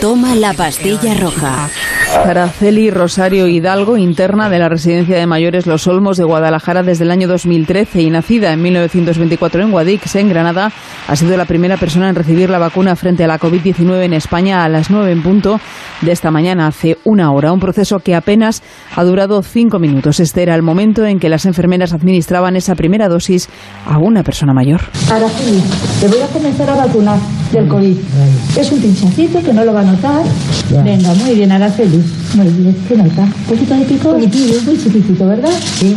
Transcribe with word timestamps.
Toma 0.00 0.34
la 0.34 0.54
pastilla 0.54 1.14
roja. 1.14 1.70
Araceli 2.16 2.90
Rosario 2.90 3.46
Hidalgo, 3.46 3.96
interna 3.96 4.48
de 4.48 4.58
la 4.58 4.68
residencia 4.68 5.16
de 5.16 5.26
mayores 5.26 5.66
Los 5.66 5.86
Olmos 5.86 6.16
de 6.16 6.24
Guadalajara 6.24 6.82
desde 6.82 7.04
el 7.04 7.10
año 7.10 7.28
2013 7.28 8.02
y 8.02 8.10
nacida 8.10 8.52
en 8.52 8.62
1924 8.62 9.62
en 9.62 9.70
Guadix, 9.70 10.16
en 10.16 10.28
Granada, 10.28 10.72
ha 11.06 11.16
sido 11.16 11.36
la 11.36 11.44
primera 11.44 11.76
persona 11.76 12.08
en 12.08 12.14
recibir 12.14 12.50
la 12.50 12.58
vacuna 12.58 12.96
frente 12.96 13.24
a 13.24 13.26
la 13.26 13.38
COVID-19 13.38 14.04
en 14.04 14.14
España 14.14 14.64
a 14.64 14.68
las 14.68 14.90
9 14.90 15.12
en 15.12 15.22
punto 15.22 15.60
de 16.00 16.12
esta 16.12 16.30
mañana, 16.30 16.66
hace 16.66 16.96
una 17.04 17.32
hora. 17.32 17.52
Un 17.52 17.60
proceso 17.60 17.98
que 17.98 18.14
apenas 18.14 18.62
ha 18.96 19.04
durado 19.04 19.42
cinco 19.42 19.78
minutos. 19.78 20.20
Este 20.20 20.42
era 20.42 20.54
el 20.54 20.62
momento 20.62 21.04
en 21.04 21.18
que 21.18 21.28
las 21.28 21.46
enfermeras 21.46 21.92
administraban 21.92 22.56
esa 22.56 22.74
primera 22.74 23.08
dosis 23.08 23.48
a 23.86 23.98
una 23.98 24.22
persona 24.22 24.52
mayor. 24.52 24.80
Araceli, 25.10 25.62
te 26.00 26.08
voy 26.08 26.20
a 26.20 26.26
comenzar 26.26 26.70
a 26.70 26.74
vacunar 26.74 27.18
del 27.52 27.68
COVID. 27.68 27.96
Es 28.56 28.72
un 28.72 28.80
pinchacito 28.80 29.42
que 29.42 29.52
no 29.52 29.64
lo 29.64 29.72
va 29.72 29.80
a 29.80 29.84
notar. 29.84 30.22
Venga, 30.84 31.14
muy 31.14 31.34
bien, 31.34 31.52
Araceli. 31.52 31.97
Muy 32.34 32.48
bien, 32.48 32.76
¿qué 32.88 32.96
nota? 32.96 33.22
¿Un 33.22 33.44
poquito 33.48 33.74
de 33.74 33.84
pico? 33.84 34.12
muy 34.12 34.78
chiquitito, 34.78 35.26
¿verdad? 35.26 35.50
Sí. 35.78 35.96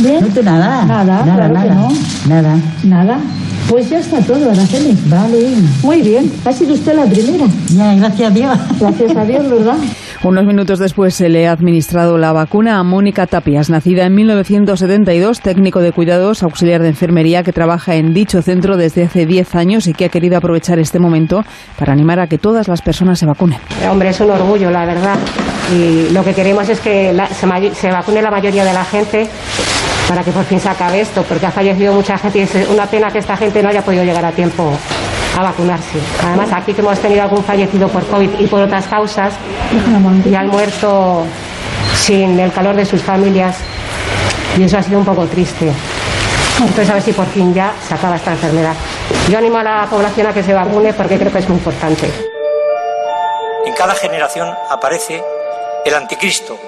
¿Bien? 0.00 0.20
No 0.20 0.26
te 0.28 0.42
nada. 0.42 0.84
Nada, 0.84 1.24
nada, 1.24 1.36
claro 1.36 1.54
que 1.54 1.68
nada. 1.68 1.74
no. 1.74 1.88
Nada. 2.28 2.56
Nada. 2.84 3.20
Pues 3.68 3.88
ya 3.88 3.98
está 3.98 4.20
todo, 4.20 4.50
Araceli. 4.50 4.96
Vale. 5.06 5.54
Muy 5.82 6.02
bien, 6.02 6.30
ha 6.44 6.52
sido 6.52 6.74
usted 6.74 6.96
la 6.96 7.04
primera. 7.04 7.46
Ya, 7.68 7.94
gracias 7.94 8.30
a 8.30 8.34
Dios. 8.34 8.58
Gracias 8.80 9.16
a 9.16 9.24
Dios, 9.24 9.48
¿verdad? 9.48 9.76
Unos 10.22 10.44
minutos 10.44 10.78
después 10.78 11.14
se 11.14 11.30
le 11.30 11.48
ha 11.48 11.52
administrado 11.52 12.18
la 12.18 12.32
vacuna 12.32 12.78
a 12.78 12.82
Mónica 12.82 13.26
Tapias, 13.26 13.70
nacida 13.70 14.04
en 14.04 14.14
1972, 14.14 15.40
técnico 15.40 15.80
de 15.80 15.92
cuidados, 15.92 16.42
auxiliar 16.42 16.82
de 16.82 16.88
enfermería 16.88 17.42
que 17.42 17.54
trabaja 17.54 17.94
en 17.94 18.12
dicho 18.12 18.42
centro 18.42 18.76
desde 18.76 19.04
hace 19.04 19.24
10 19.24 19.54
años 19.54 19.86
y 19.86 19.94
que 19.94 20.04
ha 20.04 20.08
querido 20.10 20.36
aprovechar 20.36 20.78
este 20.78 20.98
momento 20.98 21.42
para 21.78 21.94
animar 21.94 22.20
a 22.20 22.26
que 22.26 22.36
todas 22.36 22.68
las 22.68 22.82
personas 22.82 23.18
se 23.18 23.24
vacunen. 23.24 23.58
Hombre, 23.90 24.10
es 24.10 24.20
un 24.20 24.30
orgullo, 24.30 24.70
la 24.70 24.84
verdad. 24.84 25.16
Y 25.74 26.10
lo 26.12 26.22
que 26.22 26.34
queremos 26.34 26.68
es 26.68 26.80
que 26.80 27.14
la- 27.14 27.26
se, 27.28 27.46
se 27.74 27.90
vacune 27.90 28.20
la 28.20 28.30
mayoría 28.30 28.64
de 28.66 28.74
la 28.74 28.84
gente 28.84 29.26
para 30.06 30.22
que 30.22 30.32
por 30.32 30.44
fin 30.44 30.60
se 30.60 30.68
acabe 30.68 31.00
esto, 31.00 31.22
porque 31.26 31.46
ha 31.46 31.50
fallecido 31.50 31.94
mucha 31.94 32.18
gente 32.18 32.40
y 32.40 32.42
es 32.42 32.68
una 32.68 32.84
pena 32.84 33.10
que 33.10 33.20
esta 33.20 33.38
gente 33.38 33.62
no 33.62 33.70
haya 33.70 33.80
podido 33.82 34.04
llegar 34.04 34.26
a 34.26 34.32
tiempo 34.32 34.70
a 35.38 35.42
vacunarse. 35.42 35.98
Además, 36.24 36.48
aquí 36.52 36.72
que 36.72 36.80
hemos 36.80 36.98
tenido 36.98 37.22
algún 37.22 37.44
fallecido 37.44 37.88
por 37.88 38.06
COVID 38.06 38.38
y 38.38 38.46
por 38.46 38.62
otras 38.62 38.86
causas, 38.86 39.34
y 40.24 40.34
han 40.34 40.48
muerto 40.48 41.24
sin 41.94 42.38
el 42.38 42.52
calor 42.52 42.76
de 42.76 42.84
sus 42.84 43.02
familias, 43.02 43.56
y 44.58 44.64
eso 44.64 44.78
ha 44.78 44.82
sido 44.82 44.98
un 44.98 45.04
poco 45.04 45.26
triste. 45.26 45.72
Entonces, 46.58 46.90
a 46.90 46.94
ver 46.94 47.02
si 47.02 47.12
por 47.12 47.26
fin 47.26 47.54
ya 47.54 47.72
se 47.86 47.94
acaba 47.94 48.16
esta 48.16 48.32
enfermedad. 48.32 48.74
Yo 49.30 49.38
animo 49.38 49.58
a 49.58 49.62
la 49.62 49.86
población 49.88 50.26
a 50.26 50.34
que 50.34 50.42
se 50.42 50.52
vacune 50.52 50.92
porque 50.92 51.18
creo 51.18 51.32
que 51.32 51.38
es 51.38 51.48
muy 51.48 51.56
importante. 51.58 52.10
En 53.64 53.74
cada 53.74 53.94
generación 53.94 54.48
aparece 54.68 55.22
el 55.84 55.94
anticristo 55.94 56.58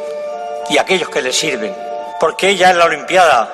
y 0.71 0.79
aquellos 0.79 1.09
que 1.11 1.21
le 1.21 1.33
sirven, 1.33 1.75
porque 2.19 2.57
ya 2.57 2.71
en 2.71 2.79
la 2.79 2.87
Olimpiada 2.87 3.51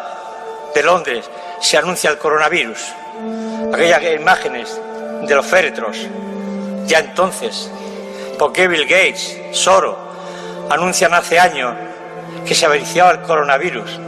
de 0.74 0.82
Londres 0.82 1.28
se 1.60 1.76
anuncia 1.76 2.10
el 2.10 2.18
coronavirus, 2.18 2.78
aquellas 3.72 4.02
imágenes 4.20 4.80
de 5.22 5.34
los 5.34 5.46
féretros, 5.46 5.96
ya 6.86 7.00
entonces, 7.00 7.70
porque 8.38 8.68
Bill 8.68 8.86
Gates, 8.86 9.38
Soro, 9.52 9.98
anuncian 10.70 11.14
hace 11.14 11.38
años 11.38 11.74
que 12.46 12.54
se 12.54 12.66
avariciaba 12.66 13.10
el 13.10 13.20
coronavirus. 13.20 14.00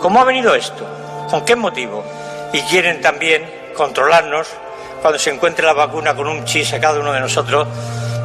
¿Cómo 0.00 0.20
ha 0.20 0.24
venido 0.24 0.54
esto? 0.54 0.86
¿Con 1.30 1.44
qué 1.44 1.56
motivo? 1.56 2.04
Y 2.52 2.60
quieren 2.62 3.00
también 3.00 3.48
controlarnos 3.76 4.48
cuando 5.02 5.18
se 5.18 5.30
encuentre 5.30 5.66
la 5.66 5.72
vacuna 5.72 6.14
con 6.14 6.28
un 6.28 6.44
chis 6.44 6.72
a 6.72 6.80
cada 6.80 7.00
uno 7.00 7.12
de 7.12 7.20
nosotros 7.20 7.66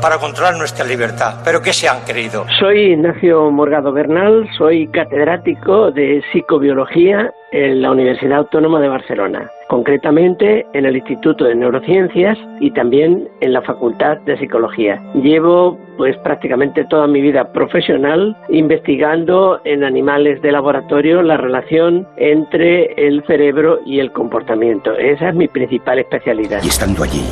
para 0.04 0.18
controlar 0.18 0.58
nuestra 0.58 0.84
libertad. 0.84 1.36
¿Pero 1.46 1.62
qué 1.62 1.72
se 1.72 1.88
han 1.88 2.02
creído? 2.02 2.46
Soy 2.60 2.92
Ignacio 2.92 3.50
Morgado 3.50 3.94
Bernal, 3.94 4.46
soy 4.58 4.86
catedrático 4.88 5.92
de 5.92 6.22
psicobiología 6.34 7.32
en 7.54 7.82
la 7.82 7.92
Universidad 7.92 8.40
Autónoma 8.40 8.82
de 8.82 8.90
Barcelona, 8.90 9.50
concretamente 9.70 10.66
en 10.74 10.86
el 10.86 10.98
Instituto 10.98 11.46
de 11.46 11.56
Neurociencias 11.56 12.38
y 12.60 12.72
también 12.72 13.30
en 13.40 13.54
la 13.54 13.62
Facultad 13.62 14.18
de 14.26 14.38
Psicología. 14.38 15.02
Llevo 15.14 15.80
pues 15.98 16.18
prácticamente 16.18 16.84
toda 16.90 17.08
mi 17.08 17.22
vida 17.22 17.54
profesional 17.54 18.36
investigando 18.50 19.62
en 19.64 19.86
animales 19.86 20.42
de 20.42 20.52
laboratorio 20.52 21.22
la 21.22 21.38
relación 21.38 22.06
entre 22.18 22.94
el 22.98 23.24
cerebro 23.26 23.80
y 23.86 24.00
el 24.00 24.12
comportamiento. 24.12 24.98
Esa 24.98 25.30
es 25.30 25.36
mi 25.36 25.48
principal 25.48 26.00
especialidad. 26.00 26.62
Y 26.62 26.68
estando 26.68 27.04
allí, 27.04 27.24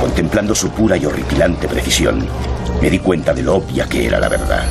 contemplando 0.00 0.54
su 0.54 0.70
pura 0.70 0.96
y 0.96 1.06
horripilante 1.06 1.68
precisión, 1.68 2.26
me 2.80 2.90
di 2.90 2.98
cuenta 2.98 3.32
de 3.32 3.42
lo 3.42 3.56
obvia 3.56 3.86
que 3.88 4.06
era 4.06 4.18
la 4.18 4.28
verdad. 4.28 4.64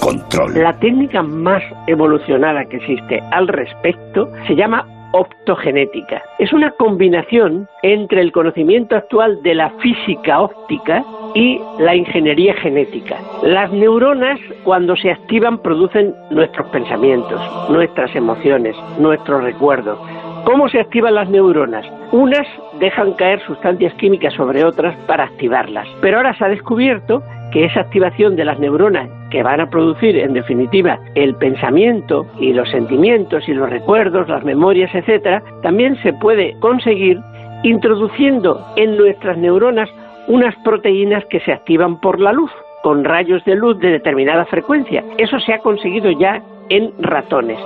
Control. 0.00 0.52
La 0.54 0.78
técnica 0.78 1.22
más 1.22 1.62
evolucionada 1.86 2.64
que 2.66 2.76
existe 2.76 3.22
al 3.32 3.48
respecto 3.48 4.30
se 4.46 4.54
llama 4.54 4.86
optogenética. 5.14 6.22
Es 6.40 6.52
una 6.52 6.72
combinación 6.72 7.68
entre 7.82 8.20
el 8.20 8.32
conocimiento 8.32 8.96
actual 8.96 9.40
de 9.42 9.54
la 9.54 9.70
física 9.78 10.40
óptica 10.40 11.04
y 11.34 11.60
la 11.78 11.94
ingeniería 11.94 12.52
genética. 12.54 13.18
Las 13.42 13.70
neuronas 13.70 14.40
cuando 14.64 14.96
se 14.96 15.12
activan 15.12 15.58
producen 15.58 16.14
nuestros 16.30 16.68
pensamientos, 16.70 17.40
nuestras 17.70 18.14
emociones, 18.16 18.76
nuestros 18.98 19.44
recuerdos. 19.44 19.98
¿Cómo 20.44 20.68
se 20.68 20.78
activan 20.78 21.14
las 21.14 21.30
neuronas? 21.30 21.86
Unas 22.12 22.46
dejan 22.78 23.14
caer 23.14 23.40
sustancias 23.46 23.94
químicas 23.94 24.34
sobre 24.34 24.62
otras 24.62 24.94
para 25.06 25.24
activarlas. 25.24 25.88
Pero 26.02 26.18
ahora 26.18 26.36
se 26.36 26.44
ha 26.44 26.48
descubierto 26.48 27.22
que 27.50 27.64
esa 27.64 27.80
activación 27.80 28.36
de 28.36 28.44
las 28.44 28.58
neuronas 28.58 29.08
que 29.30 29.42
van 29.42 29.60
a 29.60 29.70
producir 29.70 30.18
en 30.18 30.34
definitiva 30.34 30.98
el 31.14 31.34
pensamiento 31.36 32.26
y 32.38 32.52
los 32.52 32.68
sentimientos 32.70 33.48
y 33.48 33.54
los 33.54 33.70
recuerdos, 33.70 34.28
las 34.28 34.44
memorias, 34.44 34.94
etcétera, 34.94 35.42
también 35.62 35.96
se 36.02 36.12
puede 36.12 36.54
conseguir 36.60 37.18
introduciendo 37.62 38.60
en 38.76 38.98
nuestras 38.98 39.38
neuronas 39.38 39.88
unas 40.28 40.54
proteínas 40.56 41.24
que 41.26 41.40
se 41.40 41.52
activan 41.52 42.00
por 42.00 42.20
la 42.20 42.32
luz 42.32 42.50
con 42.82 43.02
rayos 43.02 43.42
de 43.46 43.54
luz 43.54 43.78
de 43.78 43.92
determinada 43.92 44.44
frecuencia. 44.44 45.02
Eso 45.16 45.40
se 45.40 45.54
ha 45.54 45.58
conseguido 45.60 46.10
ya 46.10 46.42
en 46.68 46.92
ratones. 46.98 47.58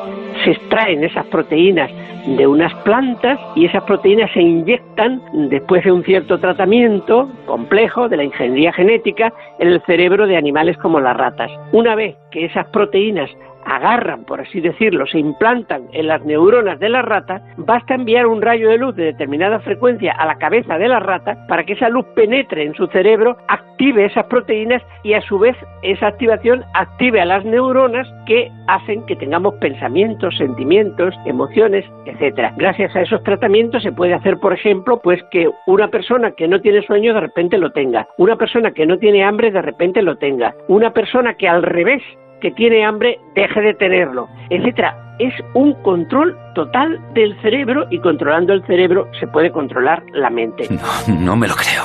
Se 0.45 0.51
extraen 0.53 1.05
esas 1.05 1.27
proteínas 1.27 1.91
de 2.27 2.47
unas 2.47 2.75
plantas 2.83 3.39
y 3.55 3.67
esas 3.67 3.83
proteínas 3.85 4.31
se 4.33 4.43
inyectan 4.43 5.23
después 5.49 5.85
de 5.85 5.93
un 5.93 6.05
cierto 6.05 6.39
tratamiento 6.39 7.29
complejo 7.47 8.09
de 8.09 8.19
la 8.19 8.25
ingeniería 8.25 8.73
genética 8.73 9.33
en 9.59 9.69
el 9.69 9.83
cerebro 9.83 10.27
de 10.27 10.37
animales 10.37 10.77
como 10.79 11.01
las 11.01 11.17
ratas. 11.17 11.51
Una 11.73 11.95
vez 11.95 12.17
que 12.31 12.45
esas 12.45 12.67
proteínas 12.69 13.31
agarran, 13.69 14.25
por 14.25 14.41
así 14.41 14.61
decirlo, 14.61 15.07
se 15.07 15.19
implantan 15.19 15.89
en 15.93 16.07
las 16.07 16.25
neuronas 16.25 16.79
de 16.81 16.89
la 16.89 17.03
rata, 17.03 17.43
basta 17.57 17.95
enviar 17.95 18.27
un 18.27 18.43
rayo 18.43 18.71
de 18.71 18.79
luz 18.79 18.97
de 18.97 19.05
determinada 19.05 19.61
frecuencia 19.61 20.13
a 20.13 20.27
la 20.27 20.37
cabeza 20.37 20.79
de 20.79 20.89
la 20.89 21.01
rata 21.01 21.47
para 21.49 21.65
que 21.65 21.75
esa 21.75 21.89
luz 21.89 22.07
penetre 22.15 22.65
en 22.65 22.75
su 22.75 22.87
cerebro, 22.89 23.37
active 23.49 24.07
esas 24.07 24.27
proteínas 24.27 24.83
y 25.03 25.13
a 25.13 25.21
su 25.23 25.39
vez 25.39 25.57
esa 25.83 26.09
activación 26.09 26.65
active 26.75 27.21
a 27.21 27.27
las 27.27 27.45
neuronas 27.45 28.09
que 28.27 28.51
hacen 28.67 29.05
que 29.07 29.17
tengamos 29.17 29.55
pensamientos, 29.57 30.37
sentimientos, 30.37 31.15
emociones, 31.27 31.85
etcétera. 32.07 32.53
Gracias 32.57 32.95
a 32.97 33.03
esos 33.03 33.23
tratamientos 33.23 33.83
se 33.83 33.93
puede 33.93 34.15
hacer, 34.15 34.39
por 34.39 34.53
ejemplo, 34.53 35.01
pues 35.03 35.23
que 35.31 35.49
una 35.67 35.89
persona 35.89 36.33
que 36.33 36.49
no 36.49 36.61
tiene 36.61 36.83
sueño 36.83 37.15
de 37.15 37.21
repente 37.21 37.59
lo 37.59 37.71
tenga, 37.71 38.07
una 38.17 38.37
persona 38.37 38.71
que 38.71 38.87
no 38.87 38.99
tiene 38.99 39.25
hambre 39.25 39.51
de 39.51 39.63
repente 39.63 40.03
lo 40.03 40.17
tenga, 40.17 40.55
una 40.69 40.93
persona 40.93 41.35
que 41.35 41.49
al 41.49 41.63
revés 41.63 42.03
que 42.41 42.51
tiene 42.51 42.85
hambre 42.85 43.19
deje 43.35 43.61
de 43.61 43.75
tenerlo, 43.75 44.29
etcétera. 44.51 45.17
Es 45.19 45.35
un 45.55 45.75
control 45.83 46.37
total 46.55 47.01
del 47.15 47.41
cerebro 47.43 47.87
y 47.91 47.99
controlando 47.99 48.53
el 48.53 48.65
cerebro 48.67 49.09
se 49.19 49.27
puede 49.27 49.51
controlar 49.51 50.03
la 50.13 50.31
mente. 50.31 50.69
No, 50.71 51.15
no 51.15 51.37
me 51.37 51.49
lo 51.49 51.55
creo. 51.55 51.85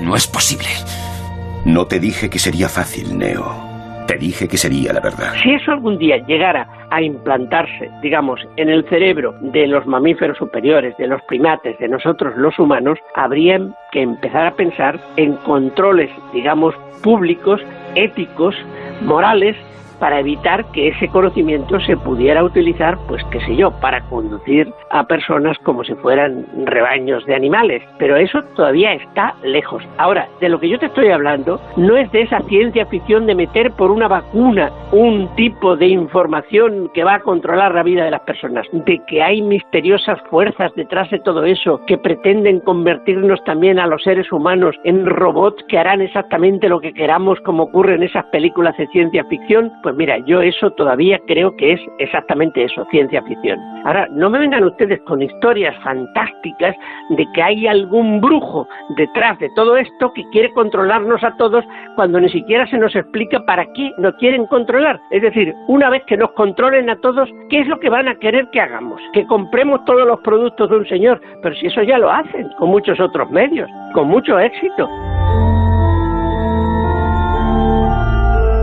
No 0.00 0.16
es 0.16 0.26
posible. 0.26 0.68
No 1.64 1.86
te 1.86 2.00
dije 2.00 2.30
que 2.30 2.38
sería 2.38 2.68
fácil, 2.68 3.18
Neo. 3.18 3.72
Te 4.06 4.16
dije 4.16 4.48
que 4.48 4.56
sería 4.56 4.92
la 4.92 5.00
verdad. 5.00 5.32
Si 5.42 5.52
eso 5.52 5.70
algún 5.70 5.96
día 5.98 6.16
llegara 6.26 6.66
a 6.90 7.00
implantarse, 7.00 7.90
digamos, 8.02 8.40
en 8.56 8.68
el 8.68 8.84
cerebro 8.88 9.34
de 9.40 9.66
los 9.66 9.86
mamíferos 9.86 10.36
superiores, 10.38 10.96
de 10.96 11.06
los 11.06 11.22
primates, 11.22 11.78
de 11.78 11.88
nosotros 11.88 12.34
los 12.36 12.58
humanos, 12.58 12.98
habría 13.14 13.60
que 13.92 14.02
empezar 14.02 14.46
a 14.46 14.54
pensar 14.54 15.00
en 15.16 15.34
controles, 15.36 16.10
digamos, 16.32 16.74
públicos, 17.02 17.60
éticos, 17.94 18.54
morales, 19.04 19.56
para 20.02 20.18
evitar 20.18 20.64
que 20.72 20.88
ese 20.88 21.06
conocimiento 21.06 21.78
se 21.78 21.96
pudiera 21.96 22.42
utilizar, 22.42 22.98
pues 23.06 23.22
qué 23.30 23.38
sé 23.42 23.54
yo, 23.54 23.70
para 23.70 24.00
conducir 24.08 24.68
a 24.90 25.06
personas 25.06 25.56
como 25.58 25.84
si 25.84 25.94
fueran 25.94 26.44
rebaños 26.64 27.24
de 27.24 27.36
animales. 27.36 27.84
Pero 27.98 28.16
eso 28.16 28.42
todavía 28.56 28.94
está 28.94 29.36
lejos. 29.44 29.80
Ahora, 29.98 30.26
de 30.40 30.48
lo 30.48 30.58
que 30.58 30.68
yo 30.68 30.80
te 30.80 30.86
estoy 30.86 31.10
hablando 31.10 31.60
no 31.76 31.96
es 31.96 32.10
de 32.10 32.22
esa 32.22 32.40
ciencia 32.48 32.84
ficción 32.86 33.26
de 33.26 33.36
meter 33.36 33.70
por 33.70 33.92
una 33.92 34.08
vacuna 34.08 34.72
un 34.90 35.28
tipo 35.36 35.76
de 35.76 35.86
información 35.86 36.90
que 36.92 37.04
va 37.04 37.14
a 37.14 37.20
controlar 37.20 37.72
la 37.72 37.84
vida 37.84 38.04
de 38.04 38.10
las 38.10 38.22
personas, 38.22 38.66
de 38.72 39.00
que 39.06 39.22
hay 39.22 39.40
misteriosas 39.40 40.20
fuerzas 40.30 40.72
detrás 40.74 41.08
de 41.12 41.20
todo 41.20 41.44
eso 41.44 41.80
que 41.86 41.96
pretenden 41.96 42.58
convertirnos 42.58 43.42
también 43.44 43.78
a 43.78 43.86
los 43.86 44.02
seres 44.02 44.32
humanos 44.32 44.74
en 44.82 45.06
robots 45.06 45.62
que 45.68 45.78
harán 45.78 46.02
exactamente 46.02 46.68
lo 46.68 46.80
que 46.80 46.92
queramos 46.92 47.38
como 47.42 47.62
ocurre 47.62 47.94
en 47.94 48.02
esas 48.02 48.24
películas 48.26 48.76
de 48.76 48.88
ciencia 48.88 49.24
ficción, 49.26 49.70
pues 49.84 49.91
mira, 49.92 50.18
yo 50.26 50.40
eso 50.40 50.70
todavía 50.72 51.20
creo 51.26 51.56
que 51.56 51.72
es 51.72 51.80
exactamente 51.98 52.64
eso, 52.64 52.84
ciencia 52.90 53.22
ficción. 53.22 53.58
Ahora, 53.84 54.06
no 54.10 54.30
me 54.30 54.38
vengan 54.38 54.64
ustedes 54.64 55.00
con 55.02 55.22
historias 55.22 55.74
fantásticas 55.82 56.76
de 57.10 57.26
que 57.34 57.42
hay 57.42 57.66
algún 57.66 58.20
brujo 58.20 58.66
detrás 58.96 59.38
de 59.38 59.50
todo 59.56 59.76
esto 59.76 60.12
que 60.12 60.24
quiere 60.30 60.52
controlarnos 60.52 61.22
a 61.24 61.36
todos 61.36 61.64
cuando 61.96 62.20
ni 62.20 62.28
siquiera 62.28 62.66
se 62.66 62.78
nos 62.78 62.94
explica 62.94 63.40
para 63.44 63.66
qué 63.74 63.90
nos 63.98 64.14
quieren 64.16 64.46
controlar. 64.46 65.00
Es 65.10 65.22
decir, 65.22 65.52
una 65.68 65.90
vez 65.90 66.02
que 66.06 66.16
nos 66.16 66.32
controlen 66.32 66.90
a 66.90 66.96
todos, 66.96 67.28
¿qué 67.50 67.60
es 67.60 67.66
lo 67.66 67.78
que 67.80 67.90
van 67.90 68.08
a 68.08 68.14
querer 68.16 68.48
que 68.50 68.60
hagamos? 68.60 69.00
Que 69.12 69.26
compremos 69.26 69.84
todos 69.84 70.06
los 70.06 70.20
productos 70.20 70.70
de 70.70 70.76
un 70.76 70.86
señor, 70.86 71.20
pero 71.42 71.54
si 71.56 71.66
eso 71.66 71.82
ya 71.82 71.98
lo 71.98 72.10
hacen 72.10 72.48
con 72.58 72.70
muchos 72.70 73.00
otros 73.00 73.30
medios, 73.30 73.68
con 73.94 74.08
mucho 74.08 74.38
éxito. 74.38 74.88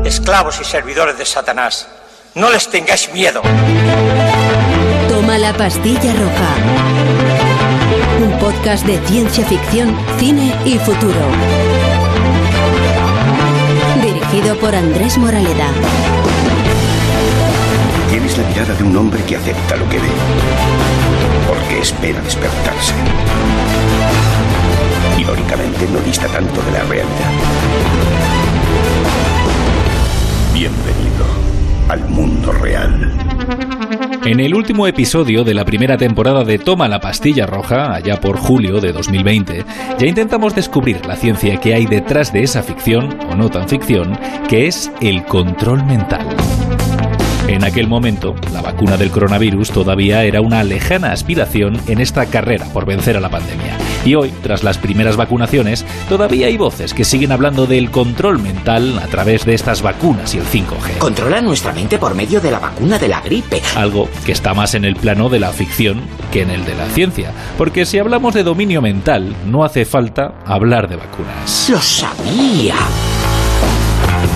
Esclavos 0.10 0.60
y 0.60 0.64
servidores 0.64 1.20
de 1.20 1.24
Satanás, 1.24 1.88
no 2.34 2.50
les 2.50 2.68
tengáis 2.68 3.14
miedo. 3.14 3.44
Toma 5.08 5.38
la 5.38 5.54
pastilla 5.54 6.12
roja. 6.14 6.50
Un 8.20 8.40
podcast 8.40 8.88
de 8.88 9.00
ciencia 9.08 9.46
ficción, 9.46 9.96
cine 10.18 10.56
y 10.66 10.80
futuro. 10.80 11.22
Dirigido 14.02 14.58
por 14.58 14.74
Andrés 14.74 15.16
Moraleda. 15.20 15.68
Tienes 18.10 18.36
la 18.36 18.48
mirada 18.48 18.74
de 18.74 18.84
un 18.84 18.98
hombre 18.98 19.24
que 19.26 19.36
acepta 19.36 19.76
lo 19.76 19.88
que 19.90 20.00
ve. 20.00 20.10
Porque 21.48 21.82
espera 21.82 22.20
despertarse. 22.22 22.96
Irónicamente, 25.20 25.88
no 25.94 26.00
dista 26.00 26.26
tanto 26.30 26.60
de 26.64 26.72
la 26.72 26.84
realidad. 26.86 28.19
Bienvenido 30.60 31.26
al 31.88 32.10
mundo 32.10 32.52
real. 32.52 33.14
En 34.26 34.42
el 34.42 34.54
último 34.54 34.88
episodio 34.88 35.46
de 35.46 35.54
la 35.54 35.64
primera 35.64 35.96
temporada 35.96 36.44
de 36.44 36.60
Toma 36.60 36.90
la 36.90 37.00
pastilla 37.00 37.46
roja, 37.46 37.94
allá 37.94 38.20
por 38.20 38.36
julio 38.36 38.82
de 38.82 38.92
2020, 38.92 39.64
ya 39.98 40.06
intentamos 40.06 40.54
descubrir 40.54 41.06
la 41.06 41.16
ciencia 41.16 41.56
que 41.62 41.74
hay 41.74 41.86
detrás 41.86 42.34
de 42.34 42.44
esa 42.44 42.62
ficción, 42.62 43.18
o 43.30 43.36
no 43.36 43.50
tan 43.50 43.70
ficción, 43.70 44.20
que 44.50 44.68
es 44.68 44.92
el 45.00 45.24
control 45.24 45.86
mental. 45.86 46.28
En 47.48 47.64
aquel 47.64 47.88
momento, 47.88 48.36
la 48.52 48.62
vacuna 48.62 48.98
del 48.98 49.12
coronavirus 49.12 49.72
todavía 49.72 50.26
era 50.26 50.42
una 50.42 50.66
lejana 50.66 51.14
aspiración 51.14 51.80
en 51.88 52.02
esta 52.02 52.26
carrera 52.26 52.66
por 52.74 52.86
vencer 52.86 53.16
a 53.16 53.22
la 53.22 53.30
pandemia. 53.30 53.78
Y 54.06 54.16
hoy, 54.16 54.31
tras 54.42 54.63
las 54.63 54.78
primeras 54.78 55.18
vacunaciones, 55.18 55.86
todavía 56.07 56.48
hay 56.48 56.57
voces 56.57 56.94
que 56.94 57.04
siguen 57.04 57.31
hablando 57.31 57.66
del 57.66 57.92
control 57.92 58.40
mental 58.40 58.98
a 59.00 59.07
través 59.07 59.46
de 59.46 59.54
estas 59.54 59.81
vacunas 59.81 60.34
y 60.36 60.38
el 60.38 60.46
5G. 60.46 60.98
Controla 61.00 61.42
nuestra 61.42 61.74
mente 61.74 61.98
por 61.98 62.16
medio 62.16 62.40
de 62.40 62.51
la 62.51 62.60
vacuna 62.60 62.98
de 62.98 63.07
la 63.07 63.22
gripe. 63.22 63.62
Algo 63.75 64.10
que 64.25 64.31
está 64.31 64.54
más 64.54 64.74
en 64.75 64.86
el 64.86 64.96
plano 64.96 65.30
de 65.30 65.40
la 65.40 65.51
ficción 65.51 66.01
que 66.31 66.42
en 66.42 66.50
el 66.50 66.66
de 66.66 66.75
la 66.75 66.88
ciencia. 66.90 67.31
Porque 67.57 67.86
si 67.86 68.00
hablamos 68.00 68.34
de 68.34 68.44
dominio 68.44 68.81
mental, 68.81 69.36
no 69.46 69.63
hace 69.63 69.86
falta 69.86 70.36
hablar 70.45 70.88
de 70.88 70.95
vacunas. 70.95 71.69
¡Lo 71.69 71.80
sabía! 71.80 72.75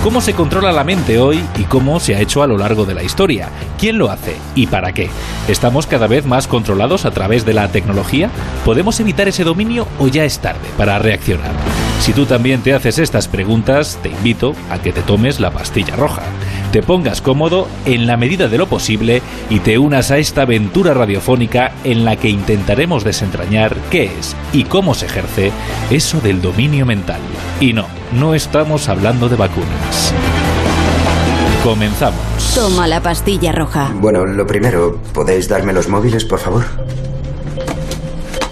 ¿Cómo 0.04 0.20
se 0.20 0.34
controla 0.34 0.70
la 0.70 0.84
mente 0.84 1.18
hoy 1.18 1.42
y 1.56 1.62
cómo 1.62 1.98
se 1.98 2.14
ha 2.14 2.20
hecho 2.20 2.42
a 2.42 2.46
lo 2.46 2.58
largo 2.58 2.84
de 2.84 2.92
la 2.92 3.02
historia? 3.02 3.48
¿Quién 3.78 3.96
lo 3.96 4.10
hace 4.10 4.36
y 4.54 4.66
para 4.66 4.92
qué? 4.92 5.08
¿Estamos 5.48 5.86
cada 5.86 6.06
vez 6.06 6.26
más 6.26 6.46
controlados 6.46 7.06
a 7.06 7.10
través 7.10 7.46
de 7.46 7.54
la 7.54 7.68
tecnología? 7.68 8.28
¿Podemos 8.66 9.00
evitar 9.00 9.28
ese 9.28 9.44
dominio 9.44 9.88
o 9.98 10.08
ya 10.08 10.26
es 10.26 10.40
tarde 10.40 10.68
para 10.76 10.98
reaccionar? 10.98 11.52
Si 12.00 12.12
tú 12.12 12.26
también 12.26 12.60
te 12.60 12.74
haces 12.74 12.98
estas 12.98 13.28
preguntas, 13.28 13.98
te 14.02 14.10
invito 14.10 14.54
a 14.68 14.78
que 14.78 14.92
te 14.92 15.00
tomes 15.00 15.40
la 15.40 15.50
pastilla 15.50 15.96
roja, 15.96 16.20
te 16.74 16.82
pongas 16.82 17.22
cómodo 17.22 17.68
en 17.84 18.08
la 18.08 18.16
medida 18.16 18.48
de 18.48 18.58
lo 18.58 18.66
posible 18.66 19.22
y 19.48 19.60
te 19.60 19.78
unas 19.78 20.10
a 20.10 20.18
esta 20.18 20.42
aventura 20.42 20.92
radiofónica 20.92 21.70
en 21.84 22.04
la 22.04 22.16
que 22.16 22.28
intentaremos 22.28 23.04
desentrañar 23.04 23.76
qué 23.92 24.06
es 24.06 24.34
y 24.52 24.64
cómo 24.64 24.92
se 24.94 25.06
ejerce 25.06 25.52
eso 25.92 26.20
del 26.20 26.42
dominio 26.42 26.84
mental. 26.84 27.20
Y 27.60 27.74
no, 27.74 27.86
no 28.12 28.34
estamos 28.34 28.88
hablando 28.88 29.28
de 29.28 29.36
vacunas. 29.36 30.12
Comenzamos. 31.62 32.20
Toma 32.56 32.88
la 32.88 33.00
pastilla 33.00 33.52
roja. 33.52 33.92
Bueno, 33.94 34.26
lo 34.26 34.44
primero, 34.44 35.00
¿podéis 35.12 35.48
darme 35.48 35.72
los 35.72 35.88
móviles, 35.88 36.24
por 36.24 36.40
favor? 36.40 36.64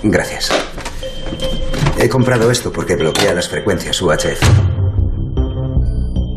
Gracias. 0.04 0.52
He 1.98 2.08
comprado 2.08 2.52
esto 2.52 2.70
porque 2.70 2.94
bloquea 2.94 3.34
las 3.34 3.48
frecuencias 3.48 4.00
UHF. 4.00 4.81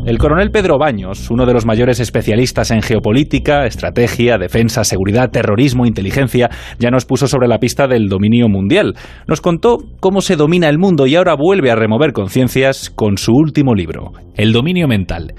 El 0.06 0.18
coronel 0.18 0.52
Pedro 0.52 0.78
Baños, 0.78 1.32
uno 1.32 1.46
de 1.46 1.52
los 1.52 1.66
mayores 1.66 1.98
especialistas 1.98 2.70
en 2.70 2.80
geopolítica, 2.80 3.66
estrategia, 3.66 4.38
defensa, 4.38 4.84
seguridad, 4.84 5.32
terrorismo, 5.32 5.84
inteligencia, 5.84 6.48
ya 6.78 6.92
nos 6.92 7.04
puso 7.04 7.26
sobre 7.26 7.48
la 7.48 7.58
pista 7.58 7.88
del 7.88 8.06
dominio 8.06 8.48
mundial. 8.48 8.94
Nos 9.26 9.40
contó 9.40 9.78
cómo 9.98 10.20
se 10.20 10.36
domina 10.36 10.68
el 10.68 10.78
mundo 10.78 11.08
y 11.08 11.16
ahora 11.16 11.34
vuelve 11.34 11.72
a 11.72 11.74
remover 11.74 12.12
conciencias 12.12 12.88
con 12.88 13.18
su 13.18 13.32
último 13.32 13.74
libro, 13.74 14.12
El 14.36 14.52
dominio 14.52 14.86
mental. 14.86 15.34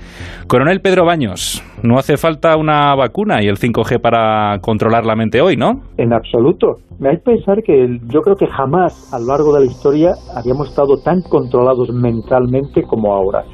Coronel 0.48 0.82
Pedro 0.82 1.06
Baños, 1.06 1.64
no 1.82 1.98
hace 1.98 2.18
falta 2.18 2.58
una 2.58 2.94
vacuna 2.94 3.42
y 3.42 3.48
el 3.48 3.56
5G 3.56 4.02
para 4.02 4.60
controlar 4.60 5.06
la 5.06 5.16
mente 5.16 5.40
hoy, 5.40 5.56
¿no? 5.56 5.84
En 5.98 6.12
absoluto. 6.12 6.76
Me 7.00 7.12
hay 7.12 7.18
que 7.18 7.24
pensar 7.24 7.64
que 7.64 8.00
yo 8.12 8.20
creo 8.20 8.36
que 8.36 8.48
jamás 8.48 9.14
a 9.14 9.20
lo 9.20 9.28
largo 9.28 9.54
de 9.54 9.62
la 9.62 9.72
historia 9.72 10.12
habíamos 10.36 10.72
estado 10.72 10.98
tan 10.98 11.22
controlados 11.22 11.90
mentalmente 11.90 12.82
como 12.84 13.14
ahora. 13.14 13.46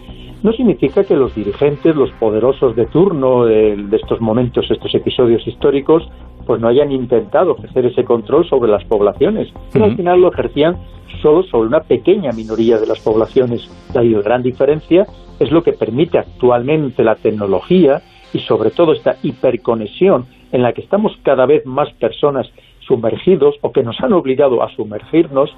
No 0.44 0.52
significa 0.52 1.04
que 1.04 1.16
los 1.16 1.34
dirigentes, 1.34 1.96
los 1.96 2.12
poderosos 2.12 2.76
de 2.76 2.86
turno 2.86 3.46
de, 3.46 3.78
de, 3.78 3.98
estos 3.98 4.20
momentos, 4.20 4.70
estos 4.70 4.94
episodios 4.94 5.48
históricos, 5.48 6.04
pues 6.46 6.60
no 6.62 6.68
hayan 6.68 6.92
intentado 6.92 7.56
ejercer 7.58 7.86
ese 7.86 8.04
control 8.04 8.48
sobre 8.48 8.70
las 8.70 8.84
poblaciones, 8.84 9.48
pero 9.72 9.86
uh 9.86 9.88
-huh. 9.88 9.92
al 9.92 9.98
final 9.98 10.22
lo 10.22 10.34
ejercían 10.34 10.78
solo 11.22 11.44
sobre 11.44 11.70
una 11.70 11.82
pequeña 11.82 12.32
minoría 12.32 12.78
de 12.78 12.88
las 12.88 13.00
poblaciones. 13.00 13.70
La 13.94 14.04
gran 14.04 14.44
diferencia 14.44 15.08
es 15.40 15.52
lo 15.52 15.64
que 15.64 15.74
permite 15.74 16.18
actualmente 16.18 17.04
la 17.04 17.16
tecnología 17.16 18.02
y 18.34 18.40
sobre 18.40 18.72
todo 18.72 18.94
esta 18.94 19.16
hiperconexión 19.24 20.26
en 20.52 20.62
la 20.62 20.74
que 20.74 20.82
estamos 20.82 21.18
cada 21.24 21.46
vez 21.46 21.66
más 21.66 21.92
personas 21.94 22.52
sumergidos 22.88 23.56
o 23.62 23.72
que 23.72 23.84
nos 23.84 24.00
han 24.02 24.14
obligado 24.14 24.64
a 24.64 24.70
sumergirnos 24.76 25.56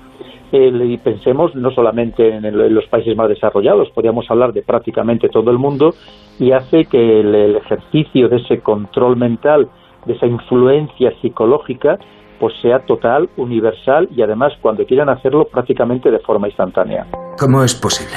y 0.51 0.97
pensemos 0.97 1.53
no 1.55 1.71
solamente 1.71 2.35
en, 2.35 2.45
el, 2.45 2.59
en, 2.61 2.73
los 2.73 2.85
países 2.87 3.15
más 3.17 3.27
desarrollados, 3.27 3.89
podríamos 3.89 4.29
hablar 4.29 4.53
de 4.53 4.61
prácticamente 4.61 5.27
todo 5.27 5.51
el 5.51 5.57
mundo 5.57 5.93
y 6.39 6.51
hace 6.51 6.85
que 6.85 7.19
el, 7.19 7.57
ejercicio 7.57 8.29
de 8.29 8.37
ese 8.37 8.59
control 8.59 9.17
mental, 9.17 9.69
de 10.05 10.13
esa 10.13 10.27
influencia 10.27 11.11
psicológica, 11.21 11.97
pues 12.39 12.53
sea 12.61 12.79
total, 12.85 13.29
universal 13.37 14.07
y 14.15 14.21
además 14.21 14.53
cuando 14.61 14.85
quieran 14.85 15.09
hacerlo 15.09 15.45
prácticamente 15.45 16.11
de 16.11 16.19
forma 16.19 16.47
instantánea. 16.47 17.05
¿Cómo 17.39 17.63
es 17.63 17.75
posible? 17.75 18.15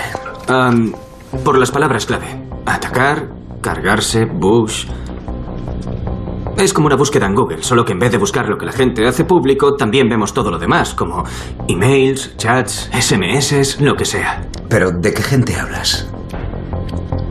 Por 1.44 1.58
las 1.58 1.70
palabras 1.70 2.06
clave. 2.06 2.26
Atacar, 2.66 3.28
cargarse, 3.62 4.26
Bush, 4.26 4.86
es 6.58 6.72
como 6.72 6.86
una 6.86 6.96
búsqueda 6.96 7.26
en 7.26 7.34
Google, 7.34 7.62
solo 7.62 7.84
que 7.84 7.92
en 7.92 8.00
vez 8.00 8.10
de 8.10 8.18
buscar 8.18 8.48
lo 8.48 8.58
que 8.58 8.66
la 8.66 8.72
gente 8.72 9.06
hace 9.06 9.24
público, 9.24 9.76
también 9.76 10.08
vemos 10.08 10.34
todo 10.34 10.50
lo 10.50 10.58
demás, 10.58 10.92
como 10.92 11.22
emails, 11.68 12.36
chats, 12.36 12.90
SMS, 12.92 13.80
lo 13.80 13.94
que 13.94 14.04
sea. 14.04 14.42
¿Pero 14.68 14.90
de 14.90 15.14
qué 15.14 15.22
gente 15.22 15.54
hablas? 15.54 16.10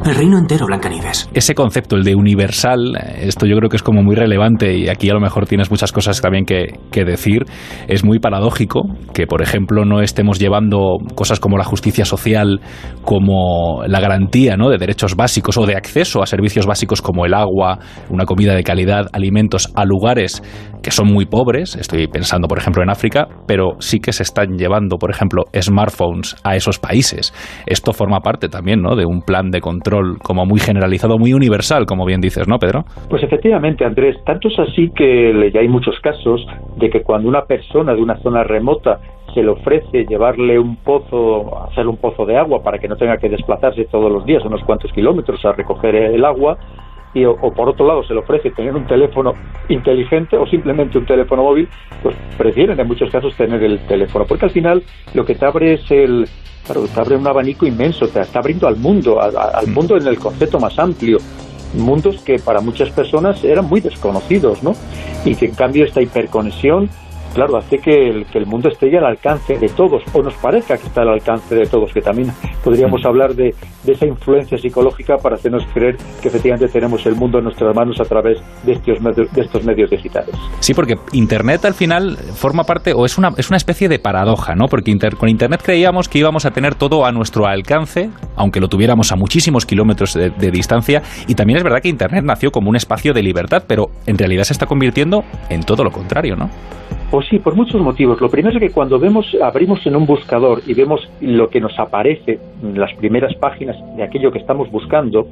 El 0.08 0.16
reino 0.16 0.38
entero, 0.38 0.68
Blancanieves. 0.68 1.30
Ese 1.34 1.54
concepto, 1.54 1.98
el 1.98 2.06
de 2.06 2.16
universal, 2.16 2.96
esto 3.20 3.46
yo 3.46 3.58
creo 3.58 3.70
que 3.70 3.76
es 3.76 3.84
como 3.84 4.04
muy 4.04 4.16
relevante 4.16 4.74
y 4.78 4.88
aquí 4.88 5.10
a 5.10 5.14
lo 5.14 5.20
mejor 5.20 5.48
tienes 5.48 5.70
muchas 5.70 5.92
cosas 5.92 6.22
también 6.22 6.46
que, 6.46 6.80
que, 6.92 7.04
decir. 7.04 7.44
Es 7.90 8.06
muy 8.06 8.20
paradójico 8.20 8.84
que, 9.14 9.28
por 9.28 9.42
ejemplo, 9.42 9.84
no 9.84 10.00
estemos 10.02 10.40
llevando 10.40 10.96
cosas 11.14 11.42
como 11.42 11.58
la 11.58 11.66
justicia 11.66 12.06
social, 12.06 12.62
como 13.02 13.84
la 13.86 14.00
garantía 14.00 14.56
¿no? 14.56 14.70
de 14.70 14.78
derechos 14.78 15.18
básicos 15.18 15.58
o 15.58 15.66
de 15.66 15.76
acceso 15.76 16.24
a 16.24 16.26
servicios 16.26 16.66
básicos 16.66 17.02
como 17.02 17.26
el 17.26 17.34
agua, 17.34 17.80
una 18.10 18.24
comida 18.24 18.56
de 18.56 18.64
calidad, 18.64 19.08
alimentos, 19.12 19.70
a 19.76 19.84
lugares 19.84 20.42
que 20.82 20.92
son 20.92 21.08
muy 21.08 21.26
pobres, 21.26 21.76
estoy 21.76 22.08
pensando 22.08 22.48
por 22.48 22.58
ejemplo 22.58 22.84
en 22.84 22.90
África, 22.90 23.28
pero 23.48 23.76
sí 23.80 24.00
que 24.00 24.12
se 24.12 24.24
están 24.24 24.58
llevando, 24.58 24.98
por 24.98 25.10
ejemplo, 25.10 25.44
smartphones 25.54 26.36
a 26.44 26.56
esos 26.56 26.80
países. 26.80 27.34
Esto 27.66 27.94
forma 27.94 28.20
parte 28.20 28.50
también 28.50 28.82
¿no? 28.82 28.96
de 28.96 29.06
un 29.06 29.22
plan 29.22 29.50
de 29.50 29.62
control 29.62 30.18
como 30.24 30.46
muy 30.46 30.60
generalizado, 30.60 31.18
muy 31.18 31.34
universal, 31.34 31.86
como 31.86 32.06
bien 32.06 32.22
dices, 32.22 32.48
¿no, 32.48 32.58
Pedro? 32.58 32.84
Pues 33.10 33.24
efectivamente, 33.24 33.86
Andrés, 33.86 34.18
tanto 34.26 34.48
es 34.48 34.60
así 34.60 34.90
que 34.96 35.52
ya 35.54 35.60
hay 35.60 35.68
muchos 35.68 36.00
casos 36.02 36.46
de 36.78 36.90
que 36.90 37.02
cuando 37.02 37.30
una 37.30 37.44
persona 37.44 37.94
de 37.94 38.02
una 38.02 38.18
zona 38.18 38.44
remota 38.44 39.00
se 39.34 39.44
le 39.44 39.50
ofrece 39.50 40.06
llevarle 40.06 40.58
un 40.58 40.78
pozo, 40.78 41.64
hacer 41.66 41.88
un 41.88 41.98
pozo 41.98 42.26
de 42.26 42.38
agua 42.38 42.64
para 42.64 42.80
que 42.80 42.88
no 42.88 42.96
tenga 42.96 43.18
que 43.18 43.30
desplazarse 43.30 43.86
todos 43.86 44.12
los 44.12 44.26
días 44.26 44.44
unos 44.46 44.64
cuantos 44.64 44.92
kilómetros 44.94 45.44
a 45.46 45.52
recoger 45.52 45.96
el 45.96 46.26
agua, 46.26 46.58
y, 47.14 47.26
o, 47.26 47.36
por 47.36 47.70
otro 47.70 47.88
lado 47.88 48.04
se 48.04 48.14
le 48.14 48.20
ofrece 48.20 48.52
tener 48.52 48.76
un 48.76 48.86
teléfono 48.86 49.34
inteligente 49.70 50.38
o 50.38 50.46
simplemente 50.46 50.98
un 50.98 51.06
teléfono 51.06 51.44
móvil, 51.44 51.68
pues 52.04 52.16
prefieren 52.38 52.80
en 52.80 52.88
muchos 52.88 53.10
casos 53.12 53.36
tener 53.36 53.64
el 53.64 53.80
teléfono, 53.88 54.26
porque 54.26 54.46
al 54.46 54.52
final 54.52 54.84
lo 55.14 55.26
que 55.26 55.36
te 55.36 55.46
abre 55.46 55.74
es 55.74 55.92
el, 55.92 56.28
claro, 56.66 56.86
te 56.88 57.00
abre 57.00 57.16
un 57.16 57.28
abanico 57.28 57.66
inmenso, 57.66 58.08
te 58.08 58.20
está 58.22 58.40
abriendo 58.40 58.68
al 58.68 58.78
mundo, 58.78 59.20
al 59.22 59.68
mundo 59.68 59.98
en 59.98 60.08
el 60.08 60.20
concepto 60.20 60.60
más 60.60 60.78
amplio, 60.78 61.18
mundos 61.74 62.22
que 62.22 62.40
para 62.40 62.62
muchas 62.62 62.90
personas 62.92 63.44
eran 63.44 63.66
muy 63.66 63.82
desconocidos, 63.82 64.64
¿no? 64.64 64.74
Y 65.26 65.36
que 65.36 65.48
en 65.48 65.56
cambio 65.56 65.86
esta 65.86 66.02
hiperconexión 66.02 66.90
claro, 67.38 67.58
hace 67.58 67.78
que 67.78 68.10
el, 68.10 68.26
que 68.26 68.40
el 68.40 68.48
mundo 68.48 68.68
esté 68.68 68.98
al 68.98 69.06
alcance 69.06 69.60
de 69.60 69.70
todos, 69.70 70.02
o 70.12 70.24
nos 70.24 70.34
parezca 70.36 70.76
que 70.76 70.88
está 70.88 71.02
al 71.02 71.10
alcance 71.10 71.54
de 71.54 71.68
todos, 71.68 71.94
que 71.94 72.02
también 72.02 72.32
podríamos 72.64 73.04
mm. 73.04 73.08
hablar 73.08 73.36
de, 73.36 73.54
esa 73.86 74.08
influencia 74.08 74.58
psicológica 74.58 75.18
para 75.18 75.36
hacernos 75.36 75.64
creer 75.72 75.98
que 76.20 76.30
efectivamente 76.30 76.68
tenemos 76.68 77.06
el 77.06 77.16
mundo 77.16 77.38
en 77.38 77.44
nuestras 77.46 77.76
manos 77.76 78.02
a 78.02 78.06
través 78.06 78.40
de 78.64 78.74
estos, 78.74 79.00
medios, 79.00 79.32
de 79.32 79.42
estos 79.42 79.64
medios 79.64 79.90
digitales. 79.92 80.36
Sí, 80.60 80.74
porque 80.74 80.96
Internet 81.14 81.64
al 81.66 81.76
final 81.76 82.18
forma 82.18 82.64
parte, 82.64 82.94
o 82.94 83.06
es 83.06 83.20
una, 83.20 83.30
es 83.38 83.50
una 83.50 83.58
especie 83.58 83.88
de 83.88 84.00
paradoja, 84.00 84.56
¿no? 84.56 84.66
Porque 84.66 84.98
con 85.16 85.30
Internet 85.30 85.62
creíamos 85.64 86.10
que 86.10 86.18
íbamos 86.18 86.46
a 86.46 86.52
tener 86.52 86.74
todo 86.74 87.06
a 87.06 87.12
nuestro 87.12 87.46
alcance, 87.46 88.10
aunque 88.36 88.60
lo 88.60 88.68
tuviéramos 88.68 89.12
a 89.12 89.16
muchísimos 89.16 89.68
kilómetros 89.68 90.16
de, 90.16 90.32
de 90.32 90.52
distancia, 90.52 91.04
y 91.28 91.36
también 91.36 91.58
es 91.58 91.64
verdad 91.64 91.82
que 91.82 91.90
Internet 91.90 92.24
nació 92.26 92.52
como 92.52 92.70
un 92.70 92.76
espacio 92.76 93.14
de 93.14 93.22
libertad, 93.22 93.64
pero 93.68 93.92
en 94.08 94.18
realidad 94.18 94.44
se 94.44 94.54
está 94.54 94.66
convirtiendo 94.66 95.24
en 95.50 95.62
todo 95.62 95.84
lo 95.84 95.92
contrario, 95.92 96.36
¿no? 96.36 96.50
Pues 97.10 97.26
sí, 97.30 97.40
por 97.40 97.56
muchos 97.56 97.80
motivos. 97.82 98.20
Lo 98.20 98.30
primero 98.30 98.58
es 98.58 98.62
que 98.62 98.70
cuando 98.70 99.00
vemos, 99.00 99.26
abrimos 99.42 99.86
en 99.88 99.96
un 99.96 100.06
buscador 100.06 100.62
y 100.68 100.74
vemos 100.74 101.10
lo 101.22 101.50
que 101.50 101.62
nos 101.62 101.80
aparece 101.80 102.38
en 102.62 102.78
las 102.78 102.94
primeras 102.96 103.34
páginas 103.36 103.78
de 103.96 104.04
aquello 104.04 104.30
que 104.30 104.40
estamos 104.40 104.70
buscando, 104.70 105.26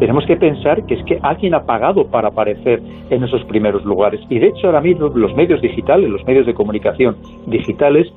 tenemos 0.00 0.26
que 0.26 0.36
pensar 0.36 0.84
que 0.84 0.94
es 0.94 1.04
que 1.04 1.20
alguien 1.22 1.54
ha 1.54 1.64
pagado 1.64 2.08
para 2.08 2.28
aparecer 2.28 2.82
en 3.08 3.22
esos 3.22 3.44
primeros 3.44 3.84
lugares. 3.84 4.20
Y 4.30 4.40
de 4.40 4.48
hecho 4.48 4.66
ahora 4.66 4.80
mismo 4.80 5.10
los 5.14 5.32
medios 5.36 5.62
digitales, 5.62 6.10
los 6.10 6.24
medios 6.24 6.44
de 6.44 6.54
comunicación 6.54 7.16
digitales, 7.46 8.08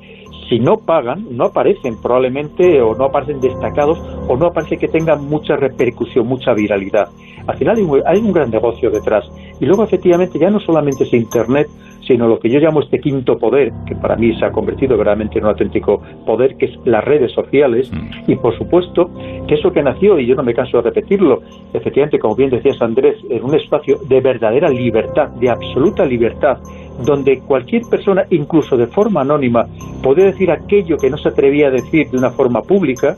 si 0.49 0.59
no 0.59 0.77
pagan, 0.77 1.27
no 1.29 1.45
aparecen 1.45 2.01
probablemente 2.01 2.81
o 2.81 2.95
no 2.95 3.05
aparecen 3.05 3.39
destacados 3.39 3.99
o 4.27 4.35
no 4.35 4.47
aparece 4.47 4.77
que 4.77 4.87
tengan 4.87 5.25
mucha 5.25 5.55
repercusión, 5.55 6.25
mucha 6.25 6.53
viralidad. 6.53 7.09
Al 7.45 7.55
final 7.57 7.77
hay 8.07 8.17
un 8.17 8.33
gran 8.33 8.49
negocio 8.49 8.89
detrás. 8.89 9.25
Y 9.59 9.65
luego 9.65 9.83
efectivamente 9.83 10.39
ya 10.39 10.49
no 10.49 10.59
solamente 10.59 11.03
es 11.03 11.13
Internet, 11.13 11.67
sino 12.07 12.27
lo 12.27 12.39
que 12.39 12.49
yo 12.49 12.59
llamo 12.59 12.81
este 12.81 12.99
quinto 12.99 13.37
poder, 13.37 13.71
que 13.87 13.95
para 13.95 14.15
mí 14.15 14.37
se 14.37 14.45
ha 14.45 14.51
convertido 14.51 14.97
verdaderamente 14.97 15.39
en 15.39 15.45
un 15.45 15.51
auténtico 15.51 16.01
poder, 16.25 16.55
que 16.55 16.65
es 16.65 16.77
las 16.85 17.03
redes 17.03 17.31
sociales, 17.31 17.91
mm. 17.91 18.31
y 18.31 18.35
por 18.35 18.57
supuesto 18.57 19.09
que 19.47 19.55
eso 19.55 19.71
que 19.71 19.83
nació, 19.83 20.19
y 20.19 20.25
yo 20.25 20.35
no 20.35 20.43
me 20.43 20.53
canso 20.53 20.77
de 20.77 20.83
repetirlo, 20.83 21.41
efectivamente, 21.73 22.19
como 22.19 22.35
bien 22.35 22.49
decías 22.49 22.81
Andrés, 22.81 23.17
en 23.29 23.43
un 23.43 23.55
espacio 23.55 23.97
de 24.07 24.21
verdadera 24.21 24.69
libertad, 24.69 25.29
de 25.29 25.49
absoluta 25.49 26.05
libertad, 26.05 26.57
donde 27.03 27.39
cualquier 27.39 27.83
persona, 27.89 28.25
incluso 28.29 28.77
de 28.77 28.87
forma 28.87 29.21
anónima, 29.21 29.65
puede 30.01 30.25
decir 30.25 30.51
aquello 30.51 30.97
que 30.97 31.09
no 31.09 31.17
se 31.17 31.29
atrevía 31.29 31.67
a 31.67 31.71
decir 31.71 32.09
de 32.09 32.17
una 32.17 32.31
forma 32.31 32.61
pública, 32.61 33.15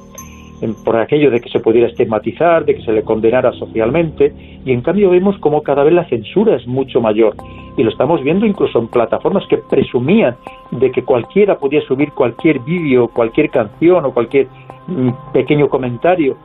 por 0.84 0.96
aquello 0.98 1.30
de 1.30 1.40
que 1.40 1.50
se 1.50 1.60
pudiera 1.60 1.88
estigmatizar, 1.88 2.66
de 2.66 2.76
que 2.76 2.82
se 2.82 2.92
le 2.92 3.04
condenara 3.04 3.52
socialmente, 3.54 4.34
y 4.66 4.72
en 4.72 4.82
cambio 4.82 5.10
vemos 5.10 5.38
como 5.40 5.62
cada 5.62 5.84
vez 5.84 5.94
la 5.94 6.06
censura 6.10 6.56
es 6.56 6.68
mucho 6.68 7.00
mayor. 7.00 7.36
Y 7.78 7.84
lo 7.84 7.90
estamos 7.90 8.24
viendo 8.24 8.46
incluso 8.46 8.80
en 8.80 8.88
plataformas 8.88 9.46
que 9.48 9.58
presumían 9.58 10.36
de 10.72 10.92
que 10.92 11.04
cualquiera 11.04 11.58
podía 11.58 11.82
subir 11.82 12.12
cualquier 12.12 12.60
vídeo, 12.60 13.08
cualquier 13.08 13.50
canción 13.50 14.06
o 14.06 14.14
cualquier 14.14 14.48
mm, 14.88 15.10
pequeño 15.32 15.70
comentario. 15.70 16.38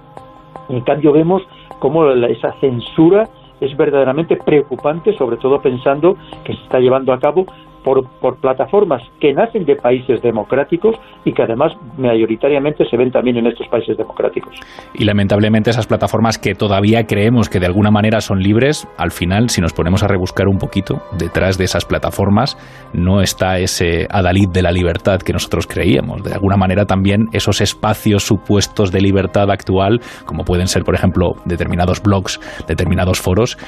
En 0.69 0.83
cambio 0.83 1.13
vemos 1.13 1.43
cómo 1.79 2.11
esa 2.11 2.53
censura 2.61 3.29
es 3.61 3.77
verdaderamente 3.77 4.37
preocupante, 4.37 5.17
sobre 5.17 5.37
todo 5.37 5.61
pensando 5.61 6.17
que 6.45 6.53
se 6.53 6.63
está 6.63 6.81
llevando 6.81 7.13
a 7.13 7.19
cabo 7.19 7.47
por, 7.85 8.09
por, 8.21 8.37
plataformas 8.37 9.03
que 9.21 9.33
nacen 9.33 9.65
de 9.65 9.77
países 9.77 10.21
democráticos 10.23 10.97
y 11.25 11.33
que 11.33 11.43
además 11.43 11.73
mayoritariamente 11.97 12.85
se 12.89 12.97
ven 12.97 13.11
también 13.11 13.37
en 13.37 13.47
estos 13.47 13.69
países 13.69 13.97
democráticos. 13.97 14.55
Y 14.95 15.05
lamentablemente 15.05 15.71
esas 15.71 15.87
plataformas 15.87 16.39
que 16.39 16.55
todavía 16.55 17.05
creemos 17.05 17.49
que 17.49 17.61
de 17.61 17.67
alguna 17.67 17.91
manera 17.91 18.21
son 18.21 18.41
libres, 18.41 18.89
al 18.99 19.11
final, 19.11 19.51
si 19.51 19.61
nos 19.61 19.73
ponemos 19.73 20.03
a 20.03 20.09
rebuscar 20.09 20.49
un 20.49 20.59
poquito, 20.59 21.03
detrás 21.19 21.59
de 21.59 21.65
esas 21.65 21.85
plataformas 21.85 22.57
no 22.93 23.21
está 23.21 23.59
ese 23.59 24.07
adalid 24.11 24.49
de 24.49 24.63
la 24.63 24.73
libertad 24.73 25.19
que 25.21 25.33
nosotros 25.33 25.67
creíamos. 25.67 26.23
De 26.23 26.33
alguna 26.33 26.57
manera 26.57 26.85
también 26.85 27.27
esos 27.33 27.61
espacios 27.61 28.25
supuestos 28.25 28.91
de 28.91 29.01
libertad 29.01 29.51
actual, 29.51 30.01
como 30.25 30.45
pueden 30.45 30.67
ser, 30.67 30.85
por 30.85 30.95
ejemplo, 30.95 31.37
determinados 31.45 32.03
blogs, 32.03 32.41
determinados 32.67 33.21
foros, 33.21 33.59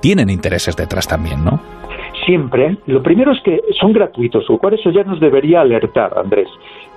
tienen 0.00 0.30
intereses 0.30 0.76
detrás 0.76 1.06
también, 1.06 1.44
¿no? 1.44 1.60
Siempre, 2.24 2.76
lo 2.86 3.02
primero 3.02 3.32
es 3.32 3.40
que 3.42 3.60
son 3.80 3.92
gratuitos, 3.92 4.48
lo 4.48 4.58
cual 4.58 4.74
eso 4.74 4.90
ya 4.90 5.04
nos 5.04 5.20
debería 5.20 5.60
alertar, 5.60 6.16
Andrés, 6.16 6.48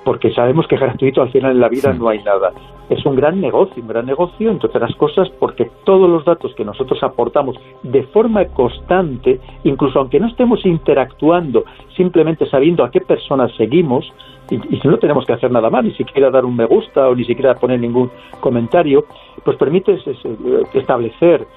porque 0.03 0.31
sabemos 0.31 0.67
que 0.67 0.77
gratuito 0.77 1.21
al 1.21 1.31
final 1.31 1.51
en 1.51 1.59
la 1.59 1.69
vida 1.69 1.93
no 1.93 2.09
hay 2.09 2.23
nada. 2.23 2.51
Es 2.89 3.03
un 3.05 3.15
gran 3.15 3.41
negocio, 3.41 3.81
un 3.81 3.87
gran 3.87 4.05
negocio, 4.05 4.51
entre 4.51 4.69
otras 4.69 4.93
cosas, 4.95 5.27
porque 5.39 5.71
todos 5.83 6.07
los 6.07 6.23
datos 6.23 6.53
que 6.55 6.63
nosotros 6.63 7.01
aportamos 7.01 7.55
de 7.81 8.03
forma 8.03 8.45
constante, 8.45 9.39
incluso 9.63 9.99
aunque 9.99 10.19
no 10.19 10.27
estemos 10.27 10.63
interactuando, 10.65 11.65
simplemente 11.95 12.45
sabiendo 12.45 12.83
a 12.83 12.91
qué 12.91 13.01
personas 13.01 13.51
seguimos, 13.55 14.13
y, 14.51 14.59
si 14.77 14.87
no 14.87 14.99
tenemos 14.99 15.25
que 15.25 15.33
hacer 15.33 15.49
nada 15.49 15.71
más, 15.71 15.83
ni 15.83 15.93
siquiera 15.93 16.29
dar 16.29 16.45
un 16.45 16.55
me 16.55 16.65
gusta 16.65 17.09
o 17.09 17.15
ni 17.15 17.25
siquiera 17.25 17.55
poner 17.55 17.79
ningún 17.79 18.11
comentario, 18.39 19.05
pues 19.43 19.57
permite 19.57 19.97
establecer 20.73 21.47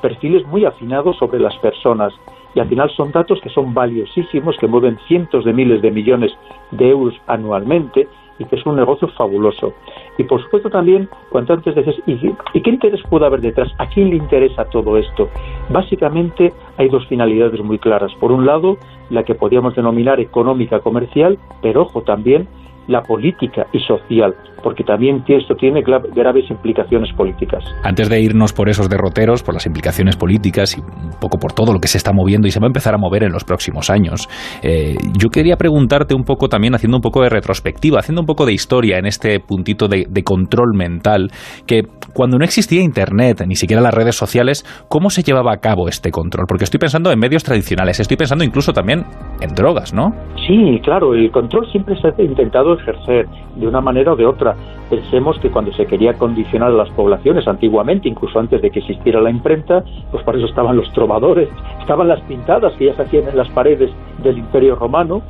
perfiles 0.00 0.46
muy 0.46 0.64
afinados 0.64 1.16
sobre 1.18 1.38
las 1.38 1.56
personas 1.58 2.12
y 2.54 2.60
al 2.60 2.68
final 2.68 2.90
son 2.90 3.10
datos 3.12 3.40
que 3.40 3.50
son 3.50 3.74
valiosísimos, 3.74 4.56
que 4.58 4.66
mueven 4.66 4.98
cientos 5.08 5.44
de 5.44 5.52
miles 5.52 5.82
de 5.82 5.90
millones 5.90 6.32
de 6.70 6.90
euros 6.90 7.14
anualmente 7.26 8.08
y 8.38 8.44
que 8.44 8.56
es 8.56 8.66
un 8.66 8.76
negocio 8.76 9.08
fabuloso. 9.08 9.74
Y 10.18 10.24
por 10.24 10.42
supuesto 10.42 10.70
también, 10.70 11.08
cuanto 11.30 11.52
antes 11.52 11.74
dices, 11.74 11.96
¿y, 12.06 12.12
¿y 12.52 12.60
qué 12.62 12.70
interés 12.70 13.00
puede 13.08 13.26
haber 13.26 13.40
detrás? 13.40 13.72
¿A 13.78 13.86
quién 13.86 14.10
le 14.10 14.16
interesa 14.16 14.64
todo 14.66 14.96
esto? 14.96 15.28
Básicamente 15.70 16.52
hay 16.76 16.88
dos 16.88 17.06
finalidades 17.06 17.60
muy 17.62 17.78
claras. 17.78 18.12
Por 18.14 18.32
un 18.32 18.46
lado, 18.46 18.76
la 19.10 19.22
que 19.22 19.34
podríamos 19.34 19.74
denominar 19.76 20.20
económica 20.20 20.80
comercial, 20.80 21.38
pero 21.62 21.82
ojo 21.82 22.02
también 22.02 22.48
la 22.86 23.02
política 23.02 23.66
y 23.72 23.80
social, 23.80 24.34
porque 24.64 24.82
también 24.82 25.22
esto 25.28 25.54
tiene 25.54 25.82
graves 25.82 26.50
implicaciones 26.50 27.12
políticas. 27.12 27.62
Antes 27.82 28.08
de 28.08 28.20
irnos 28.20 28.54
por 28.54 28.70
esos 28.70 28.88
derroteros, 28.88 29.42
por 29.42 29.52
las 29.52 29.66
implicaciones 29.66 30.16
políticas 30.16 30.76
y 30.76 30.80
un 30.80 31.20
poco 31.20 31.38
por 31.38 31.52
todo 31.52 31.74
lo 31.74 31.78
que 31.78 31.86
se 31.86 31.98
está 31.98 32.12
moviendo 32.12 32.48
y 32.48 32.50
se 32.50 32.60
va 32.60 32.66
a 32.66 32.68
empezar 32.68 32.94
a 32.94 32.98
mover 32.98 33.24
en 33.24 33.32
los 33.32 33.44
próximos 33.44 33.90
años, 33.90 34.26
eh, 34.62 34.96
yo 35.18 35.28
quería 35.28 35.56
preguntarte 35.56 36.14
un 36.14 36.24
poco 36.24 36.48
también, 36.48 36.74
haciendo 36.74 36.96
un 36.96 37.02
poco 37.02 37.22
de 37.22 37.28
retrospectiva, 37.28 37.98
haciendo 37.98 38.22
un 38.22 38.26
poco 38.26 38.46
de 38.46 38.54
historia 38.54 38.98
en 38.98 39.04
este 39.04 39.38
puntito 39.38 39.86
de, 39.86 40.06
de 40.08 40.22
control 40.22 40.74
mental, 40.74 41.30
que 41.66 41.82
cuando 42.14 42.38
no 42.38 42.44
existía 42.44 42.82
Internet, 42.82 43.44
ni 43.46 43.56
siquiera 43.56 43.82
las 43.82 43.92
redes 43.92 44.16
sociales, 44.16 44.64
¿cómo 44.88 45.10
se 45.10 45.22
llevaba 45.22 45.52
a 45.52 45.58
cabo 45.58 45.88
este 45.88 46.10
control? 46.10 46.46
Porque 46.48 46.64
estoy 46.64 46.78
pensando 46.78 47.12
en 47.12 47.18
medios 47.18 47.44
tradicionales, 47.44 48.00
estoy 48.00 48.16
pensando 48.16 48.44
incluso 48.44 48.72
también 48.72 49.04
en 49.42 49.54
drogas, 49.54 49.92
¿no? 49.92 50.12
Sí, 50.46 50.80
claro, 50.82 51.14
el 51.14 51.30
control 51.30 51.70
siempre 51.70 51.96
se 52.00 52.08
ha 52.08 52.22
intentado 52.22 52.78
ejercer 52.78 53.26
de 53.56 53.66
una 53.66 53.80
manera 53.80 54.12
o 54.12 54.16
de 54.16 54.26
otra. 54.26 54.53
Pensemos 54.90 55.38
que 55.38 55.50
cuando 55.50 55.72
se 55.72 55.86
quería 55.86 56.14
condicionar 56.14 56.68
a 56.68 56.74
las 56.74 56.90
poblaciones 56.90 57.48
antiguamente, 57.48 58.08
incluso 58.08 58.38
antes 58.38 58.60
de 58.60 58.70
que 58.70 58.80
existiera 58.80 59.20
la 59.20 59.30
imprenta, 59.30 59.82
pues 60.10 60.22
para 60.24 60.38
eso 60.38 60.46
estaban 60.46 60.76
los 60.76 60.92
trovadores, 60.92 61.48
estaban 61.80 62.08
las 62.08 62.20
pintadas 62.22 62.74
que 62.74 62.86
ya 62.86 62.94
se 62.94 63.02
hacían 63.02 63.28
en 63.28 63.36
las 63.36 63.48
paredes 63.50 63.90
del 64.22 64.38
Imperio 64.38 64.76
Romano 64.76 65.22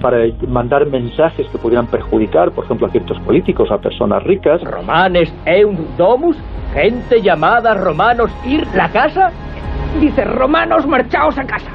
para 0.00 0.18
mandar 0.48 0.86
mensajes 0.86 1.46
que 1.48 1.58
pudieran 1.58 1.86
perjudicar, 1.86 2.50
por 2.52 2.64
ejemplo, 2.64 2.86
a 2.86 2.90
ciertos 2.90 3.18
políticos, 3.20 3.70
a 3.70 3.78
personas 3.78 4.22
ricas. 4.22 4.62
Romanes 4.62 5.32
eun 5.44 5.76
domus, 5.98 6.36
gente 6.72 7.20
llamada 7.20 7.74
romanos 7.74 8.30
ir 8.46 8.66
la 8.74 8.88
casa. 8.90 9.30
Dice, 10.00 10.24
romanos 10.24 10.86
marchaos 10.86 11.36
a 11.36 11.44
casa. 11.44 11.70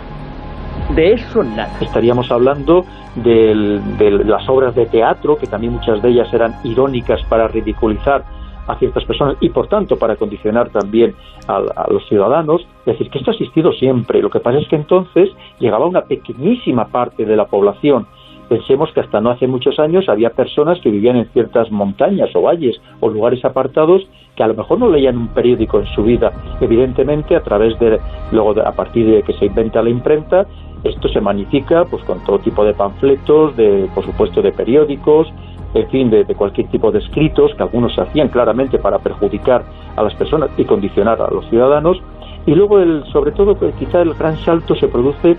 De 0.95 1.13
eso 1.13 1.43
nada. 1.43 1.69
Estaríamos 1.81 2.31
hablando 2.31 2.85
de 3.23 4.23
las 4.25 4.47
obras 4.49 4.75
de 4.75 4.85
teatro, 4.85 5.37
que 5.37 5.47
también 5.47 5.73
muchas 5.73 6.01
de 6.01 6.09
ellas 6.09 6.33
eran 6.33 6.55
irónicas 6.63 7.21
para 7.23 7.47
ridiculizar 7.47 8.23
a 8.67 8.75
ciertas 8.75 9.05
personas 9.05 9.37
y 9.39 9.49
por 9.49 9.67
tanto 9.67 9.97
para 9.97 10.15
condicionar 10.15 10.69
también 10.69 11.15
a, 11.47 11.87
los 11.89 12.07
ciudadanos. 12.07 12.61
Es 12.79 12.97
decir, 12.97 13.09
que 13.09 13.19
esto 13.19 13.31
ha 13.31 13.33
existido 13.33 13.71
siempre. 13.73 14.21
Lo 14.21 14.29
que 14.29 14.39
pasa 14.39 14.59
es 14.59 14.67
que 14.67 14.75
entonces 14.75 15.29
llegaba 15.59 15.85
una 15.85 16.01
pequeñísima 16.01 16.87
parte 16.87 17.25
de 17.25 17.35
la 17.35 17.45
población. 17.45 18.07
Pensemos 18.49 18.91
que 18.93 19.01
hasta 19.01 19.19
no 19.19 19.29
hace 19.29 19.47
muchos 19.47 19.77
años 19.79 20.07
había 20.07 20.29
personas 20.29 20.79
que 20.79 20.89
vivían 20.89 21.17
en 21.17 21.27
ciertas 21.29 21.69
montañas 21.69 22.29
o 22.33 22.41
valles 22.41 22.79
o 23.01 23.09
lugares 23.09 23.43
apartados 23.43 24.07
que 24.37 24.43
a 24.43 24.47
lo 24.47 24.53
mejor 24.53 24.79
no 24.79 24.89
leían 24.89 25.17
un 25.17 25.27
periódico 25.29 25.79
en 25.79 25.87
su 25.87 26.03
vida. 26.03 26.31
Evidentemente, 26.61 27.35
a 27.35 27.41
través 27.41 27.77
de, 27.79 27.99
luego 28.31 28.53
a 28.61 28.71
partir 28.71 29.05
de 29.07 29.23
que 29.23 29.33
se 29.33 29.47
inventa 29.47 29.81
la 29.81 29.89
imprenta, 29.89 30.45
esto 30.83 31.09
se 31.09 31.21
magnifica 31.21 31.85
pues 31.85 32.03
con 32.03 32.19
todo 32.23 32.39
tipo 32.39 32.63
de 32.63 32.73
panfletos, 32.73 33.55
de, 33.55 33.89
por 33.93 34.05
supuesto 34.05 34.41
de 34.41 34.51
periódicos, 34.51 35.27
en 35.73 35.89
fin, 35.89 36.09
de, 36.09 36.25
cualquier 36.35 36.67
tipo 36.67 36.91
de 36.91 36.99
escritos 36.99 37.53
que 37.55 37.63
algunos 37.63 37.97
hacían 37.97 38.29
claramente 38.29 38.79
para 38.79 38.99
perjudicar 38.99 39.63
a 39.95 40.03
las 40.03 40.13
personas 40.15 40.49
y 40.57 40.65
condicionar 40.65 41.21
a 41.21 41.29
los 41.29 41.47
ciudadanos. 41.49 42.01
Y 42.45 42.55
luego, 42.55 42.79
el, 42.79 43.03
sobre 43.11 43.31
todo, 43.31 43.55
pues, 43.55 43.75
quizá 43.75 44.01
el 44.01 44.13
gran 44.13 44.37
salto 44.37 44.75
se 44.75 44.87
produce, 44.87 45.35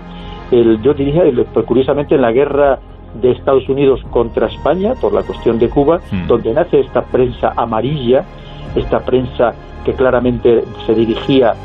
el, 0.51 0.81
yo 0.81 0.93
diría, 0.93 1.23
pues, 1.53 1.65
curiosamente, 1.65 2.15
en 2.15 2.21
la 2.21 2.31
guerra 2.31 2.79
de 3.21 3.31
Estados 3.31 3.67
Unidos 3.67 4.01
contra 4.11 4.47
España 4.47 4.93
por 5.01 5.13
la 5.13 5.23
cuestión 5.23 5.57
de 5.57 5.69
Cuba, 5.69 5.99
hmm. 6.11 6.27
donde 6.27 6.53
nace 6.53 6.79
esta 6.79 7.01
prensa 7.01 7.53
amarilla, 7.55 8.23
esta 8.75 8.99
prensa 8.99 9.53
que 9.83 9.93
claramente 9.93 10.63
se 10.85 10.93
dirigía 10.93 11.55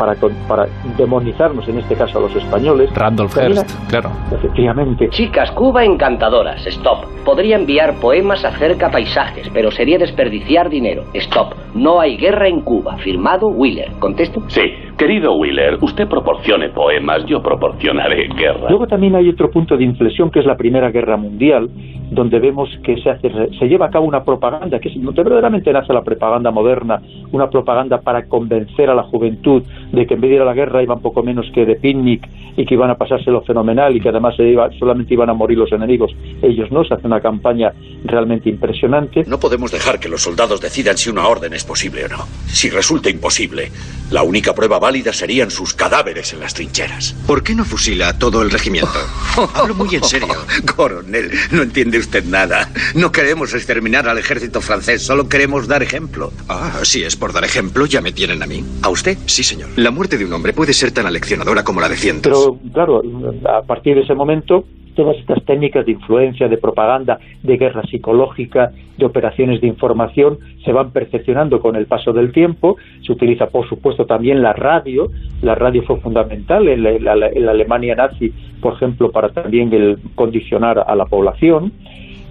para, 0.00 0.14
para 0.48 0.66
demonizarnos, 0.96 1.68
en 1.68 1.78
este 1.78 1.94
caso 1.94 2.18
a 2.18 2.22
los 2.22 2.34
españoles. 2.34 2.90
Randolph 2.94 3.36
Hearst, 3.36 3.70
claro. 3.88 4.10
Efectivamente. 4.32 5.10
Chicas, 5.10 5.50
Cuba 5.50 5.84
encantadoras, 5.84 6.66
stop. 6.66 7.04
Podría 7.22 7.56
enviar 7.56 7.94
poemas 8.00 8.42
acerca 8.42 8.90
paisajes, 8.90 9.50
pero 9.52 9.70
sería 9.70 9.98
desperdiciar 9.98 10.70
dinero. 10.70 11.04
Stop. 11.12 11.54
No 11.74 12.00
hay 12.00 12.16
guerra 12.16 12.48
en 12.48 12.62
Cuba. 12.62 12.96
Firmado 12.96 13.48
Wheeler. 13.48 13.92
¿Contesto? 13.98 14.42
Sí. 14.48 14.62
Querido 15.00 15.32
Wheeler, 15.32 15.78
usted 15.80 16.06
proporcione 16.06 16.68
poemas, 16.68 17.24
yo 17.24 17.42
proporcionaré 17.42 18.28
guerra. 18.36 18.68
Luego 18.68 18.86
también 18.86 19.14
hay 19.14 19.30
otro 19.30 19.50
punto 19.50 19.74
de 19.78 19.84
inflexión 19.84 20.30
que 20.30 20.40
es 20.40 20.44
la 20.44 20.58
Primera 20.58 20.90
Guerra 20.90 21.16
Mundial, 21.16 21.70
donde 22.10 22.38
vemos 22.38 22.68
que 22.84 23.00
se, 23.00 23.08
hace, 23.08 23.30
se 23.58 23.66
lleva 23.66 23.86
a 23.86 23.90
cabo 23.90 24.04
una 24.04 24.24
propaganda, 24.24 24.78
que 24.78 24.90
es 24.90 25.02
donde 25.02 25.22
verdaderamente 25.22 25.72
nace 25.72 25.94
la 25.94 26.02
propaganda 26.02 26.50
moderna, 26.50 27.00
una 27.32 27.48
propaganda 27.48 28.02
para 28.02 28.26
convencer 28.26 28.90
a 28.90 28.94
la 28.94 29.04
juventud 29.04 29.62
de 29.90 30.06
que 30.06 30.14
en 30.14 30.20
vez 30.20 30.30
de 30.32 30.36
ir 30.36 30.42
a 30.42 30.44
la 30.44 30.52
guerra 30.52 30.82
iban 30.82 31.00
poco 31.00 31.22
menos 31.22 31.46
que 31.54 31.64
de 31.64 31.76
picnic 31.76 32.28
y 32.56 32.66
que 32.66 32.74
iban 32.74 32.90
a 32.90 32.96
pasárselo 32.96 33.40
fenomenal 33.40 33.96
y 33.96 34.00
que 34.00 34.10
además 34.10 34.36
se 34.36 34.46
iba, 34.46 34.70
solamente 34.78 35.14
iban 35.14 35.30
a 35.30 35.34
morir 35.34 35.56
los 35.56 35.72
enemigos. 35.72 36.12
Ellos 36.42 36.70
no, 36.70 36.84
se 36.84 36.92
hace 36.92 37.06
una 37.06 37.20
campaña 37.20 37.72
realmente 38.04 38.50
impresionante. 38.50 39.24
No 39.26 39.38
podemos 39.38 39.70
dejar 39.70 39.98
que 39.98 40.10
los 40.10 40.22
soldados 40.22 40.60
decidan 40.60 40.98
si 40.98 41.08
una 41.08 41.26
orden 41.26 41.54
es 41.54 41.64
posible 41.64 42.04
o 42.04 42.08
no. 42.08 42.18
Si 42.46 42.68
resulta 42.68 43.08
imposible, 43.08 43.70
la 44.10 44.24
única 44.24 44.52
prueba 44.52 44.78
válida 44.90 45.12
serían 45.12 45.52
sus 45.52 45.72
cadáveres 45.72 46.32
en 46.32 46.40
las 46.40 46.52
trincheras. 46.52 47.14
¿Por 47.24 47.44
qué 47.44 47.54
no 47.54 47.64
fusila 47.64 48.18
todo 48.18 48.42
el 48.42 48.50
regimiento? 48.50 48.98
Hablo 49.54 49.76
muy 49.76 49.94
en 49.94 50.02
serio. 50.02 50.34
Coronel, 50.74 51.30
no 51.52 51.62
entiende 51.62 51.96
usted 51.96 52.24
nada. 52.24 52.68
No 52.96 53.12
queremos 53.12 53.54
exterminar 53.54 54.08
al 54.08 54.18
ejército 54.18 54.60
francés, 54.60 55.02
solo 55.02 55.28
queremos 55.28 55.68
dar 55.68 55.84
ejemplo. 55.84 56.32
Ah, 56.48 56.80
si 56.82 57.04
es 57.04 57.14
por 57.14 57.32
dar 57.32 57.44
ejemplo, 57.44 57.86
ya 57.86 58.00
me 58.00 58.10
tienen 58.10 58.42
a 58.42 58.48
mí. 58.48 58.64
¿A 58.82 58.88
usted? 58.88 59.16
Sí, 59.26 59.44
señor. 59.44 59.68
La 59.76 59.92
muerte 59.92 60.18
de 60.18 60.24
un 60.24 60.32
hombre 60.32 60.52
puede 60.52 60.72
ser 60.72 60.90
tan 60.90 61.06
aleccionadora 61.06 61.62
como 61.62 61.80
la 61.80 61.88
de 61.88 61.96
cientos. 61.96 62.32
Pero, 62.32 62.58
claro, 62.74 63.00
a 63.48 63.62
partir 63.62 63.94
de 63.94 64.02
ese 64.02 64.14
momento 64.14 64.64
todas 65.00 65.16
estas 65.16 65.42
técnicas 65.46 65.86
de 65.86 65.92
influencia, 65.92 66.46
de 66.46 66.58
propaganda, 66.58 67.18
de 67.42 67.56
guerra 67.56 67.82
psicológica, 67.84 68.70
de 68.98 69.06
operaciones 69.06 69.62
de 69.62 69.66
información, 69.66 70.38
se 70.62 70.72
van 70.72 70.90
perfeccionando 70.90 71.58
con 71.58 71.74
el 71.74 71.86
paso 71.86 72.12
del 72.12 72.32
tiempo. 72.32 72.76
Se 73.02 73.12
utiliza, 73.12 73.46
por 73.46 73.66
supuesto, 73.66 74.04
también 74.04 74.42
la 74.42 74.52
radio. 74.52 75.10
La 75.40 75.54
radio 75.54 75.82
fue 75.84 75.98
fundamental 76.00 76.68
en 76.68 76.82
la, 77.02 77.12
Alemania 77.12 77.94
nazi, 77.94 78.30
por 78.60 78.74
ejemplo, 78.74 79.10
para 79.10 79.30
también 79.30 79.72
el 79.72 79.96
condicionar 80.14 80.84
a 80.86 80.94
la 80.94 81.06
población. 81.06 81.72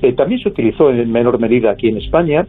Eh, 0.04 0.14
también 0.14 0.40
se 0.40 0.50
utilizó 0.50 0.92
en 0.92 1.12
menor 1.12 1.40
medida 1.40 1.72
aquí 1.72 1.88
en 1.88 1.98
España 1.98 2.46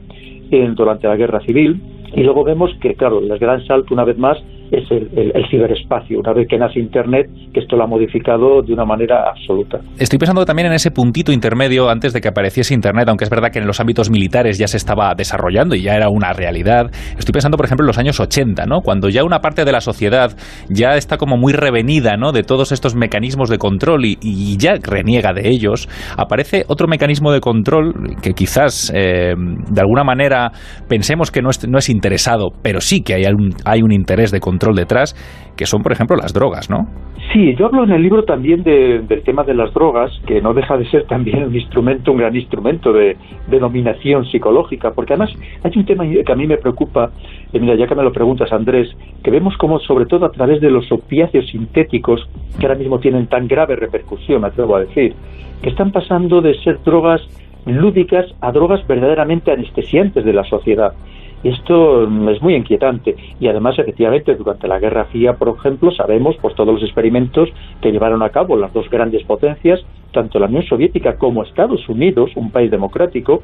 durante 0.75 1.09
la 1.09 1.17
Guerra 1.17 1.41
Civil. 1.47 1.81
Y 2.15 2.25
luego 2.25 2.45
vemos 2.45 2.71
que, 2.83 2.93
claro, 2.95 3.21
el 3.21 3.39
gran 3.39 3.65
salto, 3.65 3.95
una 3.95 4.05
vez 4.05 4.19
más, 4.19 4.37
es 4.71 4.89
el, 4.91 5.33
ciberespacio, 5.51 6.21
una 6.21 6.33
vez 6.33 6.47
que 6.49 6.57
nace 6.57 6.79
Internet, 6.79 7.29
que 7.53 7.61
esto 7.61 7.77
lo 7.77 7.85
ha 7.85 7.87
modificado 7.87 8.63
de 8.63 8.73
una 8.73 8.85
manera 8.85 9.29
absoluta. 9.29 9.81
Estoy 9.99 10.19
pensando 10.19 10.45
también 10.45 10.69
en 10.69 10.75
ese 10.75 10.91
puntito 10.91 11.33
intermedio 11.33 11.91
antes 11.91 12.13
de 12.13 12.21
que 12.21 12.29
apareciese 12.29 12.73
Internet, 12.73 13.09
aunque 13.09 13.25
es 13.25 13.31
verdad 13.31 13.51
que 13.51 13.59
en 13.59 13.67
los 13.67 13.81
ámbitos 13.81 14.11
militares 14.11 14.59
ya 14.59 14.69
se 14.69 14.77
estaba 14.77 15.13
desarrollando 15.17 15.75
y 15.75 15.83
ya 15.83 15.95
era 15.97 16.09
una 16.09 16.33
realidad. 16.33 16.91
Estoy 17.19 17.33
pensando, 17.33 17.57
por 17.57 17.67
ejemplo, 17.67 17.85
en 17.85 17.89
los 17.89 17.99
años 17.99 18.21
80, 18.21 18.67
¿no? 18.67 18.81
cuando 18.81 19.09
ya 19.09 19.25
una 19.25 19.41
parte 19.41 19.65
de 19.65 19.73
la 19.73 19.81
sociedad 19.81 20.37
ya 20.69 20.97
está 20.97 21.17
como 21.17 21.37
muy 21.37 21.53
revenida 21.53 22.17
¿no? 22.17 22.31
de 22.31 22.45
todos 22.45 22.71
estos 22.71 22.95
mecanismos 22.95 23.51
de 23.51 23.59
control 23.59 24.05
y, 24.05 24.57
ya 24.57 24.75
reniega 24.83 25.33
de 25.33 25.49
ellos, 25.49 25.89
aparece 26.17 26.65
otro 26.69 26.87
mecanismo 26.87 27.33
de 27.33 27.41
control 27.41 27.95
que 28.23 28.33
quizás 28.33 28.93
eh, 28.95 29.35
de 29.37 29.81
alguna 29.81 30.05
manera 30.05 30.53
pensemos 30.89 31.31
que 31.31 31.41
no 31.41 31.51
es, 31.51 31.67
no 31.69 31.79
es 31.79 31.89
interesado, 31.89 32.51
pero 32.63 32.81
sí 32.81 33.03
que 33.03 33.15
hay 33.15 33.25
hay 33.65 33.83
un 33.83 33.93
interés 33.93 34.31
de 34.31 34.41
control 34.41 34.60
detrás, 34.75 35.17
que 35.57 35.67
son, 35.67 35.83
por 35.83 35.93
ejemplo, 35.93 36.17
las 36.17 36.33
drogas, 36.33 36.71
¿no? 36.71 36.87
Sí, 37.33 37.55
yo 37.55 37.67
hablo 37.67 37.85
en 37.85 37.93
el 37.93 38.03
libro 38.03 38.25
también 38.25 38.65
del 38.65 39.23
tema 39.23 39.45
de 39.45 39.55
las 39.55 39.73
drogas, 39.73 40.11
que 40.27 40.41
no 40.41 40.53
deja 40.53 40.77
de 40.77 40.89
ser 40.91 41.05
también 41.05 41.45
un 41.45 41.55
instrumento, 41.55 42.11
un 42.11 42.19
gran 42.19 42.35
instrumento 42.35 42.93
de, 42.93 43.17
dominación 43.49 44.25
psicológica, 44.27 44.91
porque 44.91 45.13
además 45.13 45.31
hay 45.63 45.73
un 45.77 45.85
tema 45.85 46.05
que 46.05 46.33
a 46.33 46.35
mí 46.35 46.47
me 46.49 46.57
preocupa, 46.57 47.11
y 47.53 47.61
mira, 47.61 47.77
ya 47.77 47.87
que 47.87 47.95
me 47.95 48.03
lo 48.03 48.13
preguntas, 48.13 48.53
Andrés, 48.53 48.89
que 49.23 49.31
vemos 49.31 49.57
como, 49.59 49.79
sobre 49.79 50.07
todo 50.07 50.27
a 50.27 50.33
través 50.33 50.61
de 50.61 50.71
los 50.71 50.91
opiáceos 50.91 51.47
sintéticos, 51.49 52.29
que 52.59 52.67
ahora 52.67 52.79
mismo 52.79 52.99
tienen 52.99 53.29
tan 53.29 53.47
grave 53.47 53.77
repercusión, 53.77 54.41
me 54.41 54.49
atrevo 54.49 54.75
a 54.75 54.81
decir, 54.81 55.15
que 55.63 55.69
están 55.69 55.93
pasando 55.93 56.41
de 56.41 56.55
ser 56.63 56.83
drogas 56.83 57.23
lúdicas 57.67 58.27
a 58.41 58.51
drogas 58.51 58.85
verdaderamente 58.89 59.53
anestesiantes 59.53 60.25
de 60.25 60.33
la 60.33 60.45
sociedad. 60.45 60.95
Esto 61.43 62.05
es 62.31 62.43
muy 62.43 62.55
inquietante. 62.55 63.17
Y 63.39 63.49
además, 63.49 63.79
efectivamente, 63.79 64.35
durante 64.35 64.69
la 64.69 64.79
Guerra 64.79 65.07
Fría, 65.07 65.35
por 65.35 65.57
ejemplo, 65.57 65.91
sabemos 65.93 66.37
por 66.37 66.55
todos 66.55 66.75
los 66.75 66.83
experimentos 66.83 67.49
que 67.81 67.93
llevaron 67.93 68.23
a 68.23 68.29
cabo 68.29 68.57
las 68.57 68.73
dos 68.73 68.89
grandes 68.91 69.25
potencias, 69.25 69.81
tanto 70.13 70.39
la 70.39 70.47
Unión 70.47 70.65
Soviética 70.65 71.17
como 71.17 71.43
Estados 71.43 71.89
Unidos, 71.89 72.31
un 72.35 72.51
país 72.51 72.71
democrático, 72.71 73.43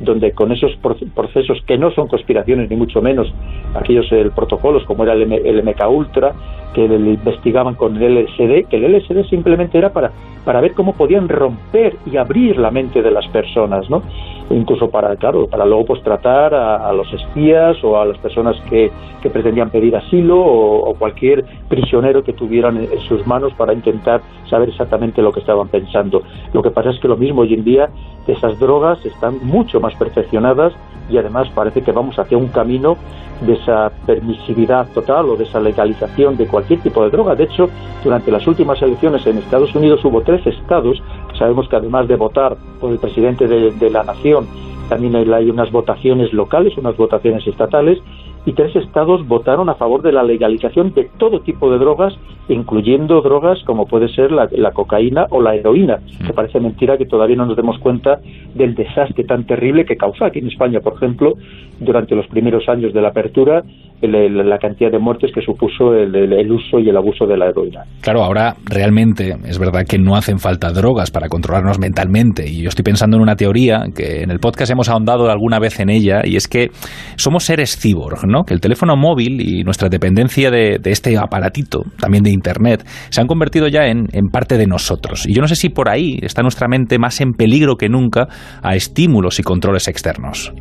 donde 0.00 0.32
con 0.32 0.52
esos 0.52 0.76
procesos 1.14 1.62
que 1.66 1.78
no 1.78 1.90
son 1.92 2.08
conspiraciones 2.08 2.68
ni 2.68 2.76
mucho 2.76 3.00
menos, 3.00 3.32
aquellos 3.74 4.10
el 4.12 4.30
protocolos 4.30 4.84
como 4.84 5.04
era 5.04 5.14
el, 5.14 5.62
MK 5.62 5.88
Ultra, 5.88 6.34
que 6.74 6.86
le 6.86 7.12
investigaban 7.12 7.74
con 7.74 7.96
el 7.96 8.24
LSD, 8.24 8.68
que 8.68 8.76
el 8.76 8.92
LSD 8.92 9.28
simplemente 9.30 9.78
era 9.78 9.92
para, 9.92 10.10
para 10.44 10.60
ver 10.60 10.72
cómo 10.74 10.92
podían 10.92 11.28
romper 11.28 11.96
y 12.04 12.16
abrir 12.16 12.58
la 12.58 12.70
mente 12.70 13.02
de 13.02 13.10
las 13.10 13.26
personas, 13.28 13.88
¿no? 13.88 14.02
Incluso 14.50 14.90
para, 14.90 15.14
claro, 15.16 15.46
para 15.46 15.64
luego 15.64 15.86
pues 15.86 16.02
tratar 16.02 16.54
a, 16.54 16.92
los 16.92 17.12
espías 17.12 17.82
o 17.82 18.00
a 18.00 18.04
las 18.04 18.18
personas 18.18 18.56
que, 18.68 18.90
que 19.22 19.30
pretendían 19.30 19.70
pedir 19.70 19.96
asilo 19.96 20.38
o, 20.40 20.94
cualquier 20.94 21.44
prisionero 21.68 22.22
que 22.22 22.32
tuvieran 22.32 22.76
en, 22.76 23.00
sus 23.08 23.26
manos 23.26 23.52
para 23.54 23.72
intentar 23.72 24.22
saber 24.48 24.68
exactamente 24.68 25.20
lo 25.20 25.32
que 25.32 25.40
estaban 25.40 25.68
pensando. 25.68 26.22
Lo 26.52 26.62
que 26.62 26.70
pasa 26.70 26.90
es 26.90 27.00
que 27.00 27.08
lo 27.08 27.16
mismo 27.16 27.42
hoy 27.42 27.54
en 27.54 27.64
día 27.64 27.90
esas 28.26 28.58
drogas 28.58 29.04
están 29.04 29.38
mucho 29.42 29.80
más 29.80 29.94
perfeccionadas 29.94 30.72
y 31.08 31.18
además 31.18 31.48
parece 31.54 31.82
que 31.82 31.92
vamos 31.92 32.18
hacia 32.18 32.36
un 32.36 32.48
camino 32.48 32.96
de 33.40 33.54
esa 33.54 33.90
permisividad 34.06 34.88
total 34.92 35.30
o 35.30 35.36
de 35.36 35.44
esa 35.44 35.60
legalización 35.60 36.36
de 36.36 36.46
cualquier 36.46 36.80
tipo 36.80 37.02
de 37.04 37.10
droga. 37.10 37.34
De 37.34 37.44
hecho, 37.44 37.68
durante 38.02 38.30
las 38.30 38.46
últimas 38.46 38.80
elecciones 38.82 39.26
en 39.26 39.38
Estados 39.38 39.74
Unidos 39.74 40.04
hubo 40.04 40.22
tres 40.22 40.46
estados, 40.46 41.02
sabemos 41.38 41.68
que 41.68 41.76
además 41.76 42.08
de 42.08 42.16
votar 42.16 42.56
por 42.80 42.90
el 42.90 42.98
presidente 42.98 43.46
de, 43.46 43.90
la 43.90 44.04
nación, 44.04 44.46
también 44.88 45.16
hay 45.16 45.50
unas 45.50 45.70
votaciones 45.70 46.32
locales, 46.32 46.76
unas 46.76 46.96
votaciones 46.96 47.46
estatales, 47.46 48.00
y 48.46 48.52
tres 48.52 48.74
estados 48.76 49.26
votaron 49.26 49.68
a 49.68 49.74
favor 49.74 50.02
de 50.02 50.12
la 50.12 50.22
legalización 50.22 50.94
de 50.94 51.10
todo 51.18 51.40
tipo 51.40 51.70
de 51.70 51.78
drogas, 51.78 52.14
incluyendo 52.48 53.20
drogas 53.20 53.62
como 53.64 53.86
puede 53.86 54.08
ser 54.08 54.30
la, 54.30 54.70
cocaína 54.70 55.26
o 55.30 55.42
la 55.42 55.56
heroína. 55.56 55.98
Que 56.24 56.32
parece 56.32 56.60
mentira 56.60 56.96
que 56.96 57.06
todavía 57.06 57.36
no 57.36 57.46
nos 57.46 57.56
demos 57.56 57.78
cuenta 57.80 58.20
del 58.54 58.76
desastre 58.76 59.24
tan 59.24 59.44
terrible 59.46 59.84
que 59.84 59.96
causó 59.96 60.24
aquí 60.24 60.38
en 60.38 60.46
España, 60.46 60.80
por 60.80 60.94
ejemplo, 60.94 61.34
durante 61.80 62.14
los 62.14 62.28
primeros 62.28 62.68
años 62.68 62.94
de 62.94 63.02
la 63.02 63.08
apertura, 63.08 63.64
la 64.02 64.58
cantidad 64.58 64.90
de 64.90 64.98
muertes 64.98 65.30
que 65.34 65.40
supuso 65.40 65.94
el, 65.94 66.50
uso 66.50 66.78
y 66.78 66.88
el 66.88 66.96
abuso 66.96 67.26
de 67.26 67.36
la 67.36 67.48
heroína. 67.48 67.82
Claro, 68.00 68.22
ahora 68.22 68.54
realmente 68.64 69.36
es 69.46 69.58
verdad 69.58 69.84
que 69.88 69.98
no 69.98 70.16
hacen 70.16 70.38
falta 70.38 70.70
drogas 70.70 71.10
para 71.10 71.28
controlarnos 71.28 71.78
mentalmente. 71.78 72.48
Y 72.48 72.62
yo 72.62 72.68
estoy 72.68 72.82
pensando 72.82 73.16
en 73.16 73.22
una 73.22 73.36
teoría 73.36 73.84
que 73.94 74.22
en 74.22 74.30
el 74.30 74.38
podcast 74.38 74.70
hemos 74.70 74.88
ahondado 74.88 75.30
alguna 75.30 75.58
vez 75.58 75.80
en 75.80 75.90
ella, 75.90 76.22
y 76.24 76.36
es 76.36 76.48
que 76.48 76.68
somos 77.16 77.44
seres 77.44 77.78
cyborg, 77.80 78.26
¿no? 78.26 78.44
Que 78.44 78.54
el 78.54 78.60
teléfono 78.60 78.96
móvil 78.96 79.40
y 79.40 79.64
nuestra 79.64 79.88
dependencia 79.88 80.50
de, 80.50 80.78
este 80.84 81.16
aparatito, 81.16 81.82
también 81.98 82.22
de 82.22 82.30
Internet, 82.30 82.84
se 83.10 83.20
han 83.20 83.26
convertido 83.26 83.68
ya 83.68 83.86
en 83.86 84.28
parte 84.30 84.56
de 84.56 84.66
nosotros. 84.66 85.26
Y 85.26 85.34
yo 85.34 85.40
no 85.42 85.48
sé 85.48 85.56
si 85.56 85.68
por 85.68 85.88
ahí 85.88 86.18
está 86.22 86.42
nuestra 86.42 86.68
mente 86.68 86.98
más 86.98 87.20
en 87.20 87.32
peligro 87.32 87.76
que 87.76 87.88
nunca 87.88 88.28
a 88.62 88.74
estímulos 88.76 89.38
y 89.38 89.42
controles 89.42 89.88
externos. 89.88 90.52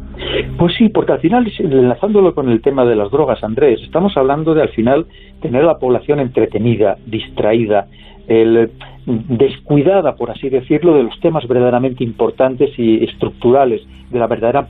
Pues 0.58 0.75
sí, 0.75 0.89
porque 0.89 1.13
al 1.13 1.19
final, 1.19 1.51
enlazándolo 1.60 2.34
con 2.34 2.49
el 2.49 2.62
tema 2.62 2.86
de 2.86 2.95
las 2.95 3.12
drogas, 3.12 3.43
Andrés, 3.43 3.82
estamos 3.82 4.15
hablando 4.17 4.54
de 4.54 4.62
al 4.62 4.69
final 4.69 5.06
tener 5.41 5.63
a 5.63 5.67
la 5.67 5.80
población 5.80 6.19
entretenida, 6.19 6.97
distraída, 7.06 7.88
el, 8.28 8.71
descuidada, 9.06 10.15
por 10.15 10.32
así 10.32 10.49
decirlo, 10.49 10.95
de 10.95 11.04
los 11.04 11.19
temas 11.19 11.47
verdaderamente 11.47 12.04
importantes 12.04 12.71
y 12.78 13.04
estructurales, 13.04 13.82
de 14.10 14.19
la 14.19 14.28
verdadera 14.28 14.67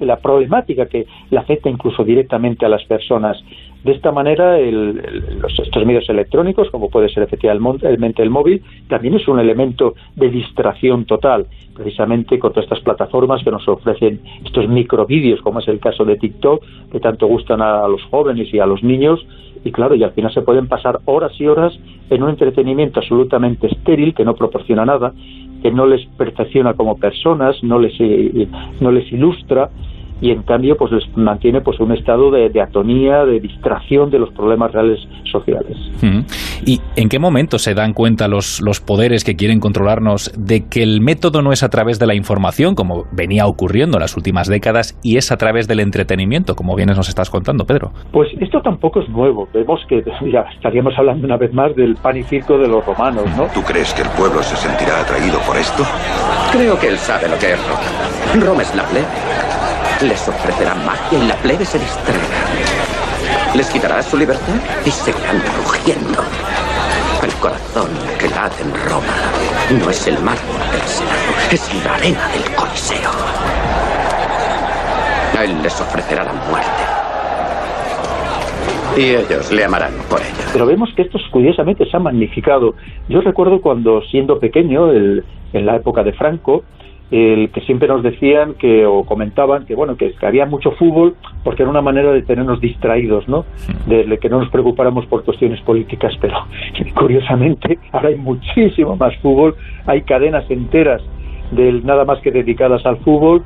la 0.00 0.16
problemática 0.16 0.86
que 0.86 1.06
le 1.30 1.38
afecta 1.38 1.70
incluso 1.70 2.04
directamente 2.04 2.66
a 2.66 2.68
las 2.68 2.84
personas. 2.84 3.42
De 3.84 3.92
esta 3.92 4.10
manera, 4.10 4.58
los, 4.58 5.58
estos 5.58 5.86
medios 5.86 6.08
electrónicos, 6.08 6.68
como 6.70 6.90
puede 6.90 7.08
ser 7.08 7.22
efectivamente 7.22 8.22
el 8.22 8.30
móvil, 8.30 8.62
también 8.88 9.14
es 9.14 9.28
un 9.28 9.38
elemento 9.38 9.94
de 10.16 10.28
distracción 10.30 11.04
total, 11.04 11.46
precisamente 11.74 12.40
con 12.40 12.52
todas 12.52 12.64
estas 12.64 12.80
plataformas 12.80 13.42
que 13.44 13.52
nos 13.52 13.66
ofrecen 13.68 14.20
estos 14.44 14.68
microvídeos, 14.68 15.40
como 15.42 15.60
es 15.60 15.68
el 15.68 15.78
caso 15.78 16.04
de 16.04 16.16
TikTok, 16.16 16.64
que 16.90 16.98
tanto 16.98 17.28
gustan 17.28 17.62
a 17.62 17.86
los 17.86 18.02
jóvenes 18.04 18.52
y 18.52 18.58
a 18.58 18.66
los 18.66 18.82
niños, 18.82 19.24
y 19.64 19.70
claro, 19.70 19.94
y 19.94 20.02
al 20.02 20.12
final 20.12 20.32
se 20.32 20.42
pueden 20.42 20.66
pasar 20.66 20.98
horas 21.04 21.32
y 21.40 21.46
horas 21.46 21.78
en 22.10 22.22
un 22.22 22.30
entretenimiento 22.30 22.98
absolutamente 22.98 23.68
estéril 23.68 24.12
que 24.12 24.24
no 24.24 24.34
proporciona 24.34 24.84
nada, 24.84 25.12
que 25.62 25.70
no 25.70 25.86
les 25.86 26.04
perfecciona 26.16 26.74
como 26.74 26.96
personas, 26.96 27.62
no 27.62 27.78
les, 27.78 27.94
eh, 28.00 28.48
no 28.80 28.90
les 28.90 29.10
ilustra 29.12 29.70
y 30.20 30.30
en 30.30 30.42
cambio 30.42 30.76
pues 30.76 30.92
les 30.92 31.16
mantiene 31.16 31.60
pues 31.60 31.78
un 31.80 31.92
estado 31.92 32.30
de, 32.30 32.60
atonía, 32.60 33.24
de 33.24 33.40
distracción 33.40 34.10
de 34.10 34.18
los 34.18 34.30
problemas 34.32 34.72
reales 34.72 34.98
sociales. 35.30 35.76
¿Y 36.64 36.80
en 36.96 37.08
qué 37.08 37.18
momento 37.18 37.58
se 37.58 37.74
dan 37.74 37.92
cuenta 37.92 38.28
los, 38.28 38.60
los 38.60 38.80
poderes 38.80 39.24
que 39.24 39.36
quieren 39.36 39.60
controlarnos 39.60 40.32
de 40.36 40.68
que 40.68 40.82
el 40.82 41.00
método 41.00 41.42
no 41.42 41.52
es 41.52 41.62
a 41.62 41.68
través 41.68 41.98
de 41.98 42.06
la 42.06 42.14
información, 42.14 42.74
como 42.74 43.04
venía 43.12 43.46
ocurriendo 43.46 43.96
en 43.96 44.00
las 44.00 44.16
últimas 44.16 44.48
décadas, 44.48 44.98
y 45.02 45.16
es 45.16 45.30
a 45.30 45.36
través 45.36 45.68
del 45.68 45.80
entretenimiento, 45.80 46.54
como 46.54 46.74
bien 46.74 46.88
nos 46.88 47.08
estás 47.08 47.30
contando, 47.30 47.64
Pedro? 47.64 47.92
Pues 48.12 48.28
esto 48.40 48.60
tampoco 48.60 49.00
es 49.00 49.08
nuevo. 49.08 49.48
Vemos 49.54 49.80
que 49.88 50.02
ya 50.32 50.40
estaríamos 50.54 50.94
hablando 50.98 51.26
una 51.26 51.36
vez 51.36 51.52
más 51.52 51.74
del 51.76 51.94
pan 51.94 52.16
y 52.16 52.22
circo 52.22 52.58
de 52.58 52.68
los 52.68 52.84
romanos, 52.84 53.24
¿no? 53.36 53.46
¿Tú 53.54 53.62
crees 53.62 53.92
que 53.94 54.02
el 54.02 54.08
pueblo 54.10 54.42
se 54.42 54.56
sentirá 54.56 55.00
atraído 55.00 55.38
por 55.46 55.56
esto? 55.56 55.84
Creo 56.52 56.78
que 56.78 56.88
él 56.88 56.96
sabe 56.98 57.28
lo 57.28 57.38
que 57.38 57.52
es 57.52 57.60
Roma. 57.68 58.46
Roma 58.46 58.62
es 58.62 58.74
la 58.74 58.84
plebe 58.84 59.67
les 60.02 60.28
ofrecerá 60.28 60.74
magia 60.74 61.18
y 61.18 61.26
la 61.26 61.34
plebe 61.36 61.64
se 61.64 61.78
distraerá. 61.78 62.24
Les 63.54 63.68
quitará 63.70 64.02
su 64.02 64.16
libertad 64.16 64.54
y 64.84 64.90
seguirán 64.90 65.42
rugiendo. 65.64 66.22
El 67.22 67.32
corazón 67.34 67.88
que 68.18 68.28
late 68.28 68.62
en 68.62 68.72
Roma 68.88 69.14
no 69.70 69.90
es 69.90 70.06
el 70.06 70.14
mármol 70.20 70.60
del 70.70 70.82
Senado, 70.82 71.32
es 71.50 71.84
la 71.84 71.94
arena 71.94 72.28
del 72.28 72.54
Coliseo. 72.54 73.10
Él 75.42 75.62
les 75.62 75.80
ofrecerá 75.80 76.24
la 76.24 76.32
muerte. 76.32 76.82
Y 78.96 79.14
ellos 79.14 79.52
le 79.52 79.64
amarán 79.64 79.92
por 80.08 80.20
ello. 80.20 80.48
Pero 80.52 80.66
vemos 80.66 80.90
que 80.94 81.02
esto 81.02 81.18
curiosamente 81.30 81.88
se 81.88 81.96
ha 81.96 82.00
magnificado. 82.00 82.74
Yo 83.08 83.20
recuerdo 83.20 83.60
cuando, 83.60 84.02
siendo 84.10 84.40
pequeño, 84.40 84.92
en 84.92 85.24
la 85.52 85.76
época 85.76 86.02
de 86.02 86.12
Franco, 86.12 86.64
el 87.10 87.50
que 87.50 87.62
siempre 87.62 87.88
nos 87.88 88.02
decían 88.02 88.54
que 88.54 88.84
o 88.84 89.04
comentaban 89.04 89.64
que 89.64 89.74
bueno 89.74 89.96
que, 89.96 90.14
había 90.20 90.44
mucho 90.44 90.72
fútbol 90.72 91.16
porque 91.42 91.62
era 91.62 91.70
una 91.70 91.80
manera 91.80 92.12
de 92.12 92.22
tenernos 92.22 92.60
distraídos 92.60 93.26
no 93.28 93.46
de, 93.86 94.18
que 94.18 94.28
no 94.28 94.40
nos 94.40 94.50
preocupáramos 94.50 95.06
por 95.06 95.24
cuestiones 95.24 95.60
políticas 95.62 96.14
pero 96.20 96.36
curiosamente 96.94 97.78
ahora 97.92 98.08
hay 98.08 98.16
muchísimo 98.16 98.96
más 98.96 99.16
fútbol 99.18 99.56
hay 99.86 100.02
cadenas 100.02 100.50
enteras 100.50 101.02
del 101.50 101.84
nada 101.86 102.04
más 102.04 102.20
que 102.20 102.30
dedicadas 102.30 102.84
al 102.84 102.98
fútbol 102.98 103.42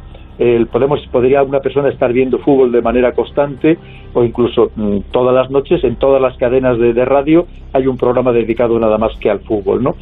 podemos 0.70 1.00
podría 1.12 1.42
una 1.42 1.60
persona 1.60 1.88
estar 1.88 2.12
viendo 2.12 2.38
fútbol 2.38 2.72
de 2.72 2.82
manera 2.82 3.12
constante 3.12 3.78
o 4.14 4.24
incluso 4.24 4.70
mm, 4.74 4.98
todas 5.10 5.34
las 5.34 5.50
noches 5.50 5.82
en 5.84 5.96
todas 5.96 6.20
las 6.20 6.36
cadenas 6.36 6.78
de, 6.78 7.04
radio 7.04 7.46
hay 7.72 7.86
un 7.86 7.96
programa 7.96 8.32
dedicado 8.32 8.78
nada 8.78 8.98
más 8.98 9.16
que 9.18 9.30
al 9.30 9.40
fútbol, 9.40 9.82
¿no? 9.82 9.94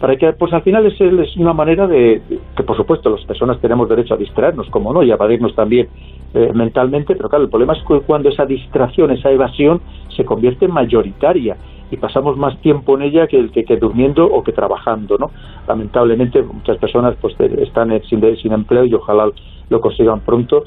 Para 0.00 0.16
que, 0.16 0.32
pues 0.32 0.52
al 0.52 0.62
final 0.62 0.86
es, 0.86 1.00
es 1.00 1.36
una 1.36 1.52
manera 1.52 1.86
de 1.86 2.22
que, 2.56 2.62
por 2.62 2.76
supuesto, 2.76 3.10
las 3.10 3.24
personas 3.24 3.60
tenemos 3.60 3.88
derecho 3.88 4.14
a 4.14 4.16
distraernos, 4.16 4.68
como 4.70 4.92
no, 4.92 5.02
y 5.02 5.10
a 5.10 5.14
evadirnos 5.14 5.54
también 5.54 5.88
eh, 6.34 6.50
mentalmente, 6.54 7.14
pero 7.14 7.28
claro, 7.28 7.44
el 7.44 7.50
problema 7.50 7.74
es 7.74 7.80
que 7.86 8.00
cuando 8.00 8.28
esa 8.28 8.46
distracción, 8.46 9.10
esa 9.10 9.30
evasión 9.30 9.80
se 10.16 10.24
convierte 10.24 10.64
en 10.64 10.72
mayoritaria 10.72 11.56
y 11.90 11.96
pasamos 11.96 12.36
más 12.36 12.58
tiempo 12.60 12.96
en 12.96 13.02
ella 13.02 13.26
que, 13.26 13.50
que, 13.50 13.64
que 13.64 13.76
durmiendo 13.76 14.26
o 14.26 14.42
que 14.42 14.52
trabajando, 14.52 15.16
¿no? 15.18 15.30
Lamentablemente 15.66 16.42
muchas 16.42 16.76
personas 16.78 17.16
pues 17.20 17.34
están 17.40 18.00
sin, 18.08 18.36
sin 18.36 18.52
empleo 18.52 18.84
y 18.84 18.94
ojalá 18.94 19.30
lo 19.68 19.80
consigan 19.80 20.20
pronto, 20.20 20.64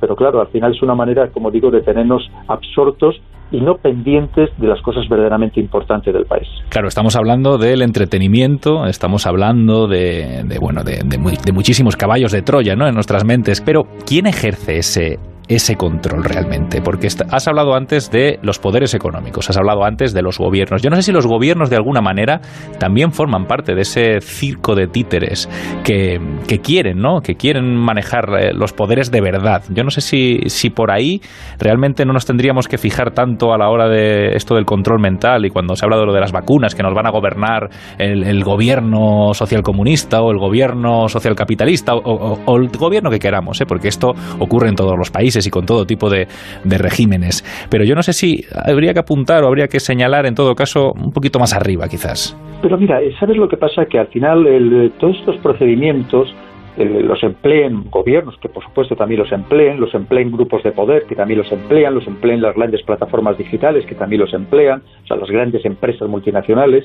pero 0.00 0.16
claro, 0.16 0.40
al 0.40 0.48
final 0.48 0.74
es 0.74 0.82
una 0.82 0.94
manera, 0.94 1.28
como 1.28 1.50
digo, 1.50 1.70
de 1.70 1.80
tenernos 1.80 2.28
absortos 2.48 3.16
y 3.50 3.60
no 3.60 3.76
pendientes 3.76 4.50
de 4.58 4.66
las 4.66 4.80
cosas 4.82 5.08
verdaderamente 5.08 5.60
importantes 5.60 6.12
del 6.12 6.26
país. 6.26 6.48
Claro, 6.70 6.88
estamos 6.88 7.14
hablando 7.16 7.56
del 7.56 7.82
entretenimiento, 7.82 8.86
estamos 8.86 9.26
hablando 9.26 9.86
de, 9.86 10.44
bueno, 10.60 10.82
de, 10.82 11.02
de, 11.04 11.52
muchísimos 11.52 11.96
caballos 11.96 12.32
de 12.32 12.42
Troya, 12.42 12.74
¿no? 12.74 12.86
En 12.86 12.94
nuestras 12.94 13.24
mentes. 13.24 13.60
Pero 13.60 13.84
¿quién 14.06 14.26
ejerce 14.26 14.78
ese 14.78 15.18
ese 15.48 15.76
control 15.76 16.24
realmente? 16.24 16.80
Porque 16.80 17.06
has 17.06 17.48
hablado 17.48 17.74
antes 17.74 18.10
de 18.10 18.38
los 18.42 18.58
poderes 18.58 18.94
económicos, 18.94 19.50
has 19.50 19.56
hablado 19.56 19.84
antes 19.84 20.12
de 20.14 20.22
los 20.22 20.38
gobiernos. 20.38 20.82
Yo 20.82 20.90
no 20.90 20.96
sé 20.96 21.02
si 21.02 21.12
los 21.12 21.26
gobiernos 21.26 21.70
de 21.70 21.76
alguna 21.76 22.00
manera 22.00 22.40
también 22.78 23.12
forman 23.12 23.46
parte 23.46 23.74
de 23.74 23.82
ese 23.82 24.20
circo 24.20 24.74
de 24.74 24.86
títeres 24.86 25.48
que, 25.84 26.20
quieren, 26.62 26.98
¿no? 26.98 27.20
Que 27.20 27.34
quieren 27.34 27.76
manejar 27.76 28.24
eh, 28.38 28.52
los 28.54 28.72
poderes 28.72 29.10
de 29.10 29.20
verdad. 29.20 29.62
Yo 29.70 29.84
no 29.84 29.90
sé 29.90 30.00
si, 30.00 30.38
si 30.46 30.70
por 30.70 30.90
ahí 30.90 31.20
realmente 31.58 32.04
no 32.04 32.12
nos 32.12 32.24
tendríamos 32.24 32.68
que 32.68 32.78
fijar 32.78 33.12
tanto 33.12 33.52
a 33.52 33.58
la 33.58 33.68
hora 33.68 33.88
de 33.88 34.34
esto 34.36 34.54
del 34.54 34.64
control 34.64 35.00
mental 35.00 35.44
y 35.44 35.50
cuando 35.50 35.76
se 35.76 35.84
habla 35.84 35.98
de 35.98 36.06
lo 36.06 36.12
de 36.12 36.20
las 36.20 36.32
vacunas, 36.32 36.74
que 36.74 36.82
nos 36.82 36.94
van 36.94 37.06
a 37.06 37.10
gobernar 37.10 37.68
el, 37.98 38.44
gobierno 38.44 39.32
socialcomunista 39.32 40.20
o 40.20 40.30
el 40.30 40.38
gobierno 40.38 41.08
socialcapitalista 41.08 41.94
o, 41.94 42.38
o, 42.44 42.56
el 42.56 42.68
gobierno 42.68 43.10
que 43.10 43.18
queramos, 43.18 43.60
¿eh? 43.60 43.66
porque 43.66 43.88
esto 43.88 44.12
ocurre 44.38 44.68
en 44.68 44.74
todos 44.74 44.96
los 44.98 45.10
países 45.10 45.33
y 45.34 45.50
con 45.50 45.66
todo 45.66 45.86
tipo 45.86 46.08
de, 46.10 46.26
regímenes. 46.64 47.44
Pero 47.70 47.84
yo 47.84 47.94
no 47.94 48.02
sé 48.02 48.12
si 48.12 48.44
habría 48.52 48.92
que 48.92 49.00
apuntar 49.00 49.44
o 49.44 49.48
habría 49.48 49.68
que 49.68 49.80
señalar 49.80 50.26
en 50.26 50.34
todo 50.34 50.54
caso 50.54 50.92
un 50.92 51.12
poquito 51.12 51.38
más 51.38 51.54
arriba 51.54 51.88
quizás. 51.88 52.36
Pero 52.62 52.78
mira, 52.78 53.00
¿sabes 53.18 53.36
lo 53.36 53.48
que 53.48 53.56
pasa? 53.56 53.86
Que 53.86 53.98
al 53.98 54.08
final 54.08 54.46
el, 54.46 54.92
todos 54.98 55.16
estos 55.18 55.36
procedimientos 55.38 56.34
los 56.76 57.22
empleen 57.22 57.84
gobiernos, 57.90 58.36
que 58.38 58.48
por 58.48 58.64
supuesto 58.64 58.96
también 58.96 59.20
los 59.20 59.30
empleen, 59.30 59.80
los 59.80 59.94
empleen 59.94 60.32
grupos 60.32 60.62
de 60.62 60.72
poder, 60.72 61.04
que 61.04 61.14
también 61.14 61.38
los 61.38 61.52
emplean, 61.52 61.94
los 61.94 62.06
empleen 62.06 62.42
las 62.42 62.54
grandes 62.56 62.82
plataformas 62.82 63.38
digitales, 63.38 63.86
que 63.86 63.94
también 63.94 64.20
los 64.20 64.34
emplean, 64.34 64.82
o 65.04 65.06
sea, 65.06 65.16
las 65.16 65.30
grandes 65.30 65.64
empresas 65.64 66.08
multinacionales. 66.08 66.84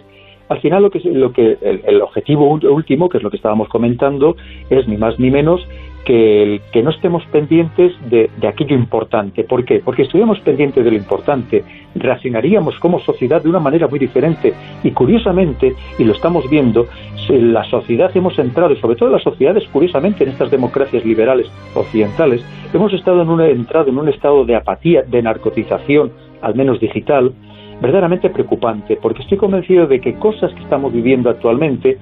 Al 0.50 0.62
final 0.62 0.84
lo 0.84 0.90
que, 0.90 1.00
lo 1.00 1.32
que 1.32 1.58
el 1.62 2.02
objetivo 2.02 2.52
último, 2.52 3.10
que 3.10 3.18
es 3.18 3.24
lo 3.24 3.30
que 3.30 3.38
estábamos 3.38 3.68
comentando, 3.70 4.36
es 4.70 4.88
ni 4.88 4.98
más 4.98 5.20
ni 5.20 5.32
menos 5.32 5.62
que, 6.06 6.62
que 6.72 6.82
no 6.82 6.90
estemos 6.92 7.24
pendientes 7.28 7.94
de, 8.10 8.30
aquello 8.48 8.76
importante. 8.76 9.44
¿Por 9.44 9.66
qué? 9.66 9.82
Porque 9.84 10.04
estuviéramos 10.04 10.40
pendientes 10.40 10.84
de 10.84 10.92
lo 10.92 10.98
importante, 10.98 11.64
reaccionaríamos 11.96 12.80
como 12.80 13.00
sociedad 13.00 13.42
de 13.42 13.50
una 13.50 13.60
manera 13.60 13.88
muy 13.88 14.00
diferente. 14.00 14.54
Y 14.84 14.92
curiosamente, 14.92 15.76
y 15.98 16.04
lo 16.04 16.14
estamos 16.14 16.50
viendo, 16.50 16.88
la 17.30 17.64
sociedad 17.66 18.12
hemos 18.16 18.38
entrado, 18.40 18.74
y 18.74 18.78
sobre 18.78 18.96
todo 18.96 19.10
las 19.10 19.24
sociedades, 19.24 19.68
curiosamente, 19.72 20.24
en 20.24 20.32
estas 20.32 20.50
democracias 20.50 21.06
liberales 21.06 21.48
occidentales, 21.76 22.44
hemos 22.74 22.94
estado 22.94 23.22
en 23.22 23.30
un, 23.30 23.42
entrado 23.42 23.90
en 23.90 23.98
un 23.98 24.10
estado 24.10 24.46
de 24.46 24.56
apatía, 24.56 25.04
de 25.04 25.22
narcotización, 25.22 26.12
al 26.42 26.56
menos 26.56 26.80
digital, 26.80 27.34
verdaderamente 27.82 28.30
preocupante, 28.30 28.98
porque 29.02 29.22
estoy 29.22 29.38
convencido 29.38 29.88
de 29.88 30.02
que 30.02 30.16
cosas 30.16 30.54
que 30.54 30.62
estamos 30.62 30.92
viviendo 30.92 31.30
actualmente 31.30 31.98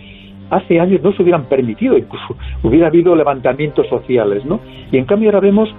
hace 0.49 0.79
años 0.79 1.01
no 1.01 1.13
se 1.13 1.21
hubieran 1.21 1.45
permitido, 1.45 1.97
incluso 1.97 2.35
hubiera 2.63 2.87
habido 2.87 3.15
levantamientos 3.15 3.87
sociales, 3.87 4.45
¿no? 4.45 4.59
Y 4.91 4.97
en 4.97 5.05
cambio 5.05 5.29
ahora 5.29 5.39
vemos 5.39 5.69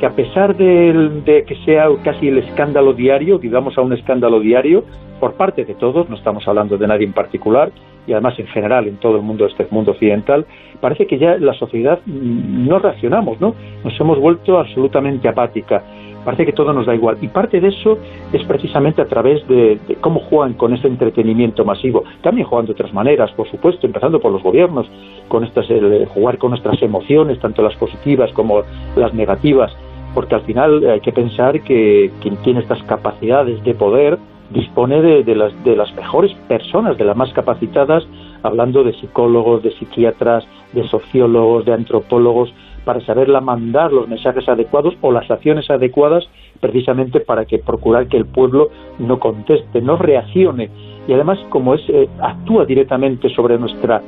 que 0.00 0.06
a 0.06 0.10
pesar 0.10 0.56
de, 0.56 1.44
que 1.46 1.56
sea 1.64 1.86
casi 2.02 2.28
el 2.28 2.38
escándalo 2.38 2.92
diario, 2.92 3.38
digamos 3.38 3.78
a 3.78 3.82
un 3.82 3.92
escándalo 3.92 4.40
diario, 4.40 4.84
por 5.20 5.34
parte 5.34 5.64
de 5.64 5.74
todos, 5.74 6.08
no 6.10 6.16
estamos 6.16 6.46
hablando 6.48 6.76
de 6.76 6.88
nadie 6.88 7.06
en 7.06 7.12
particular, 7.12 7.70
y 8.08 8.12
además 8.12 8.36
en 8.40 8.48
general 8.48 8.88
en 8.88 8.96
todo 8.96 9.16
el 9.16 9.22
mundo, 9.22 9.46
este 9.46 9.64
mundo 9.70 9.92
occidental, 9.92 10.44
parece 10.80 11.06
que 11.06 11.18
ya 11.18 11.36
la 11.36 11.54
sociedad 11.54 12.00
mm, 12.04 12.66
no 12.66 12.80
reaccionamos, 12.80 13.40
¿no? 13.40 13.54
Nos 13.84 14.00
hemos 14.00 14.18
vuelto 14.18 14.58
absolutamente 14.58 15.28
apática 15.28 15.84
parece 16.24 16.46
que 16.46 16.52
todo 16.52 16.72
nos 16.72 16.86
da 16.86 16.94
igual. 16.94 17.18
Y 17.20 17.28
parte 17.28 17.60
de 17.60 17.68
eso 17.68 17.98
es 18.32 18.42
precisamente 18.44 19.02
a 19.02 19.06
través 19.06 19.46
de, 19.48 19.78
cómo 20.00 20.20
juegan 20.20 20.54
con 20.54 20.72
ese 20.72 20.88
entretenimiento 20.88 21.64
masivo. 21.64 22.04
También 22.22 22.46
juegan 22.46 22.66
de 22.66 22.72
otras 22.72 22.92
maneras, 22.92 23.30
por 23.32 23.48
supuesto, 23.50 23.86
empezando 23.86 24.20
por 24.20 24.32
los 24.32 24.42
gobiernos, 24.42 24.86
con 25.28 25.44
estas, 25.44 25.66
jugar 26.08 26.38
con 26.38 26.50
nuestras 26.50 26.80
emociones, 26.82 27.38
tanto 27.40 27.62
las 27.62 27.76
positivas 27.76 28.32
como 28.32 28.62
las 28.96 29.14
negativas, 29.14 29.72
porque 30.14 30.34
al 30.34 30.42
final 30.42 30.84
hay 30.88 31.00
que 31.00 31.12
pensar 31.12 31.60
que 31.62 32.10
quien 32.20 32.36
tiene 32.38 32.60
estas 32.60 32.82
capacidades 32.84 33.62
de 33.64 33.74
poder 33.74 34.18
dispone 34.52 35.00
de, 35.00 35.34
las, 35.34 35.64
de 35.64 35.76
las 35.76 35.94
mejores 35.94 36.32
personas, 36.46 36.98
de 36.98 37.04
las 37.04 37.16
más 37.16 37.32
capacitadas, 37.32 38.04
hablando 38.42 38.84
de 38.84 38.92
psicólogos, 38.94 39.62
de 39.62 39.70
psiquiatras, 39.72 40.44
de 40.72 40.86
sociólogos, 40.88 41.64
de 41.64 41.72
antropólogos, 41.72 42.52
para 42.84 43.00
saberla 43.00 43.40
mandar 43.40 43.92
los 43.92 44.08
mensajes 44.08 44.48
adecuados 44.48 44.94
o 45.00 45.12
las 45.12 45.30
acciones 45.30 45.70
adecuadas 45.70 46.28
precisamente 46.60 47.20
para 47.20 47.44
que 47.44 47.58
procurar 47.58 48.08
que 48.08 48.16
el 48.16 48.26
pueblo 48.26 48.70
no 48.98 49.18
conteste, 49.18 49.80
no 49.80 49.96
reaccione. 49.96 50.70
Y 51.06 51.12
además 51.12 51.38
como 51.50 51.74
es 51.74 51.82
eh, 51.88 52.08
actúa 52.20 52.64
directamente 52.64 53.28
sobre 53.30 53.58
nuestra 53.58 54.02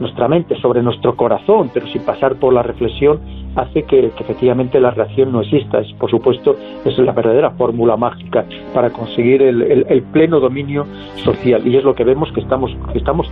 nuestra 0.00 0.26
mente, 0.26 0.58
sobre 0.60 0.82
nuestro 0.82 1.14
corazón, 1.14 1.70
pero 1.72 1.86
sin 1.88 2.02
pasar 2.02 2.36
por 2.36 2.52
la 2.52 2.62
reflexión 2.62 3.20
hace 3.54 3.82
que, 3.84 4.06
efectivamente 4.06 4.80
la 4.80 4.90
reacción 4.90 5.30
no 5.30 5.42
exista. 5.42 5.78
Es, 5.78 5.92
por 5.92 6.10
supuesto, 6.10 6.56
es 6.84 6.98
la 6.98 7.12
verdadera 7.12 7.50
fórmula 7.52 7.96
mágica 7.96 8.44
para 8.74 8.90
conseguir 8.90 9.42
el, 9.42 10.02
pleno 10.12 10.40
dominio 10.40 10.86
social. 11.16 11.66
Y 11.66 11.76
es 11.76 11.84
lo 11.84 11.94
que 11.94 12.04
vemos 12.04 12.32
que 12.32 12.40
estamos, 12.40 12.74
que 12.92 12.98
estamos, 12.98 13.30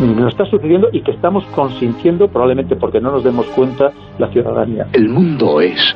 nos 0.00 0.32
está 0.32 0.46
sucediendo 0.46 0.88
y 0.92 1.02
que 1.02 1.12
estamos 1.12 1.44
consintiendo, 1.54 2.28
probablemente 2.28 2.76
porque 2.76 3.00
no 3.00 3.10
nos 3.10 3.22
demos 3.22 3.46
cuenta, 3.48 3.92
la 4.18 4.28
ciudadanía. 4.28 4.86
El 4.92 5.08
mundo 5.10 5.60
es 5.60 5.94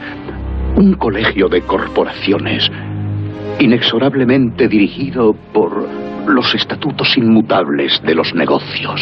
un 0.77 0.95
colegio 0.95 1.49
de 1.49 1.63
corporaciones, 1.63 2.71
inexorablemente 3.59 4.69
dirigido 4.69 5.35
por 5.53 5.87
los 6.27 6.55
estatutos 6.55 7.17
inmutables 7.17 8.01
de 8.05 8.15
los 8.15 8.35
negocios. 8.35 9.01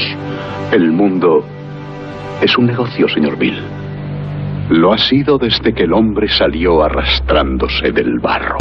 El 0.73 0.93
mundo 0.93 1.45
es 2.41 2.57
un 2.57 2.67
negocio, 2.67 3.09
señor 3.09 3.39
Bill. 3.39 3.59
Lo 4.71 4.93
ha 4.93 4.99
sido 4.99 5.39
desde 5.39 5.73
que 5.73 5.85
el 5.85 5.93
hombre 5.93 6.29
salió 6.29 6.83
arrastrándose 6.83 7.91
del 7.91 8.19
barro. 8.19 8.59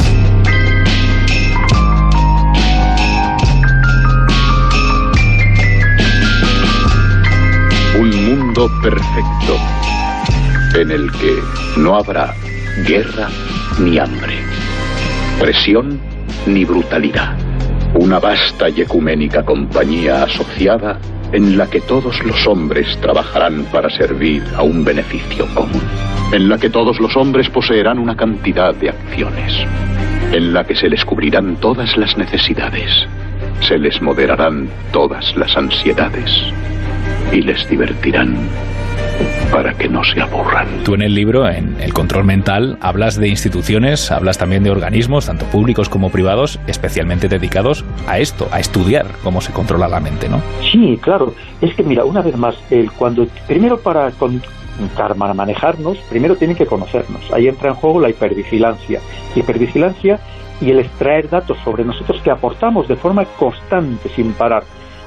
Un 8.00 8.26
mundo 8.26 8.68
perfecto 8.82 9.56
en 10.74 10.90
el 10.90 11.10
que 11.12 11.36
no 11.78 11.96
habrá 11.96 12.34
guerra 12.86 13.28
ni 13.80 13.98
hambre, 13.98 14.34
presión 15.38 16.00
ni 16.46 16.64
brutalidad. 16.64 17.36
Una 17.94 18.18
vasta 18.18 18.68
y 18.68 18.80
ecuménica 18.80 19.44
compañía 19.44 20.24
asociada 20.24 20.98
en 21.32 21.56
la 21.56 21.68
que 21.68 21.80
todos 21.80 22.22
los 22.24 22.46
hombres 22.46 22.98
trabajarán 23.00 23.64
para 23.72 23.88
servir 23.90 24.42
a 24.56 24.62
un 24.62 24.84
beneficio 24.84 25.46
común, 25.54 25.82
en 26.32 26.48
la 26.48 26.58
que 26.58 26.70
todos 26.70 26.98
los 27.00 27.16
hombres 27.16 27.48
poseerán 27.50 27.98
una 27.98 28.16
cantidad 28.16 28.74
de 28.74 28.90
acciones, 28.90 29.52
en 30.32 30.52
la 30.52 30.64
que 30.64 30.74
se 30.74 30.88
les 30.88 31.04
cubrirán 31.04 31.56
todas 31.56 31.96
las 31.96 32.16
necesidades, 32.16 32.90
se 33.60 33.78
les 33.78 34.00
moderarán 34.02 34.68
todas 34.92 35.36
las 35.36 35.56
ansiedades. 35.56 36.30
Y 37.32 37.42
les 37.42 37.68
divertirán 37.68 38.36
para 39.52 39.74
que 39.74 39.88
no 39.88 40.02
se 40.04 40.20
aburran. 40.20 40.66
Tú 40.84 40.94
en 40.94 41.02
el 41.02 41.14
libro, 41.14 41.48
en 41.48 41.80
El 41.80 41.92
control 41.92 42.24
mental, 42.24 42.78
hablas 42.80 43.16
de 43.16 43.28
instituciones, 43.28 44.10
hablas 44.10 44.38
también 44.38 44.62
de 44.62 44.70
organismos, 44.70 45.26
tanto 45.26 45.46
públicos 45.46 45.88
como 45.88 46.10
privados, 46.10 46.58
especialmente 46.66 47.28
dedicados 47.28 47.84
a 48.06 48.18
esto, 48.18 48.48
a 48.52 48.60
estudiar 48.60 49.06
cómo 49.22 49.40
se 49.40 49.52
controla 49.52 49.88
la 49.88 50.00
mente, 50.00 50.28
¿no? 50.28 50.40
Sí, 50.70 50.98
claro. 51.00 51.34
Es 51.60 51.74
que 51.74 51.82
mira, 51.82 52.04
una 52.04 52.22
vez 52.22 52.36
más, 52.36 52.56
el, 52.70 52.90
cuando 52.92 53.26
primero 53.46 53.78
para, 53.78 54.10
para 54.96 55.14
manejarnos, 55.14 55.98
primero 56.10 56.36
tienen 56.36 56.56
que 56.56 56.66
conocernos. 56.66 57.30
Ahí 57.32 57.48
entra 57.48 57.70
en 57.70 57.74
juego 57.74 58.00
la 58.00 58.10
hipervigilancia. 58.10 59.00
hipervigilancia 59.34 60.20
y 60.60 60.70
el 60.70 60.80
extraer 60.80 61.28
datos 61.30 61.56
sobre 61.64 61.84
nosotros 61.84 62.20
que 62.22 62.30
aportamos 62.30 62.88
de 62.88 62.96
forma 62.96 63.24
constante, 63.24 64.08
sin 64.14 64.32
parar 64.32 64.64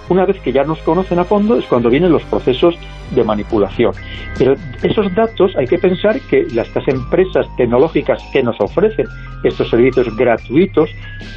una 0.09 0.25
vez 0.25 0.39
que 0.41 0.51
ya 0.51 0.63
nos 0.63 0.79
conocen 0.79 1.19
a 1.19 1.23
fondo 1.23 1.57
es 1.57 1.65
cuando 1.65 1.89
vienen 1.89 2.11
los 2.11 2.23
procesos 2.23 2.75
de 3.11 3.23
manipulación. 3.23 3.93
Pero 4.37 4.55
esos 4.83 5.13
datos 5.15 5.55
hay 5.55 5.67
que 5.67 5.77
pensar 5.77 6.19
que 6.21 6.41
estas 6.41 6.87
empresas 6.87 7.45
tecnológicas 7.57 8.21
que 8.31 8.43
nos 8.43 8.59
ofrecen 8.59 9.07
estos 9.43 9.69
servicios 9.69 10.15
gratuitos, 10.15 10.89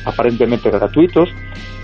aparentemente 0.04 0.70
gratuitos, 0.70 1.28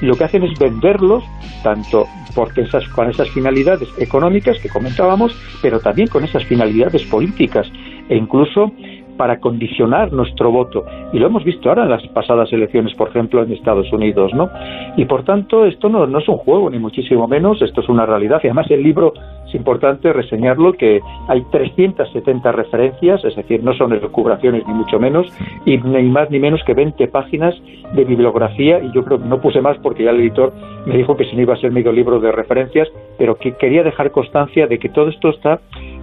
lo 0.01 0.17
que 0.17 0.25
hacen 0.25 0.45
es 0.45 0.59
venderlos 0.59 1.25
tanto 1.63 2.07
porque 2.35 2.63
esas, 2.63 2.87
con 2.89 3.11
esas 3.11 3.29
finalidades 3.31 3.89
económicas 3.99 4.59
que 4.61 4.69
comentábamos, 4.69 5.37
pero 5.61 5.81
también 5.81 6.09
con 6.09 6.25
esas 6.25 6.45
finalidades 6.45 7.03
políticas 7.05 7.71
e 8.09 8.17
incluso 8.17 8.73
para 9.21 9.39
condicionar 9.39 10.15
nuestro 10.15 10.51
voto. 10.51 10.87
Y 11.13 11.19
lo 11.19 11.27
hemos 11.27 11.45
visto 11.45 11.69
ahora 11.69 11.83
en 11.83 11.91
las 11.91 12.07
pasadas 12.07 12.51
elecciones, 12.55 12.95
por 12.95 13.11
ejemplo, 13.11 13.43
en 13.43 13.53
Estados 13.53 13.93
Unidos, 13.93 14.33
¿no? 14.33 14.49
Y 14.97 15.05
por 15.05 15.25
tanto, 15.25 15.67
esto 15.67 15.91
no, 15.91 16.05
es 16.19 16.27
un 16.27 16.39
juego, 16.39 16.71
ni 16.71 16.79
muchísimo 16.79 17.29
menos, 17.29 17.61
esto 17.61 17.83
es 17.83 17.91
una 17.91 18.07
realidad. 18.07 18.41
Y 18.43 18.47
además 18.47 18.71
el 18.71 18.83
libro, 18.83 19.13
es 19.47 19.55
importante 19.55 20.11
reseñarlo, 20.15 20.73
que 20.73 21.03
hay 21.29 21.43
370 21.53 22.51
referencias, 22.51 23.23
es 23.23 23.37
decir, 23.37 23.63
no 23.63 23.75
son 23.75 23.93
elucubraciones 23.93 24.67
ni 24.67 24.73
mucho 24.73 24.99
menos, 24.99 25.27
y 25.67 25.77
ni 25.77 26.05
más 26.05 26.31
ni 26.31 26.39
menos 26.39 26.63
que 26.65 26.73
20 26.73 27.07
páginas 27.09 27.55
de 27.93 28.05
bibliografía, 28.07 28.83
y 28.83 28.91
yo 28.93 29.05
creo 29.05 29.19
que 29.19 29.29
no 29.29 29.39
puse 29.39 29.61
más 29.61 29.77
porque 29.83 30.05
ya 30.05 30.13
el 30.13 30.21
editor 30.21 30.55
me 30.87 30.97
dijo 30.97 31.15
que 31.15 31.27
si 31.27 31.37
no 31.37 31.43
iba 31.43 31.53
a 31.53 31.59
ser 31.59 31.73
medio 31.73 31.93
libro 31.93 32.21
de 32.21 32.33
referencias, 32.33 32.89
pero 33.19 33.35
que 33.35 33.53
quería 33.53 33.83
dejar 33.83 34.13
constancia 34.13 34.67
de 34.67 34.79
que 34.79 34.89
todo 34.89 35.11
esto 35.11 35.29
está 35.29 35.61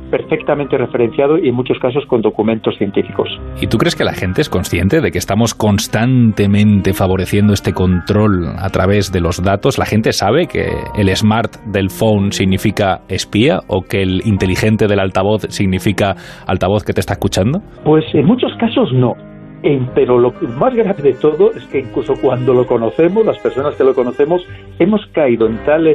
perfectamente 0.09 0.77
referenciado 0.77 1.37
y 1.37 1.49
en 1.49 1.55
muchos 1.55 1.77
casos 1.79 2.05
con 2.07 2.21
documentos 2.21 2.75
científicos. 2.77 3.29
¿Y 3.61 3.67
tú 3.67 3.77
crees 3.77 3.95
que 3.95 4.03
la 4.03 4.13
gente 4.13 4.41
es 4.41 4.49
consciente 4.49 5.01
de 5.01 5.11
que 5.11 5.17
estamos 5.17 5.53
constantemente 5.53 6.93
favoreciendo 6.93 7.53
este 7.53 7.73
control 7.73 8.47
a 8.57 8.69
través 8.69 9.11
de 9.11 9.21
los 9.21 9.43
datos? 9.43 9.77
¿La 9.77 9.85
gente 9.85 10.13
sabe 10.13 10.47
que 10.47 10.67
el 10.95 11.15
smart 11.15 11.55
del 11.65 11.89
phone 11.89 12.31
significa 12.31 13.01
espía 13.09 13.59
o 13.67 13.81
que 13.81 14.01
el 14.01 14.21
inteligente 14.25 14.87
del 14.87 14.99
altavoz 14.99 15.43
significa 15.49 16.15
altavoz 16.47 16.83
que 16.83 16.93
te 16.93 17.01
está 17.01 17.13
escuchando? 17.13 17.59
Pues 17.83 18.05
en 18.13 18.25
muchos 18.25 18.51
casos 18.59 18.91
no. 18.93 19.13
pero 19.95 20.19
lo 20.19 20.31
más 20.57 20.73
grave 20.73 21.01
de 21.01 21.13
todo 21.13 21.51
es 21.51 21.65
que 21.67 21.79
incluso 21.79 22.13
cuando 22.21 22.53
lo 22.53 22.65
conocemos, 22.65 23.25
las 23.25 23.39
personas 23.39 23.75
que 23.75 23.83
lo 23.83 23.93
conocemos, 23.93 24.41
hemos 24.79 25.01
caído 25.13 25.47
en 25.47 25.57
tal 25.65 25.87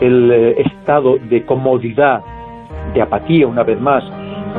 el 0.00 0.32
eh, 0.32 0.62
estado 0.62 1.16
de 1.28 1.44
comodidad 1.44 2.20
de 2.94 3.02
apatía 3.02 3.46
una 3.46 3.62
vez 3.62 3.80
más, 3.80 4.02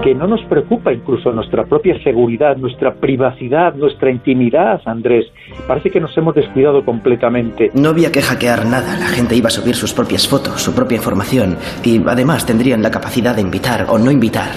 que 0.03 0.15
no 0.15 0.25
nos 0.25 0.41
preocupa 0.45 0.93
incluso 0.93 1.31
nuestra 1.31 1.65
propia 1.65 2.01
seguridad, 2.01 2.57
nuestra 2.57 2.93
privacidad, 2.93 3.75
nuestra 3.75 4.09
intimidad, 4.09 4.81
Andrés. 4.85 5.25
Parece 5.67 5.89
que 5.91 5.99
nos 5.99 6.17
hemos 6.17 6.33
descuidado 6.33 6.83
completamente. 6.83 7.71
No 7.73 7.89
había 7.89 8.11
que 8.11 8.21
hackear 8.21 8.65
nada, 8.65 8.97
la 8.97 9.07
gente 9.07 9.35
iba 9.35 9.47
a 9.47 9.51
subir 9.51 9.75
sus 9.75 9.93
propias 9.93 10.27
fotos, 10.27 10.61
su 10.61 10.73
propia 10.73 10.95
información 10.97 11.57
y 11.83 12.01
además 12.07 12.45
tendrían 12.45 12.81
la 12.81 12.89
capacidad 12.89 13.35
de 13.35 13.41
invitar 13.41 13.85
o 13.89 13.97
no 13.97 14.09
invitar 14.11 14.49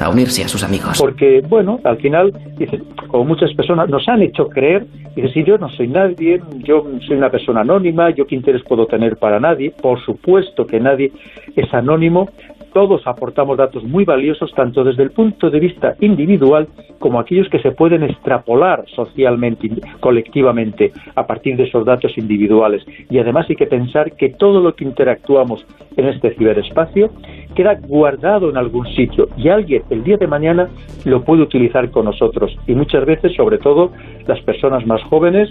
a 0.00 0.10
unirse 0.10 0.44
a 0.44 0.48
sus 0.48 0.62
amigos. 0.62 0.98
Porque, 0.98 1.42
bueno, 1.48 1.80
al 1.84 1.96
final, 1.98 2.32
dice, 2.56 2.80
como 3.08 3.24
muchas 3.24 3.52
personas 3.54 3.88
nos 3.88 4.08
han 4.08 4.22
hecho 4.22 4.48
creer, 4.48 4.86
dice, 5.16 5.28
si 5.30 5.44
yo 5.44 5.58
no 5.58 5.68
soy 5.70 5.88
nadie, 5.88 6.40
yo 6.58 6.84
soy 7.06 7.16
una 7.16 7.30
persona 7.30 7.62
anónima, 7.62 8.10
yo 8.10 8.26
qué 8.26 8.34
interés 8.34 8.62
puedo 8.62 8.86
tener 8.86 9.16
para 9.16 9.40
nadie, 9.40 9.70
por 9.70 10.00
supuesto 10.04 10.66
que 10.66 10.80
nadie 10.80 11.12
es 11.56 11.72
anónimo, 11.74 12.28
todos 12.72 13.06
aportamos 13.06 13.56
datos 13.56 13.84
muy 13.84 14.04
valiosos 14.04 14.52
tanto 14.54 14.84
desde 14.84 15.02
el 15.02 15.10
punto 15.10 15.50
de 15.50 15.60
vista 15.60 15.94
individual 16.00 16.68
como 16.98 17.20
aquellos 17.20 17.48
que 17.48 17.60
se 17.60 17.72
pueden 17.72 18.02
extrapolar 18.02 18.84
socialmente, 18.94 19.70
colectivamente, 20.00 20.92
a 21.14 21.26
partir 21.26 21.56
de 21.56 21.64
esos 21.64 21.84
datos 21.84 22.16
individuales. 22.16 22.84
Y 23.10 23.18
además 23.18 23.46
hay 23.48 23.56
que 23.56 23.66
pensar 23.66 24.12
que 24.12 24.30
todo 24.30 24.60
lo 24.60 24.74
que 24.74 24.84
interactuamos 24.84 25.64
en 25.96 26.06
este 26.08 26.34
ciberespacio 26.34 27.10
queda 27.54 27.74
guardado 27.74 28.50
en 28.50 28.56
algún 28.56 28.86
sitio 28.94 29.28
y 29.36 29.48
alguien 29.48 29.82
el 29.90 30.04
día 30.04 30.16
de 30.16 30.26
mañana 30.26 30.68
lo 31.04 31.22
puede 31.24 31.42
utilizar 31.42 31.90
con 31.90 32.04
nosotros. 32.04 32.56
Y 32.66 32.74
muchas 32.74 33.04
veces, 33.04 33.34
sobre 33.34 33.58
todo 33.58 33.92
las 34.26 34.40
personas 34.42 34.86
más 34.86 35.02
jóvenes, 35.04 35.48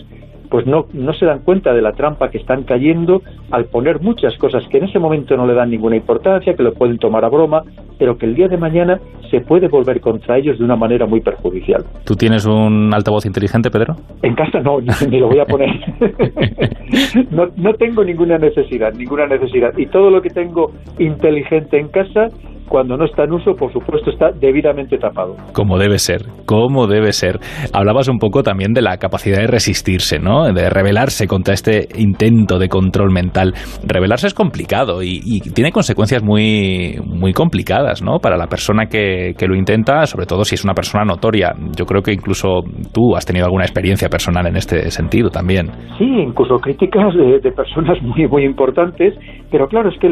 pues 0.49 0.65
no, 0.65 0.85
no 0.93 1.13
se 1.13 1.25
dan 1.25 1.39
cuenta 1.39 1.73
de 1.73 1.81
la 1.81 1.93
trampa 1.93 2.29
que 2.29 2.37
están 2.37 2.63
cayendo 2.63 3.21
al 3.51 3.65
poner 3.65 4.01
muchas 4.01 4.35
cosas 4.37 4.63
que 4.69 4.77
en 4.77 4.85
ese 4.85 4.99
momento 4.99 5.35
no 5.35 5.45
le 5.45 5.53
dan 5.53 5.69
ninguna 5.69 5.95
importancia, 5.95 6.53
que 6.53 6.63
lo 6.63 6.73
pueden 6.73 6.97
tomar 6.97 7.25
a 7.25 7.29
broma, 7.29 7.63
pero 7.97 8.17
que 8.17 8.25
el 8.25 8.35
día 8.35 8.47
de 8.47 8.57
mañana 8.57 8.99
se 9.29 9.41
puede 9.41 9.67
volver 9.67 9.99
contra 9.99 10.37
ellos 10.37 10.57
de 10.57 10.65
una 10.65 10.75
manera 10.75 11.05
muy 11.05 11.21
perjudicial. 11.21 11.83
¿Tú 12.05 12.15
tienes 12.15 12.45
un 12.45 12.93
altavoz 12.93 13.25
inteligente, 13.25 13.69
Pedro? 13.69 13.95
En 14.21 14.35
casa 14.35 14.59
no, 14.59 14.79
ni, 15.09 15.19
lo 15.19 15.27
voy 15.27 15.39
a 15.39 15.45
poner. 15.45 15.69
no, 17.31 17.47
no 17.55 17.73
tengo 17.73 18.03
ninguna 18.03 18.37
necesidad, 18.37 18.93
ninguna 18.93 19.27
necesidad. 19.27 19.77
Y 19.77 19.87
todo 19.87 20.09
lo 20.09 20.21
que 20.21 20.29
tengo 20.29 20.71
inteligente 20.99 21.79
en 21.79 21.89
casa 21.89 22.29
cuando 22.67 22.97
no 22.97 23.05
está 23.05 23.23
en 23.23 23.33
uso, 23.33 23.53
por 23.53 23.71
supuesto, 23.71 24.11
está 24.11 24.31
debidamente 24.31 24.97
tapado. 24.97 25.35
Como 25.53 25.77
debe 25.77 25.97
ser, 25.97 26.21
como 26.45 26.87
debe 26.87 27.13
ser. 27.13 27.39
Hablabas 27.73 28.09
un 28.09 28.19
poco 28.19 28.43
también 28.43 28.73
de 28.73 28.81
la 28.81 28.97
capacidad 28.97 29.37
de 29.37 29.47
resistirse, 29.47 30.19
¿no? 30.19 30.51
De 30.53 30.69
rebelarse 30.69 31.27
contra 31.27 31.53
este 31.53 31.87
intento 31.97 32.59
de 32.59 32.67
control 32.67 33.11
mental. 33.11 33.53
Rebelarse 33.85 34.27
es 34.27 34.33
complicado 34.33 35.01
y, 35.01 35.39
tiene 35.53 35.71
consecuencias 35.71 36.23
muy, 36.23 36.97
muy 37.05 37.33
complicadas, 37.33 38.03
¿no? 38.03 38.19
Para 38.19 38.37
la 38.37 38.47
persona 38.47 38.87
que, 38.87 39.33
lo 39.47 39.55
intenta, 39.55 40.05
sobre 40.05 40.25
todo 40.25 40.43
si 40.43 40.55
es 40.55 40.65
una 40.65 40.73
persona 40.73 41.05
notoria. 41.05 41.53
Yo 41.77 41.85
creo 41.85 42.01
que 42.01 42.11
incluso 42.11 42.63
tú 42.93 43.15
has 43.15 43.25
tenido 43.25 43.45
alguna 43.45 43.63
experiencia 43.63 44.09
personal 44.09 44.45
en 44.47 44.57
este 44.57 44.91
sentido 44.91 45.29
también. 45.29 45.67
Sí, 45.97 46.03
incluso 46.03 46.57
críticas 46.57 47.13
de, 47.15 47.51
personas 47.51 48.01
muy, 48.01 48.27
muy 48.27 48.43
importantes, 48.43 49.13
pero 49.49 49.67
claro, 49.67 49.89
es 49.89 49.97
que 49.99 50.07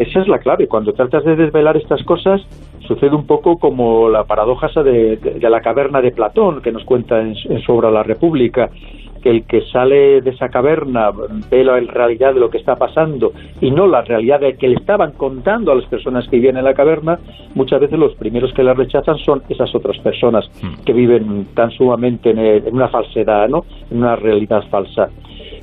esa 0.00 0.20
es 0.20 0.28
la 0.28 0.38
clave. 0.38 0.68
Cuando 0.68 0.92
tratas 0.92 1.24
de 1.24 1.34
desvelar 1.34 1.76
esta 1.76 1.95
estas 1.96 2.06
cosas 2.06 2.42
sucede 2.86 3.14
un 3.16 3.26
poco 3.26 3.58
como 3.58 4.08
la 4.08 4.24
paradoja 4.24 4.68
esa 4.68 4.82
de, 4.82 5.18
la 5.40 5.60
caverna 5.60 6.00
de 6.00 6.12
Platón, 6.12 6.60
que 6.62 6.70
nos 6.70 6.84
cuenta 6.84 7.20
en, 7.20 7.34
su 7.34 7.72
obra 7.72 7.90
La 7.90 8.02
República, 8.02 8.70
que 9.22 9.30
el 9.30 9.44
que 9.44 9.62
sale 9.72 10.20
de 10.20 10.30
esa 10.30 10.48
caverna 10.48 11.10
ve 11.50 11.64
la 11.64 11.80
realidad 11.80 12.34
de 12.34 12.40
lo 12.40 12.48
que 12.48 12.58
está 12.58 12.76
pasando 12.76 13.32
y 13.60 13.70
no 13.72 13.86
la 13.86 14.02
realidad 14.02 14.40
de 14.40 14.56
que 14.56 14.68
le 14.68 14.76
estaban 14.76 15.12
contando 15.12 15.72
a 15.72 15.74
las 15.74 15.86
personas 15.86 16.28
que 16.28 16.36
viven 16.36 16.58
en 16.58 16.64
la 16.64 16.74
caverna, 16.74 17.18
muchas 17.54 17.80
veces 17.80 17.98
los 17.98 18.14
primeros 18.14 18.52
que 18.52 18.62
la 18.62 18.74
rechazan 18.74 19.18
son 19.18 19.42
esas 19.48 19.74
otras 19.74 19.98
personas 19.98 20.48
hmm. 20.62 20.84
que 20.84 20.92
viven 20.92 21.46
tan 21.54 21.70
sumamente 21.72 22.30
en, 22.30 22.38
en 22.38 22.74
una 22.74 22.88
falsedad, 22.88 23.48
¿no? 23.48 23.64
en 23.90 23.98
una 23.98 24.14
realidad 24.16 24.62
falsa. 24.70 25.08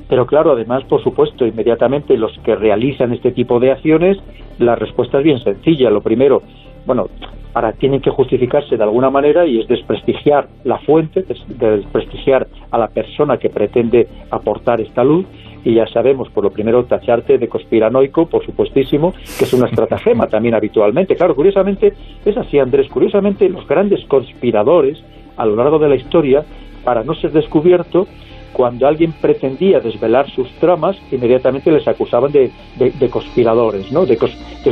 Pero 0.08 0.26
claro, 0.26 0.52
además, 0.52 0.84
por 0.86 1.02
supuesto, 1.02 1.46
inmediatamente 1.46 2.18
los 2.18 2.38
que 2.40 2.56
realizan 2.56 3.14
este 3.14 3.32
tipo 3.32 3.60
de 3.60 3.72
acciones, 3.72 4.18
la 4.60 4.76
respuesta 4.76 5.20
es 5.20 5.24
bien 5.24 5.40
sencilla. 5.40 5.90
Lo 5.90 6.02
primero, 6.02 6.42
bueno, 6.86 7.08
ahora 7.54 7.72
tienen 7.74 8.02
que 8.02 8.10
justificarse 8.10 8.78
de 8.78 8.84
alguna 8.84 9.10
manera 9.10 9.46
y 9.46 9.60
es 9.60 9.68
desprestigiar 9.68 10.48
la 10.64 10.80
fuente, 10.80 11.24
desprestigiar 11.48 12.48
a 12.72 12.78
la 12.78 12.88
persona 12.88 13.38
que 13.38 13.50
pretende 13.50 14.08
aportar 14.32 14.82
esta 14.82 15.04
luz 15.04 15.26
y 15.66 15.76
ya 15.76 15.88
sabemos, 15.88 16.30
por 16.30 16.44
lo 16.44 16.52
primero, 16.52 16.84
tacharte 16.84 17.38
de 17.38 17.48
conspiranoico, 17.48 18.26
por 18.26 18.46
supuestísimo, 18.46 19.14
que 19.38 19.46
es 19.46 19.54
una 19.54 19.68
estratagema 19.68 20.28
también 20.28 20.56
habitualmente. 20.56 21.16
Claro, 21.16 21.36
curiosamente, 21.36 21.94
es 22.26 22.38
así, 22.38 22.60
Andrés, 22.60 22.90
curiosamente 22.90 23.48
los 23.48 23.66
grandes 23.68 24.04
conspiradores 24.06 25.02
a 25.38 25.46
lo 25.46 25.56
largo 25.56 25.80
de 25.80 25.90
la 25.90 25.96
historia, 25.96 26.44
para 26.84 27.04
no 27.04 27.16
ser 27.16 27.32
descubierto, 27.32 28.08
cuando 28.54 28.88
alguien 28.88 29.12
pretendía 29.12 29.80
desvelar 29.80 30.30
sus 30.30 30.50
tramas, 30.54 30.96
inmediatamente 31.12 31.72
les 31.72 31.88
acusaban 31.88 32.32
de, 32.32 32.52
de, 32.78 33.10
conspiradores, 33.10 33.92
¿no? 33.92 34.06
De, 34.06 34.18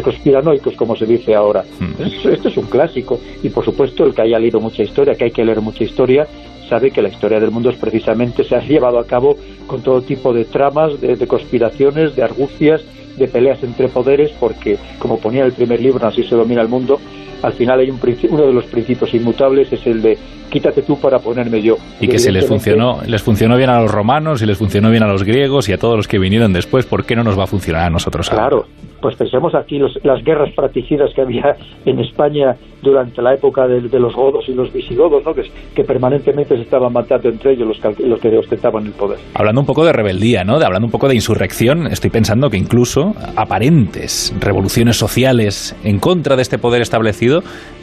conspiranoicos, 0.02 0.76
como 0.76 0.96
se 0.96 1.06
dice 1.06 1.36
ahora. 1.36 1.66
Mm. 1.80 2.30
Esto, 2.30 2.48
es 2.48 2.58
un 2.58 2.68
clásico. 2.68 3.20
Y 3.44 3.50
por 3.50 3.66
supuesto, 3.66 4.06
el 4.06 4.14
que 4.14 4.22
haya 4.22 4.40
leído 4.40 4.62
mucha 4.62 4.84
historia, 4.84 5.16
que 5.16 5.26
hay 5.26 5.32
que 5.32 5.44
leer 5.44 5.62
mucha 5.62 5.84
historia, 5.84 6.28
sabe 6.70 6.92
que 6.92 7.02
la 7.02 7.10
historia 7.10 7.40
del 7.40 7.52
mundo 7.52 7.70
es 7.70 7.76
precisamente, 7.76 8.44
se 8.44 8.56
ha 8.56 8.62
llevado 8.62 9.00
a 9.00 9.06
cabo 9.06 9.36
con 9.68 9.82
todo 9.82 10.02
tipo 10.02 10.32
de 10.32 10.46
tramas, 10.46 11.02
de, 11.02 11.28
conspiraciones, 11.28 12.16
de 12.16 12.24
argucias, 12.24 12.82
de 13.18 13.28
peleas 13.28 13.62
entre 13.64 13.90
poderes, 13.90 14.32
porque, 14.40 14.78
como 15.00 15.20
ponía 15.20 15.44
el 15.44 15.52
primer 15.52 15.82
libro, 15.82 16.08
así 16.08 16.24
se 16.24 16.36
domina 16.36 16.62
el 16.62 16.70
mundo, 16.70 17.00
al 17.42 17.54
final 17.54 17.80
hay 17.80 17.90
un 17.90 18.00
uno 18.30 18.46
de 18.46 18.54
los 18.54 18.66
principios 18.66 19.14
inmutables 19.14 19.72
es 19.72 19.86
el 19.88 20.02
de 20.02 20.18
quítate 20.50 20.82
tú 20.82 21.00
para 21.00 21.20
ponerme 21.20 21.62
yo. 21.62 21.78
Y, 22.00 22.08
que 22.08 22.20
si 22.20 22.32
les 22.32 22.46
funcionó, 22.46 23.00
les 23.08 23.24
funcionó 23.24 23.58
bien 23.58 23.70
a 23.70 23.80
los 23.82 23.92
romanos 23.92 24.42
y 24.42 24.46
les 24.46 24.58
funcionó 24.58 24.92
bien 24.92 25.04
a 25.04 25.08
los 25.08 25.24
griegos 25.24 25.70
y 25.70 25.74
a 25.74 25.78
todos 25.78 25.96
los 25.96 26.08
que 26.08 26.20
vinieron 26.20 26.54
después, 26.54 26.86
¿por 26.86 27.06
qué 27.06 27.16
no 27.16 27.24
nos 27.24 27.40
va 27.40 27.46
a 27.46 27.48
funcionar 27.48 27.86
a 27.86 27.90
nosotros? 27.90 28.30
Claro, 28.30 28.66
pues 29.02 29.16
pensemos 29.16 29.56
aquí 29.56 29.80
las 29.80 30.24
guerras 30.24 30.54
fratricidas 30.54 31.12
que 31.16 31.22
había 31.22 31.56
en 31.86 32.00
España 32.00 32.56
durante 32.82 33.22
la 33.22 33.34
época 33.34 33.68
de, 33.68 33.82
los 34.00 34.14
godos 34.14 34.46
y 34.48 34.54
los 34.54 34.72
visigodos, 34.74 35.24
¿no? 35.24 35.34
que, 35.34 35.44
que, 35.76 35.84
permanentemente 35.84 36.56
se 36.56 36.64
estaban 36.64 36.92
matando 36.92 37.30
entre 37.30 37.54
ellos 37.54 37.68
los 37.68 37.80
que, 37.80 38.04
los 38.04 38.20
que 38.20 38.38
ostentaban 38.38 38.86
el 38.86 38.92
poder. 38.92 39.20
Hablando 39.36 39.62
un 39.62 39.68
poco 39.68 39.86
de 39.86 39.94
rebeldía, 39.94 40.44
¿no? 40.44 40.60
de, 40.60 40.66
hablando 40.66 40.88
un 40.88 40.92
poco 40.92 41.08
de 41.08 41.16
insurrección, 41.16 41.88
estoy 41.88 42.10
pensando 42.10 42.50
que 42.50 42.58
incluso 42.58 43.14
aparentes 43.36 44.36
revoluciones 44.40 44.98
sociales 44.98 45.76
en 45.84 46.00
contra 46.00 46.36
de 46.36 46.42
este 46.42 46.58
poder 46.58 46.82
establecido 46.82 47.31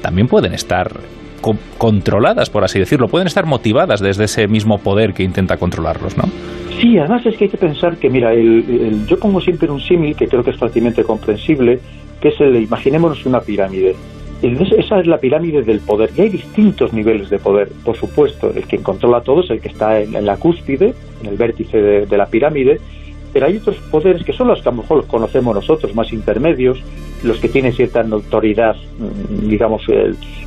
también 0.02 0.28
pueden 0.28 0.54
estar 0.54 1.00
controladas, 1.78 2.50
por 2.50 2.64
así 2.64 2.78
decirlo, 2.78 3.08
pueden 3.08 3.26
estar 3.26 3.46
motivadas 3.46 4.00
desde 4.00 4.24
ese 4.24 4.48
mismo 4.48 4.78
poder 4.78 5.14
que 5.14 5.22
intenta 5.22 5.56
controlarlos, 5.56 6.16
¿no? 6.16 6.24
Sí, 6.80 6.98
además 6.98 7.26
es 7.26 7.36
que 7.36 7.44
hay 7.44 7.50
que 7.50 7.58
pensar 7.58 7.96
que, 7.96 8.08
mira, 8.08 8.32
el, 8.32 9.06
yo 9.06 9.18
pongo 9.18 9.40
siempre 9.40 9.70
un 9.70 9.80
símil 9.80 10.14
que 10.14 10.28
creo 10.28 10.44
que 10.44 10.50
es 10.50 10.58
fácilmente 10.58 11.02
comprensible, 11.02 11.80
que 12.20 12.28
es 12.28 12.40
el 12.40 12.56
imaginémonos 12.56 13.24
una 13.26 13.40
pirámide. 13.40 13.96
Esa 14.42 15.00
es 15.00 15.06
la 15.08 15.18
pirámide 15.18 15.62
del 15.62 15.80
poder. 15.80 16.10
Y 16.16 16.20
hay 16.20 16.28
distintos 16.28 16.92
niveles 16.92 17.28
de 17.28 17.40
poder. 17.40 17.70
Por 17.84 17.96
supuesto, 17.96 18.52
el 18.54 18.64
que 18.68 18.78
controla 18.78 19.20
todo 19.22 19.40
es 19.40 19.50
el 19.50 19.60
que 19.60 19.68
está 19.68 20.00
en, 20.00 20.24
la 20.24 20.36
cúspide, 20.36 20.94
en 21.20 21.28
el 21.28 21.36
vértice 21.36 21.76
de, 22.06 22.16
la 22.16 22.26
pirámide. 22.26 22.80
Pero 23.32 23.46
hay 23.46 23.58
otros 23.58 23.76
poderes 23.90 24.24
que 24.24 24.32
son 24.32 24.48
los 24.48 24.62
que 24.62 24.68
a 24.68 24.72
lo 24.72 24.82
mejor 24.82 25.06
conocemos 25.06 25.54
nosotros, 25.54 25.94
más 25.94 26.12
intermedios, 26.12 26.82
los 27.22 27.38
que 27.38 27.48
tienen 27.48 27.72
cierta 27.72 28.00
autoridad, 28.00 28.76
mm, 28.76 29.48
digamos, 29.48 29.82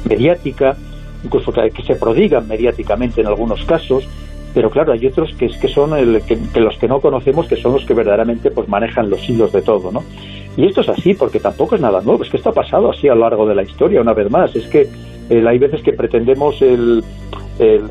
mediática, 0.07 0.75
incluso 1.23 1.51
que, 1.51 1.71
se 1.85 1.95
prodigan 1.95 2.47
mediáticamente 2.47 3.21
en 3.21 3.27
algunos 3.27 3.63
casos, 3.65 4.07
pero 4.53 4.69
claro, 4.69 4.91
hay 4.91 5.05
otros 5.05 5.33
que, 5.35 5.47
que 5.47 5.67
son 5.67 5.97
el, 5.97 6.21
que, 6.23 6.59
los 6.59 6.77
que 6.77 6.87
no 6.87 6.99
conocemos, 6.99 7.47
que 7.47 7.55
son 7.55 7.73
los 7.73 7.85
que 7.85 7.93
verdaderamente 7.93 8.51
pues 8.51 8.67
manejan 8.67 9.09
los 9.09 9.27
hilos 9.29 9.51
de 9.51 9.61
todo, 9.61 9.91
¿no? 9.91 10.03
Y 10.57 10.65
esto 10.65 10.81
es 10.81 10.89
así, 10.89 11.13
porque 11.13 11.39
tampoco 11.39 11.75
es 11.75 11.81
nada 11.81 12.01
nuevo, 12.01 12.23
es 12.23 12.29
que 12.29 12.37
esto 12.37 12.49
ha 12.49 12.53
pasado 12.53 12.91
así 12.91 13.07
a 13.07 13.15
lo 13.15 13.21
largo 13.21 13.47
de 13.47 13.55
la 13.55 13.63
historia, 13.63 14.01
una 14.01 14.13
vez 14.13 14.29
más, 14.29 14.53
es 14.55 14.67
que 14.67 14.89
hay 15.31 15.57
veces 15.59 15.81
que 15.81 15.93
pretendemos 15.93 16.61
el, 16.61 17.03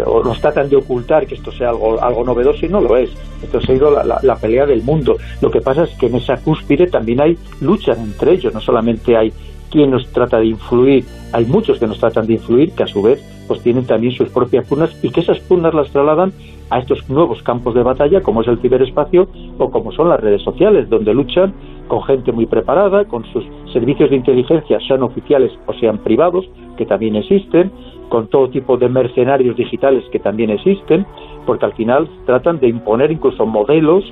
o 0.05 0.23
nos 0.23 0.41
tratan 0.41 0.69
de 0.69 0.77
ocultar 0.77 1.27
que 1.27 1.35
esto 1.35 1.53
sea 1.53 1.71
algo, 1.71 2.03
algo 2.03 2.25
novedoso 2.25 2.67
y 2.67 2.69
no 2.69 2.81
lo 2.81 2.97
es. 2.97 3.11
Esto 3.43 3.59
ha 3.59 3.63
sido 3.63 3.91
la, 3.91 4.37
pelea 4.37 4.67
del 4.67 4.83
mundo. 4.83 5.17
Lo 5.41 5.51
que 5.51 5.61
pasa 5.61 5.85
es 5.85 5.91
que 5.97 6.07
en 6.07 6.17
esa 6.17 6.37
cúspide 6.39 6.87
también 6.87 7.21
hay 7.21 7.39
luchas 7.61 7.99
entre 7.99 8.33
ellos, 8.33 8.53
no 8.53 8.61
solamente 8.61 9.17
hay 9.17 9.33
quien 9.71 9.91
nos 9.91 10.07
trata 10.13 10.39
de 10.39 10.47
influir, 10.47 11.05
hay 11.33 11.45
muchos 11.45 11.79
que 11.79 11.87
nos 11.87 12.01
tratan 12.01 12.27
de 12.27 12.35
influir 12.35 12.73
que 12.73 12.83
a 12.83 12.89
su 12.89 13.03
vez 13.03 13.23
pues 13.47 13.63
tienen 13.63 13.85
también 13.85 14.13
sus 14.13 14.29
propias 14.29 14.67
pugnas 14.67 14.97
y 15.03 15.11
que 15.11 15.21
esas 15.21 15.39
pugnas 15.41 15.75
las 15.75 15.91
trasladan 15.91 16.33
a 16.71 16.81
estos 16.81 17.09
nuevos 17.09 17.43
campos 17.43 17.75
de 17.75 17.83
batalla 17.83 18.21
como 18.21 18.43
es 18.43 18.49
el 18.49 18.59
ciberespacio 18.59 19.29
o 19.59 19.71
como 19.71 19.93
son 19.93 20.09
las 20.09 20.21
redes 20.21 20.43
sociales 20.43 20.89
donde 20.89 21.15
luchan 21.15 21.55
con 21.91 22.03
gente 22.05 22.31
muy 22.33 22.47
preparada, 22.47 23.05
con 23.05 23.25
sus 23.33 23.45
servicios 23.73 24.11
de 24.11 24.17
inteligencia, 24.17 24.79
sean 24.87 25.03
oficiales 25.03 25.53
o 25.67 25.75
sean 25.75 25.99
privados, 25.99 26.49
que 26.81 26.87
también 26.87 27.15
existen, 27.15 27.71
con 28.09 28.29
todo 28.29 28.49
tipo 28.49 28.79
de 28.79 28.89
mercenarios 28.89 29.55
digitales 29.55 30.03
que 30.11 30.19
también 30.19 30.49
existen, 30.49 31.05
porque 31.45 31.67
al 31.67 31.75
final 31.75 32.09
tratan 32.25 32.59
de 32.59 32.69
imponer 32.69 33.13
incluso 33.13 33.45
modelos 33.45 34.03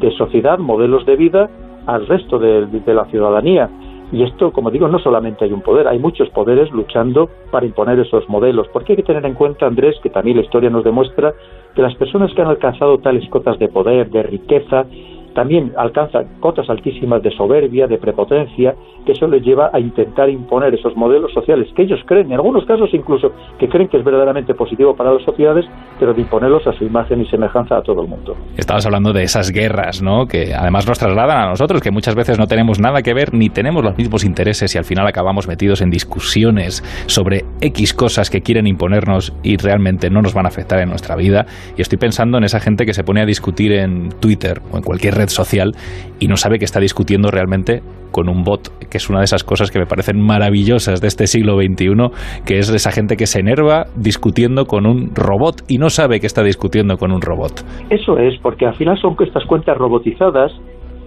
de 0.00 0.12
sociedad, 0.12 0.60
modelos 0.60 1.04
de 1.06 1.16
vida 1.16 1.50
al 1.86 2.06
resto 2.06 2.38
de, 2.38 2.94
la 2.94 3.04
ciudadanía. 3.06 3.68
Y 4.12 4.22
esto, 4.22 4.52
como 4.52 4.70
digo, 4.70 4.86
no 4.86 5.00
solamente 5.00 5.44
hay 5.44 5.52
un 5.52 5.60
poder, 5.60 5.88
hay 5.88 5.98
muchos 5.98 6.30
poderes 6.30 6.70
luchando 6.70 7.28
para 7.50 7.66
imponer 7.66 7.98
esos 7.98 8.28
modelos. 8.28 8.68
Porque 8.72 8.92
hay 8.92 8.98
que 8.98 9.02
tener 9.02 9.26
en 9.26 9.34
cuenta, 9.34 9.66
Andrés, 9.66 9.96
que 10.04 10.10
también 10.10 10.36
la 10.36 10.44
historia 10.44 10.70
nos 10.70 10.84
demuestra 10.84 11.34
que 11.74 11.82
las 11.82 11.96
personas 11.96 12.32
que 12.32 12.42
han 12.42 12.48
alcanzado 12.48 12.98
tales 12.98 13.28
cotas 13.28 13.58
de 13.58 13.66
poder, 13.66 14.08
de 14.10 14.22
riqueza, 14.22 14.86
también 15.34 15.72
alcanza 15.76 16.20
cotas 16.40 16.70
altísimas 16.70 17.22
de 17.22 17.30
soberbia, 17.30 17.86
de 17.86 17.98
prepotencia, 17.98 18.74
que 19.04 19.12
eso 19.12 19.26
les 19.26 19.42
lleva 19.42 19.70
a 19.72 19.80
intentar 19.80 20.30
imponer 20.30 20.74
esos 20.74 20.96
modelos 20.96 21.32
sociales 21.32 21.68
que 21.76 21.82
ellos 21.82 22.00
creen, 22.06 22.28
en 22.28 22.34
algunos 22.34 22.64
casos 22.64 22.88
incluso 22.92 23.32
que 23.58 23.68
creen 23.68 23.88
que 23.88 23.98
es 23.98 24.04
verdaderamente 24.04 24.54
positivo 24.54 24.94
para 24.96 25.12
las 25.12 25.22
sociedades, 25.22 25.66
pero 25.98 26.14
de 26.14 26.22
imponerlos 26.22 26.66
a 26.66 26.72
su 26.72 26.84
imagen 26.84 27.20
y 27.20 27.26
semejanza 27.26 27.76
a 27.76 27.82
todo 27.82 28.02
el 28.02 28.08
mundo. 28.08 28.36
Estabas 28.56 28.86
hablando 28.86 29.12
de 29.12 29.22
esas 29.22 29.50
guerras, 29.50 30.02
¿no? 30.02 30.26
Que 30.26 30.54
además 30.54 30.86
nos 30.86 30.98
trasladan 30.98 31.36
a 31.36 31.48
nosotros, 31.48 31.82
que 31.82 31.90
muchas 31.90 32.14
veces 32.14 32.38
no 32.38 32.46
tenemos 32.46 32.80
nada 32.80 33.02
que 33.02 33.12
ver 33.12 33.34
ni 33.34 33.50
tenemos 33.50 33.84
los 33.84 33.96
mismos 33.96 34.24
intereses 34.24 34.74
y 34.74 34.78
al 34.78 34.84
final 34.84 35.06
acabamos 35.06 35.48
metidos 35.48 35.82
en 35.82 35.90
discusiones 35.90 36.82
sobre 37.06 37.44
X 37.60 37.92
cosas 37.92 38.30
que 38.30 38.40
quieren 38.40 38.66
imponernos 38.66 39.34
y 39.42 39.56
realmente 39.56 40.10
no 40.10 40.22
nos 40.22 40.34
van 40.34 40.46
a 40.46 40.48
afectar 40.48 40.78
en 40.80 40.88
nuestra 40.88 41.16
vida. 41.16 41.46
Y 41.76 41.82
estoy 41.82 41.98
pensando 41.98 42.38
en 42.38 42.44
esa 42.44 42.60
gente 42.60 42.86
que 42.86 42.94
se 42.94 43.04
pone 43.04 43.20
a 43.20 43.26
discutir 43.26 43.72
en 43.72 44.10
Twitter 44.20 44.60
o 44.70 44.76
en 44.76 44.82
cualquier 44.82 45.14
red 45.14 45.23
social 45.28 45.72
y 46.18 46.28
no 46.28 46.36
sabe 46.36 46.58
que 46.58 46.64
está 46.64 46.80
discutiendo 46.80 47.30
realmente 47.30 47.82
con 48.10 48.28
un 48.28 48.44
bot, 48.44 48.70
que 48.88 48.98
es 48.98 49.10
una 49.10 49.18
de 49.18 49.24
esas 49.24 49.42
cosas 49.42 49.70
que 49.70 49.78
me 49.78 49.86
parecen 49.86 50.20
maravillosas 50.20 51.00
de 51.00 51.08
este 51.08 51.26
siglo 51.26 51.56
XXI, 51.56 52.44
que 52.46 52.58
es 52.58 52.70
esa 52.70 52.92
gente 52.92 53.16
que 53.16 53.26
se 53.26 53.40
enerva 53.40 53.86
discutiendo 53.96 54.66
con 54.66 54.86
un 54.86 55.10
robot 55.14 55.62
y 55.68 55.78
no 55.78 55.90
sabe 55.90 56.20
que 56.20 56.26
está 56.26 56.42
discutiendo 56.42 56.96
con 56.96 57.10
un 57.10 57.20
robot. 57.20 57.64
Eso 57.90 58.18
es, 58.18 58.38
porque 58.40 58.66
al 58.66 58.74
final 58.74 58.96
son 58.98 59.16
estas 59.20 59.44
cuentas 59.46 59.76
robotizadas, 59.76 60.52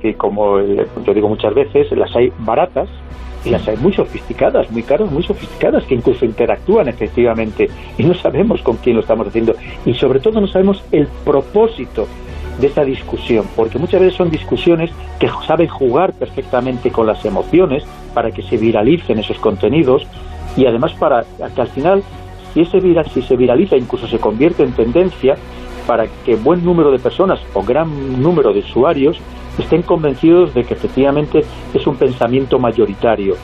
que 0.01 0.15
como 0.15 0.59
eh, 0.59 0.85
yo 1.05 1.13
digo 1.13 1.29
muchas 1.29 1.53
veces, 1.53 1.89
las 1.93 2.13
hay 2.15 2.29
baratas, 2.39 2.89
y 3.45 3.49
las 3.49 3.67
hay 3.67 3.77
muy 3.77 3.93
sofisticadas, 3.93 4.69
muy 4.71 4.83
caras, 4.83 5.11
muy 5.11 5.23
sofisticadas, 5.23 5.85
que 5.85 5.95
incluso 5.95 6.25
interactúan 6.25 6.87
efectivamente 6.87 7.67
y 7.97 8.03
no 8.03 8.13
sabemos 8.13 8.61
con 8.61 8.77
quién 8.77 8.95
lo 8.95 9.01
estamos 9.01 9.27
haciendo 9.27 9.53
y 9.85 9.93
sobre 9.93 10.19
todo 10.19 10.41
no 10.41 10.47
sabemos 10.47 10.83
el 10.91 11.07
propósito 11.23 12.07
de 12.59 12.67
esa 12.67 12.83
discusión, 12.83 13.45
porque 13.55 13.77
muchas 13.77 14.01
veces 14.01 14.15
son 14.15 14.29
discusiones 14.29 14.91
que 15.19 15.29
saben 15.45 15.67
jugar 15.67 16.13
perfectamente 16.13 16.91
con 16.91 17.07
las 17.07 17.23
emociones 17.25 17.83
para 18.13 18.31
que 18.31 18.41
se 18.41 18.57
viralicen 18.57 19.19
esos 19.19 19.37
contenidos 19.39 20.07
y 20.55 20.65
además 20.65 20.93
para 20.93 21.23
que 21.23 21.61
al 21.61 21.67
final, 21.67 22.03
si, 22.53 22.61
ese 22.61 22.79
viral, 22.79 23.09
si 23.11 23.21
se 23.21 23.35
viraliza, 23.35 23.77
incluso 23.77 24.07
se 24.07 24.19
convierte 24.19 24.63
en 24.63 24.73
tendencia, 24.73 25.35
para 25.85 26.07
que 26.25 26.35
buen 26.35 26.65
número 26.65 26.91
de 26.91 26.99
personas 26.99 27.39
o 27.53 27.63
gran 27.63 28.21
número 28.21 28.51
de 28.51 28.59
usuarios 28.59 29.17
estén 29.57 29.83
convencidos 29.83 30.53
de 30.53 30.65
que 30.65 30.73
efectivamente 30.73 31.43
es 31.73 31.87
un 31.87 31.95
pensamiento 31.95 32.59
mayoritario 32.59 33.35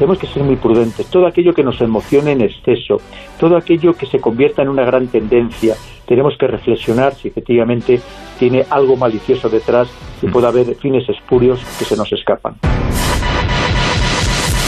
tenemos 0.00 0.18
que 0.18 0.26
ser 0.28 0.42
muy 0.42 0.56
prudentes. 0.56 1.06
Todo 1.08 1.26
aquello 1.26 1.52
que 1.52 1.62
nos 1.62 1.78
emocione 1.82 2.32
en 2.32 2.40
exceso, 2.40 3.02
todo 3.38 3.54
aquello 3.58 3.92
que 3.92 4.06
se 4.06 4.18
convierta 4.18 4.62
en 4.62 4.70
una 4.70 4.82
gran 4.82 5.08
tendencia, 5.08 5.74
tenemos 6.10 6.34
que 6.36 6.48
reflexionar 6.48 7.14
si 7.14 7.28
efectivamente 7.28 8.00
tiene 8.36 8.66
algo 8.68 8.96
malicioso 8.96 9.48
detrás 9.48 9.88
y 10.20 10.26
puede 10.26 10.48
haber 10.48 10.74
fines 10.74 11.08
espurios 11.08 11.60
que 11.78 11.84
se 11.84 11.96
nos 11.96 12.12
escapan. 12.12 12.56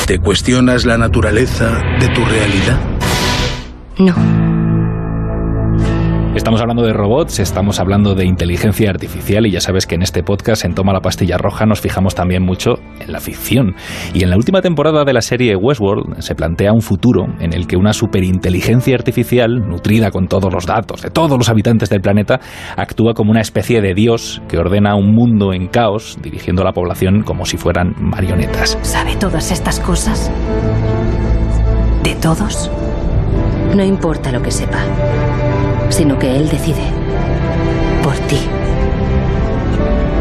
¿Te 0.07 0.21
cuestionas 0.21 0.85
la 0.85 0.97
naturaleza 0.97 1.83
de 1.99 2.09
tu 2.11 2.25
realidad? 2.25 2.79
No. 3.99 4.52
Estamos 6.35 6.63
hablando 6.63 6.83
de 6.83 6.95
robots, 6.95 7.41
estamos 7.41 7.79
hablando 7.79 8.15
de 8.15 8.25
inteligencia 8.25 8.89
artificial 8.89 9.47
y 9.47 9.51
ya 9.51 9.61
sabes 9.61 9.87
que 9.87 9.97
en 9.97 10.03
este 10.03 10.23
podcast, 10.23 10.65
en 10.65 10.75
Toma 10.75 10.95
la 10.95 11.01
Pastilla 11.01 11.37
Roja, 11.37 11.67
nos 11.67 11.83
fijamos 11.83 12.15
también 12.15 12.43
mucho 12.43 12.77
en 13.01 13.13
la 13.13 13.21
ficción. 13.21 13.75
Y 14.15 14.23
en 14.23 14.31
la 14.31 14.37
última 14.37 14.63
temporada 14.63 15.05
de 15.05 15.13
la 15.13 15.21
serie 15.21 15.55
Westworld 15.57 16.23
se 16.23 16.35
plantea 16.35 16.73
un 16.73 16.81
futuro 16.81 17.27
en 17.39 17.53
el 17.53 17.67
que 17.67 17.77
una 17.77 17.93
superinteligencia 17.93 18.95
artificial, 18.95 19.69
nutrida 19.69 20.11
con 20.11 20.27
todos 20.27 20.51
los 20.51 20.65
datos 20.65 21.03
de 21.03 21.11
todos 21.11 21.37
los 21.37 21.51
habitantes 21.51 21.91
del 21.91 22.01
planeta, 22.01 22.41
actúa 22.79 23.13
como 23.13 23.31
una 23.31 23.43
especie 23.43 23.83
de 23.83 23.93
dios 23.93 24.41
que 24.49 24.57
ordena 24.57 24.97
un 24.97 25.15
mundo 25.15 25.53
en 25.53 25.69
caos, 25.69 26.17
dirigiendo 26.23 26.63
a 26.63 26.65
la 26.65 26.73
población 26.73 27.25
como 27.25 27.45
si 27.45 27.59
fueran 27.59 27.95
marionetas. 27.99 28.79
¿Sabe 28.81 29.17
todas 29.17 29.53
estas 29.53 29.79
cosas? 29.81 30.31
¿De 32.03 32.15
todos? 32.15 32.71
No 33.77 33.85
importa 33.85 34.33
lo 34.33 34.41
que 34.41 34.51
sepa 34.51 34.83
sino 35.93 36.19
que 36.19 36.35
Él 36.35 36.49
decide. 36.49 36.83
Por 38.03 38.15
ti. 38.27 38.39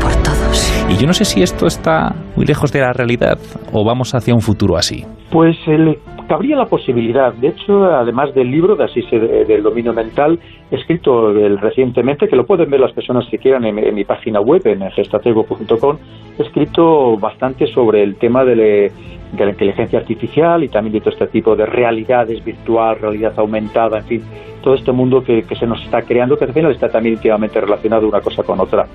Por 0.02 0.12
todos. 0.22 0.86
Y 0.90 0.98
yo 0.98 1.08
no 1.08 1.14
sé 1.14 1.24
si 1.24 1.42
esto 1.42 1.66
está 1.66 2.14
muy 2.36 2.46
lejos 2.46 2.74
de 2.74 2.82
la 2.82 2.92
realidad 2.92 3.40
o 3.72 3.86
vamos 3.86 4.14
hacia 4.14 4.34
un 4.34 4.42
futuro 4.42 4.76
así. 4.76 5.06
Pues 5.32 5.56
el, 5.68 5.98
cabría 6.28 6.58
la 6.58 6.66
posibilidad. 6.66 7.34
De 7.34 7.50
hecho, 7.50 7.86
además 7.86 8.34
del 8.36 8.52
libro 8.52 8.76
de 8.76 8.84
Asís 8.84 9.06
del 9.12 9.64
dominio 9.64 9.94
mental, 9.94 10.40
escrito 10.70 11.32
recientemente, 11.34 12.28
que 12.28 12.36
lo 12.36 12.46
pueden 12.46 12.70
ver 12.70 12.82
las 12.82 12.92
personas 12.92 13.26
que 13.32 13.38
quieran 13.38 13.64
en, 13.64 13.96
mi 13.96 14.04
página 14.04 14.42
web, 14.42 14.62
en 14.66 14.92
gestatego.com, 14.92 15.98
he 16.38 16.42
escrito 16.44 17.18
bastante 17.18 17.68
sobre 17.68 18.04
el 18.04 18.16
tema 18.16 18.44
de, 18.44 18.56
de 18.56 19.46
la 19.46 19.52
inteligencia 19.52 20.00
artificial 20.00 20.64
y 20.64 20.68
también 20.68 20.94
de 20.94 21.00
todo 21.00 21.12
este 21.12 21.28
tipo 21.28 21.56
de 21.56 21.66
realidades 21.66 22.44
virtual, 22.44 22.98
realidad 23.00 23.34
aumentada, 23.38 24.00
en 24.00 24.06
fin, 24.06 24.24
todo 24.62 24.76
este 24.76 24.92
mundo 24.92 25.24
que, 25.24 25.44
se 25.60 25.66
nos 25.66 25.84
está 25.84 26.02
creando, 26.04 26.38
que 26.38 26.46
al 26.46 26.54
final 26.54 26.72
está 26.72 26.90
también 26.90 27.16
íntimamente 27.16 27.60
relacionado 27.60 28.08
una 28.08 28.22
cosa 28.22 28.44
con 28.44 28.60
otra. 28.60 28.88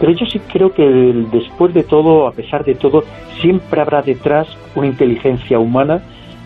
Pero 0.00 0.12
yo 0.12 0.26
sí 0.26 0.40
creo 0.52 0.72
que 0.72 0.84
después 1.32 1.74
de 1.74 1.82
todo, 1.82 2.26
a 2.26 2.32
pesar 2.32 2.64
de 2.64 2.74
todo, 2.74 3.04
siempre 3.40 3.80
habrá 3.80 4.02
detrás 4.02 4.48
una 4.74 4.86
inteligencia 4.86 5.58
humana 5.58 6.00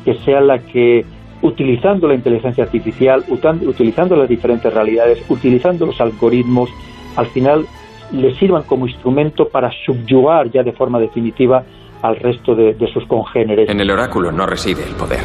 que 0.05 0.15
sea 0.25 0.41
la 0.41 0.59
que, 0.59 1.05
utilizando 1.43 2.09
la 2.09 2.15
inteligencia 2.15 2.65
artificial, 2.65 3.25
utilizando 3.29 4.17
las 4.17 4.29
diferentes 4.29 4.73
realidades, 4.73 5.23
utilizando 5.29 5.87
los 5.87 6.01
algoritmos, 6.01 6.71
al 7.17 7.27
final 7.27 7.67
le 8.13 8.35
sirvan 8.35 8.63
como 8.65 8.87
instrumento 8.87 9.49
para 9.49 9.71
subyugar 9.85 10.51
ya 10.51 10.63
de 10.63 10.73
forma 10.73 10.99
definitiva 10.99 11.65
al 12.03 12.17
resto 12.17 12.55
de, 12.55 12.77
sus 12.93 13.07
congéneres. 13.07 13.69
En 13.69 13.81
el 13.81 13.91
oráculo 13.91 14.33
no 14.33 14.45
reside 14.47 14.83
el 14.85 14.95
poder. 14.95 15.21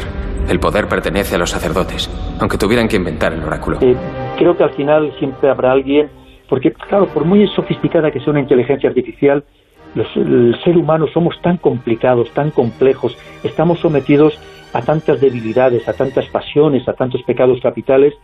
El 0.48 0.60
poder 0.60 0.88
pertenece 0.88 1.34
a 1.34 1.38
los 1.38 1.50
sacerdotes, 1.50 2.08
aunque 2.40 2.56
tuvieran 2.56 2.88
que 2.88 2.96
inventar 2.96 3.34
el 3.34 3.42
oráculo. 3.42 3.78
Eh, 3.82 3.94
creo 4.38 4.56
que 4.56 4.64
al 4.64 4.70
final 4.70 5.12
siempre 5.18 5.50
habrá 5.50 5.72
alguien, 5.72 6.08
porque 6.48 6.72
claro, 6.72 7.06
por 7.08 7.26
muy 7.26 7.46
sofisticada 7.48 8.10
que 8.10 8.20
sea 8.20 8.30
una 8.30 8.40
inteligencia 8.40 8.88
artificial, 8.88 9.44
los, 9.94 10.06
el 10.16 10.58
ser 10.64 10.78
humano 10.78 11.06
somos 11.12 11.38
tan 11.42 11.58
complicados, 11.58 12.30
tan 12.30 12.50
complejos, 12.50 13.16
estamos 13.44 13.80
sometidos 13.80 14.38
a 14.72 14.80
tantas 14.80 15.20
debilidades, 15.20 15.86
a 15.86 15.92
tantas 15.92 16.26
pasiones, 16.28 16.88
a 16.88 16.94
tantos 16.94 17.22
pecados 17.24 17.60
capitales, 17.60 18.14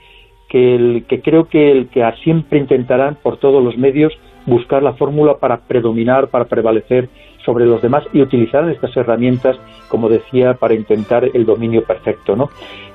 que, 0.49 0.77
el, 0.77 1.05
que 1.07 1.21
creo 1.21 1.49
que, 1.49 1.73
el, 1.73 1.89
que 1.89 2.11
siempre 2.23 2.59
intentarán 2.59 3.17
por 3.23 3.37
todos 3.37 3.63
los 3.63 3.77
medios 3.77 4.13
buscar 4.47 4.83
la 4.83 4.95
fórmula 4.95 5.37
para 5.39 5.59
predominar, 5.59 6.29
para 6.29 6.47
prevalecer 6.47 7.09
sobre 7.45 7.67
los 7.67 7.83
demás 7.83 8.05
y 8.13 8.23
utilizar 8.23 8.69
estas 8.69 8.97
herramientas, 8.97 9.57
como 9.89 10.09
decía, 10.09 10.55
para 10.55 10.75
intentar 10.75 11.29
el 11.33 11.45
dominio 11.45 11.85
perfecto, 11.85 12.37
¿no? 12.37 12.51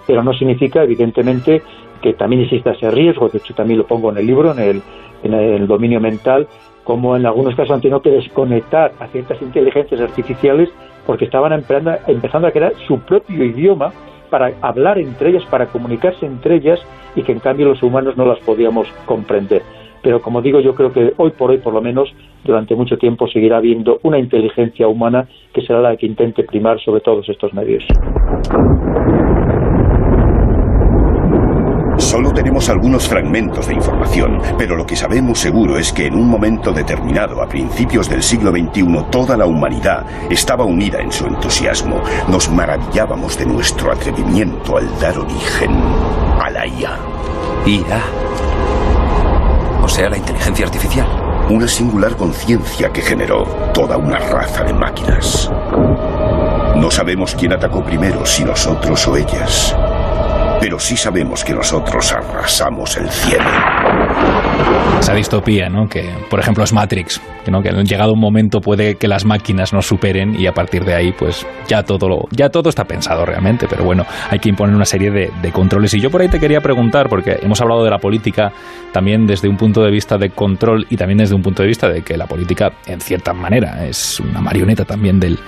Pero 0.08 0.24
no 0.24 0.34
significa, 0.34 0.84
evidentemente, 0.84 1.62
que 2.02 2.14
también 2.14 2.44
exista 2.44 2.72
ese 2.72 2.90
riesgo, 2.92 3.30
de 3.30 3.38
hecho 3.38 3.54
también 3.54 3.80
lo 3.80 3.88
pongo 3.88 4.10
en 4.12 4.18
el 4.18 4.28
libro, 4.28 4.52
en 4.52 4.60
el, 4.60 4.82
en 5.24 5.34
el 5.34 5.68
dominio 5.68 6.00
mental, 6.00 6.48
como 6.84 7.16
en 7.16 7.26
algunos 7.26 7.56
casos 7.56 7.72
han 7.72 7.82
tenido 7.82 8.02
que 8.02 8.10
desconectar 8.10 8.94
a 9.00 9.08
ciertas 9.08 9.42
inteligencias 9.42 10.02
artificiales 10.02 10.70
porque 11.06 11.26
estaban 11.26 11.54
empezando 11.54 12.48
a 12.48 12.52
crear 12.52 12.74
su 12.88 13.00
propio 13.00 13.44
idioma 13.44 13.92
para 14.30 14.54
hablar 14.62 14.98
entre 14.98 15.30
ellas, 15.30 15.44
para 15.50 15.68
comunicarse 15.68 16.26
entre 16.26 16.56
ellas 16.56 16.80
y 17.16 17.24
que 17.24 17.32
en 17.32 17.40
cambio 17.40 17.68
los 17.68 17.84
humanos 17.84 18.16
no 18.16 18.26
las 18.26 18.40
podíamos 18.40 18.88
comprender 19.06 19.62
pero 20.02 20.22
como 20.22 20.42
digo, 20.42 20.60
yo 20.60 20.74
creo 20.76 20.92
que 20.92 21.14
hoy 21.18 21.32
por 21.32 21.52
hoy, 21.52 21.58
por 21.58 21.74
lo 21.74 21.82
menos, 21.82 22.10
durante 22.44 22.76
mucho 22.76 22.98
tiempo 22.98 23.28
seguirá 23.28 23.58
habiendo 23.58 24.00
una 24.04 24.20
inteligencia 24.20 24.88
humana 24.88 25.28
que 25.54 25.62
será 25.62 25.82
la 25.82 25.98
que 25.98 26.06
intente 26.06 26.44
primar 26.44 26.80
sobre 26.80 27.02
todos 27.02 27.28
estos 27.30 27.54
medios. 27.54 27.84
Solo 32.00 32.32
tenemos 32.32 32.70
algunos 32.70 33.10
fragmentos 33.10 33.68
de 33.68 33.74
información, 33.74 34.40
pero 34.58 34.78
lo 34.78 34.86
que 34.86 34.96
sabemos 34.96 35.38
seguro 35.38 35.78
es 35.78 35.92
que 35.92 36.08
en 36.08 36.16
un 36.16 36.30
momento 36.30 36.72
determinado, 36.72 37.42
a 37.42 37.48
principios 37.48 38.10
del 38.10 38.24
siglo 38.24 38.52
XXI, 38.52 39.12
toda 39.12 39.36
la 39.36 39.46
humanidad 39.46 40.06
estaba 40.32 40.64
unida 40.64 41.02
en 41.02 41.12
su 41.12 41.28
entusiasmo. 41.28 42.02
Nos 42.30 42.50
maravillábamos 42.50 43.38
de 43.38 43.46
nuestro 43.46 43.92
atrevimiento 43.92 44.78
al 44.78 44.88
dar 45.00 45.20
origen 45.20 45.72
a 46.42 46.50
la 46.50 46.66
IA. 46.66 46.98
IA 47.68 48.29
sea 49.90 50.10
la 50.10 50.18
inteligencia 50.18 50.66
artificial. 50.66 51.08
Una 51.50 51.68
singular 51.68 52.16
conciencia 52.16 52.90
que 52.92 53.02
generó 53.02 53.44
toda 53.74 53.98
una 53.98 54.20
raza 54.20 54.64
de 54.64 54.74
máquinas. 54.74 55.50
No 56.76 56.92
sabemos 56.92 57.36
quién 57.36 57.54
atacó 57.54 57.84
primero, 57.84 58.26
si 58.26 58.44
nosotros 58.46 59.08
o 59.08 59.18
ellas. 59.18 59.76
Pero 60.62 60.80
sí 60.80 60.96
sabemos 60.96 61.44
que 61.44 61.54
nosotros 61.54 62.12
arrasamos 62.14 62.98
el 62.98 63.10
cielo. 63.10 63.50
Esa 65.00 65.14
distopía, 65.14 65.70
¿no? 65.70 65.88
Que, 65.88 66.10
por 66.30 66.40
ejemplo, 66.40 66.64
es 66.64 66.74
Matrix, 66.74 67.22
¿no? 67.50 67.62
que 67.62 67.72
llegado 67.84 68.14
un 68.14 68.20
momento 68.20 68.60
puede 68.60 68.96
que 68.96 69.08
las 69.08 69.26
máquinas 69.26 69.74
nos 69.74 69.88
superen 69.88 70.40
y 70.40 70.46
a 70.46 70.54
partir 70.54 70.84
de 70.84 70.94
ahí, 70.94 71.12
pues 71.12 71.46
ya 71.68 71.84
todo, 71.84 72.08
lo, 72.08 72.28
ya 72.32 72.50
todo 72.50 72.70
está 72.70 72.84
pensado 72.84 73.26
realmente, 73.26 73.68
pero 73.70 73.84
bueno, 73.84 74.06
hay 74.30 74.40
que 74.40 74.50
imponer 74.50 74.76
una 74.76 74.86
serie 74.86 75.10
de, 75.10 75.32
de 75.42 75.52
controles. 75.52 75.94
Y 75.94 76.00
yo 76.00 76.10
por 76.10 76.22
ahí 76.22 76.28
te 76.28 76.40
quería 76.40 76.62
preguntar, 76.62 77.08
porque 77.10 77.40
hemos 77.42 77.62
hablado 77.62 77.84
de 77.84 77.90
la 77.90 77.98
política 77.98 78.52
también 78.92 79.26
desde 79.26 79.48
un 79.48 79.58
punto 79.58 79.82
de 79.82 79.92
vista 79.92 80.18
de 80.18 80.32
control 80.32 80.86
y 80.90 80.98
también 80.98 81.20
desde 81.20 81.36
un 81.36 81.42
punto 81.42 81.62
de 81.64 81.68
vista 81.68 81.88
de 81.88 82.02
que 82.02 82.18
la 82.18 82.28
política, 82.28 82.72
en 82.86 83.00
cierta 83.00 83.34
manera, 83.34 83.86
es 83.86 84.20
una 84.20 84.42
marioneta 84.42 84.86
también 84.86 85.20
del, 85.20 85.40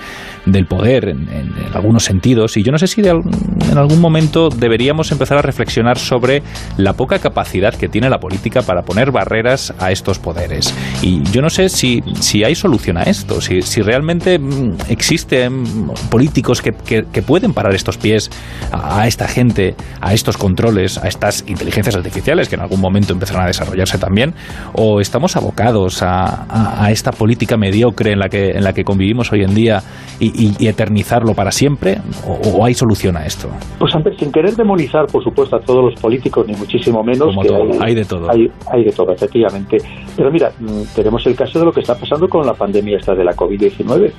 del 0.46 0.66
poder 0.66 1.08
en, 1.08 1.52
algunos 1.74 2.04
sentidos. 2.04 2.56
Y 2.56 2.62
yo 2.62 2.72
no 2.72 2.78
sé 2.78 2.86
si 2.86 3.00
en 3.00 3.78
algún 3.78 4.00
momento 4.00 4.48
deberíamos 4.48 5.10
empezar 5.12 5.38
a 5.38 5.42
reflexionar 5.42 5.98
sobre 5.98 6.42
la 6.76 6.92
poca 6.94 7.18
capacidad 7.18 7.74
que 7.74 7.88
tiene 7.88 8.10
la 8.10 8.18
política 8.18 8.62
para 8.62 8.82
poner 8.82 9.01
barreras 9.10 9.74
a 9.78 9.90
estos 9.90 10.18
poderes. 10.18 10.74
Y 11.02 11.22
yo 11.30 11.42
no 11.42 11.50
sé 11.50 11.68
si, 11.68 12.02
si 12.20 12.44
hay 12.44 12.54
solución 12.54 12.96
a 12.96 13.02
esto, 13.02 13.40
si, 13.40 13.62
si 13.62 13.82
realmente 13.82 14.38
mm, 14.38 14.76
existen 14.88 15.64
políticos 16.10 16.62
que, 16.62 16.72
que, 16.72 17.22
pueden 17.22 17.52
parar 17.52 17.74
estos 17.74 17.98
pies 17.98 18.30
a, 18.72 19.06
esta 19.06 19.28
gente, 19.28 19.74
a 20.00 20.12
estos 20.12 20.36
controles, 20.36 20.98
a 20.98 21.08
estas 21.08 21.44
inteligencias 21.46 21.94
artificiales 21.94 22.48
que 22.48 22.56
en 22.56 22.62
algún 22.62 22.80
momento 22.80 23.12
empezarán 23.12 23.44
a 23.44 23.46
desarrollarse 23.46 23.98
también, 23.98 24.34
o 24.74 25.00
estamos 25.00 25.36
abocados 25.36 26.02
a, 26.02 26.82
a, 26.84 26.90
esta 26.90 27.12
política 27.12 27.56
mediocre 27.56 28.12
en 28.12 28.18
la 28.18 28.28
que, 28.28 28.50
en 28.50 28.64
la 28.64 28.72
que 28.72 28.84
convivimos 28.84 29.32
hoy 29.32 29.42
en 29.42 29.54
día 29.54 29.82
y, 30.18 30.52
y, 30.58 30.68
eternizarlo 30.68 31.34
para 31.34 31.50
siempre? 31.50 31.98
O, 32.26 32.64
hay 32.64 32.74
solución 32.74 33.16
a 33.16 33.24
esto? 33.24 33.48
Pues 33.78 33.94
antes, 33.94 34.16
sin 34.18 34.30
querer 34.30 34.54
demonizar, 34.54 35.06
por 35.06 35.22
supuesto, 35.22 35.56
a 35.56 35.60
todos 35.60 35.84
los 35.90 36.00
políticos, 36.00 36.46
ni 36.46 36.54
muchísimo 36.54 37.02
menos. 37.02 37.34
que 37.42 37.84
hay, 37.84 37.94
de 37.94 38.04
todo. 38.04 38.30
Hay, 38.30 38.50
hay, 38.72 38.84
de 38.84 38.91
efectivamente. 39.12 39.78
Pero 40.16 40.30
mira, 40.30 40.52
mm, 40.58 40.94
tenemos 40.94 41.26
el 41.26 41.34
caso 41.34 41.58
de 41.58 41.64
lo 41.64 41.72
que 41.72 41.80
está 41.80 41.94
pasando 41.94 42.28
con 42.28 42.46
la 42.46 42.54
pandemia 42.54 42.98
esta 42.98 43.14
de 43.14 43.24
la 43.24 43.34
COVID-19. 43.34 44.12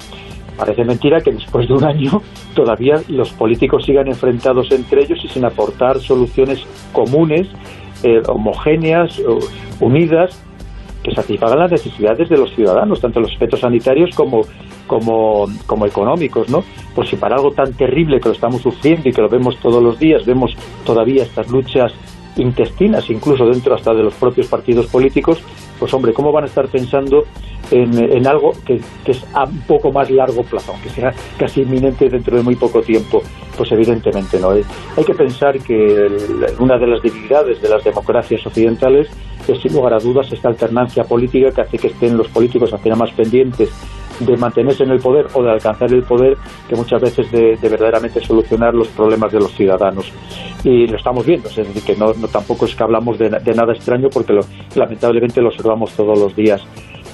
Parece 0.57 0.83
mentira 0.83 1.19
que 1.21 1.31
después 1.31 1.67
de 1.67 1.73
un 1.73 1.83
año 1.83 2.21
todavía 2.55 3.01
los 3.07 3.31
políticos 3.31 3.85
sigan 3.85 4.07
enfrentados 4.07 4.71
entre 4.71 5.03
ellos 5.03 5.19
y 5.23 5.27
sin 5.27 5.45
aportar 5.45 5.99
soluciones 5.99 6.63
comunes, 6.91 7.47
eh, 8.03 8.21
homogéneas, 8.27 9.21
unidas, 9.79 10.39
que 11.03 11.13
satisfagan 11.13 11.59
las 11.59 11.71
necesidades 11.71 12.29
de 12.29 12.37
los 12.37 12.53
ciudadanos, 12.55 13.01
tanto 13.01 13.19
los 13.19 13.31
aspectos 13.31 13.59
sanitarios 13.59 14.15
como, 14.15 14.41
como, 14.87 15.45
como 15.65 15.85
económicos, 15.85 16.49
¿no? 16.49 16.63
Pues 16.95 17.09
si 17.09 17.17
para 17.17 17.35
algo 17.35 17.51
tan 17.51 17.73
terrible 17.73 18.19
que 18.19 18.29
lo 18.29 18.35
estamos 18.35 18.61
sufriendo 18.61 19.09
y 19.09 19.11
que 19.11 19.21
lo 19.21 19.27
vemos 19.27 19.57
todos 19.57 19.83
los 19.83 19.99
días, 19.99 20.25
vemos 20.25 20.55
todavía 20.85 21.23
estas 21.23 21.49
luchas 21.49 21.93
intestinas, 22.37 23.09
incluso 23.09 23.45
dentro 23.45 23.75
hasta 23.75 23.93
de 23.93 24.03
los 24.03 24.13
propios 24.15 24.47
partidos 24.47 24.87
políticos, 24.87 25.41
pues 25.79 25.93
hombre, 25.93 26.13
¿cómo 26.13 26.31
van 26.31 26.45
a 26.45 26.47
estar 26.47 26.67
pensando 26.67 27.23
en, 27.71 28.27
algo 28.27 28.51
que, 28.65 28.79
es 29.05 29.25
a 29.33 29.45
un 29.45 29.61
poco 29.61 29.91
más 29.91 30.09
largo 30.09 30.43
plazo, 30.43 30.73
aunque 30.73 30.89
sea 30.89 31.11
casi 31.37 31.61
inminente 31.61 32.09
dentro 32.09 32.37
de 32.37 32.43
muy 32.43 32.55
poco 32.55 32.81
tiempo? 32.81 33.21
Pues 33.57 33.71
evidentemente 33.71 34.39
no. 34.39 34.53
¿eh? 34.55 34.63
Hay 34.97 35.03
que 35.03 35.13
pensar 35.13 35.59
que 35.59 36.07
una 36.59 36.77
de 36.77 36.87
las 36.87 37.01
debilidades 37.01 37.61
de 37.61 37.69
las 37.69 37.83
democracias 37.83 38.45
occidentales 38.45 39.09
es 39.47 39.59
sin 39.61 39.73
lugar 39.73 39.93
a 39.93 39.99
dudas 39.99 40.31
esta 40.31 40.49
alternancia 40.49 41.03
política 41.03 41.51
que 41.51 41.61
hace 41.61 41.77
que 41.77 41.87
estén 41.87 42.17
los 42.17 42.27
políticos 42.29 42.73
al 42.73 42.97
más 42.97 43.11
pendientes 43.11 43.69
de 44.19 44.37
mantenerse 44.37 44.83
en 44.83 44.91
el 44.91 44.99
poder 44.99 45.27
o 45.33 45.43
de 45.43 45.51
alcanzar 45.51 45.91
el 45.93 46.03
poder 46.03 46.37
que 46.67 46.75
muchas 46.75 47.01
veces 47.01 47.31
de, 47.31 47.57
verdaderamente 47.61 48.19
solucionar 48.21 48.73
los 48.73 48.87
problemas 48.89 49.31
de 49.31 49.39
los 49.39 49.51
ciudadanos. 49.53 50.11
Y 50.63 50.87
lo 50.87 50.97
estamos 50.97 51.25
viendo, 51.25 51.49
es 51.49 51.55
decir, 51.55 51.83
que 51.83 51.95
no, 51.95 52.13
tampoco 52.27 52.65
es 52.65 52.75
que 52.75 52.83
hablamos 52.83 53.17
de, 53.17 53.29
nada 53.29 53.73
extraño 53.73 54.09
porque 54.09 54.39
lamentablemente 54.75 55.41
lo 55.41 55.49
observamos 55.49 55.91
todos 55.93 56.17
los 56.17 56.35
días. 56.35 56.61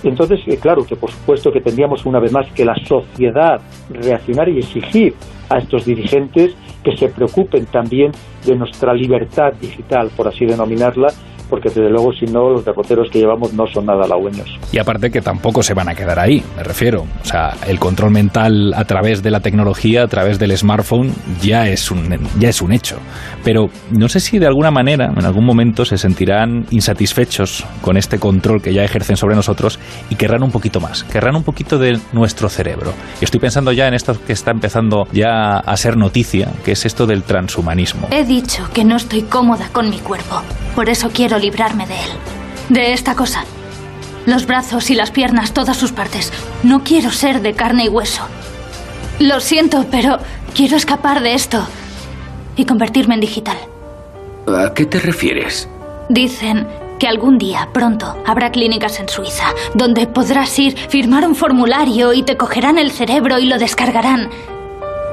Entonces, 0.03 0.39
eh, 0.47 0.57
claro 0.57 0.85
que 0.85 0.95
por 0.95 1.11
supuesto 1.11 1.51
que 1.51 1.59
tendríamos 1.59 2.05
una 2.05 2.19
vez 2.19 2.31
más 2.31 2.49
que 2.53 2.63
la 2.63 2.75
sociedad 2.85 3.59
reaccionar 3.89 4.47
y 4.47 4.59
exigir 4.59 5.13
a 5.49 5.57
estos 5.57 5.85
dirigentes 5.85 6.55
que 6.83 6.95
se 6.95 7.09
preocupen 7.09 7.65
también 7.65 8.11
de 8.45 8.55
nuestra 8.55 8.93
libertad 8.93 9.53
digital, 9.59 10.09
por 10.15 10.27
así 10.27 10.45
denominarla, 10.45 11.07
porque 11.49 11.69
desde 11.69 11.89
luego 11.89 12.11
si 12.13 12.25
no 12.25 12.49
los 12.49 12.65
derroteros 12.65 13.09
que 13.09 13.19
llevamos 13.19 13.53
no 13.53 13.65
son 13.67 13.85
nada 13.85 14.05
halagüeños. 14.05 14.47
Y 14.71 14.77
aparte 14.77 15.09
que 15.09 15.21
tampoco 15.21 15.63
se 15.63 15.73
van 15.73 15.89
a 15.89 15.95
quedar 15.95 16.19
ahí, 16.19 16.43
me 16.55 16.63
refiero. 16.63 17.05
O 17.21 17.25
sea, 17.25 17.55
el 17.67 17.79
control 17.79 18.11
mental 18.11 18.73
a 18.75 18.85
través 18.85 19.23
de 19.23 19.31
la 19.31 19.39
tecnología, 19.39 20.03
a 20.03 20.07
través 20.07 20.39
del 20.39 20.55
smartphone, 20.57 21.13
ya 21.41 21.67
es 21.67 21.91
un, 21.91 22.17
ya 22.39 22.49
es 22.49 22.61
un 22.61 22.71
hecho. 22.71 22.97
Pero 23.43 23.67
no 23.91 24.07
sé 24.07 24.19
si 24.19 24.39
de 24.39 24.47
alguna 24.47 24.71
manera, 24.71 25.11
en 25.15 25.25
algún 25.25 25.45
momento, 25.45 25.85
se 25.85 25.97
sentirán 25.97 26.65
insatisfechos 26.69 27.65
con 27.81 27.97
este 27.97 28.19
control 28.19 28.61
que 28.61 28.73
ya 28.73 28.83
ejercen 28.83 29.17
sobre 29.17 29.35
nosotros 29.35 29.79
y 30.09 30.15
querrán 30.15 30.43
un 30.43 30.51
poquito 30.51 30.79
más, 30.79 31.03
querrán 31.03 31.35
un 31.35 31.43
poquito 31.43 31.77
de 31.77 31.99
nuestro 32.13 32.49
cerebro. 32.49 32.93
Y 33.21 33.25
estoy 33.25 33.39
pensando 33.39 33.71
ya 33.71 33.87
en 33.87 33.93
esto 33.93 34.15
que 34.25 34.33
está 34.33 34.51
empezando 34.51 35.07
ya 35.11 35.57
a 35.57 35.77
ser 35.77 35.97
noticia, 35.97 36.51
que 36.63 36.73
es 36.73 36.85
esto 36.85 37.05
del 37.05 37.23
transhumanismo. 37.23 38.07
He 38.11 38.25
dicho 38.25 38.63
que 38.73 38.83
no 38.83 38.95
estoy 38.95 39.23
cómoda 39.23 39.69
con 39.71 39.89
mi 39.89 39.99
cuerpo. 39.99 40.41
Por 40.79 40.89
eso 40.89 41.09
quiero 41.13 41.37
librarme 41.37 41.85
de 41.87 41.95
él. 41.95 42.09
De 42.69 42.93
esta 42.93 43.13
cosa. 43.13 43.43
Los 44.25 44.45
brazos 44.45 44.89
y 44.89 44.95
las 44.95 45.11
piernas, 45.11 45.53
todas 45.53 45.75
sus 45.75 45.91
partes. 45.91 46.31
No 46.63 46.85
quiero 46.85 47.11
ser 47.11 47.41
de 47.41 47.51
carne 47.51 47.83
y 47.83 47.89
hueso. 47.89 48.23
Lo 49.19 49.41
siento, 49.41 49.87
pero 49.91 50.19
quiero 50.55 50.77
escapar 50.77 51.21
de 51.21 51.33
esto 51.33 51.67
y 52.55 52.63
convertirme 52.63 53.15
en 53.15 53.19
digital. 53.19 53.57
¿A 54.47 54.73
qué 54.73 54.85
te 54.85 55.01
refieres? 55.01 55.67
Dicen 56.07 56.65
que 56.97 57.09
algún 57.09 57.37
día, 57.37 57.67
pronto, 57.73 58.15
habrá 58.25 58.49
clínicas 58.49 59.01
en 59.01 59.09
Suiza 59.09 59.47
donde 59.73 60.07
podrás 60.07 60.57
ir, 60.59 60.77
firmar 60.77 61.27
un 61.27 61.35
formulario 61.35 62.13
y 62.13 62.23
te 62.23 62.37
cogerán 62.37 62.77
el 62.77 62.91
cerebro 62.91 63.37
y 63.37 63.47
lo 63.47 63.57
descargarán 63.57 64.29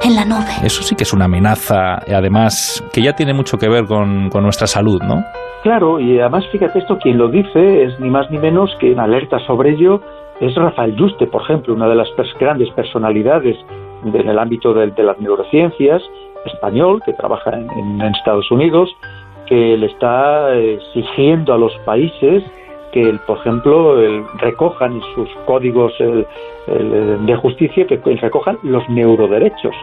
en 0.02 0.14
la 0.14 0.24
nube. 0.24 0.50
Eso 0.62 0.82
sí 0.82 0.94
que 0.94 1.04
es 1.04 1.12
una 1.12 1.26
amenaza, 1.26 1.98
además, 2.14 2.82
que 2.92 3.02
ya 3.02 3.14
tiene 3.14 3.34
mucho 3.34 3.58
que 3.58 3.68
ver 3.68 3.86
con, 3.86 4.30
con 4.30 4.42
nuestra 4.42 4.66
salud, 4.66 5.00
¿no? 5.02 5.24
Claro, 5.62 5.98
y 5.98 6.20
además 6.20 6.46
fíjate 6.52 6.78
esto, 6.78 6.98
quien 6.98 7.18
lo 7.18 7.28
dice 7.28 7.84
es 7.84 7.98
ni 7.98 8.08
más 8.08 8.30
ni 8.30 8.38
menos 8.38 8.70
que 8.78 8.92
en 8.92 9.00
alerta 9.00 9.38
sobre 9.46 9.70
ello 9.70 10.00
es 10.40 10.54
Rafael 10.54 10.94
Juste, 10.98 11.26
por 11.26 11.42
ejemplo, 11.42 11.74
una 11.74 11.88
de 11.88 11.94
las 11.94 12.08
grandes 12.38 12.70
personalidades 12.70 13.56
en 14.04 14.28
el 14.28 14.38
ámbito 14.38 14.74
de, 14.74 14.92
las 15.02 15.18
neurociencias, 15.18 16.02
español, 16.44 17.02
que 17.04 17.12
trabaja 17.14 17.50
en, 17.52 18.00
Estados 18.02 18.50
Unidos, 18.50 18.90
que 19.46 19.76
le 19.76 19.86
está 19.86 20.54
eh, 20.54 20.74
exigiendo 20.74 21.54
a 21.54 21.58
los 21.58 21.72
países 21.84 22.44
que, 22.96 23.12
por 23.26 23.36
ejemplo, 23.36 23.94
recojan 24.38 25.02
sus 25.14 25.28
códigos 25.44 25.92
de 25.98 27.36
justicia, 27.36 27.86
que 27.86 27.98
recojan 27.98 28.56
los 28.62 28.88
neuroderechos. 28.88 29.74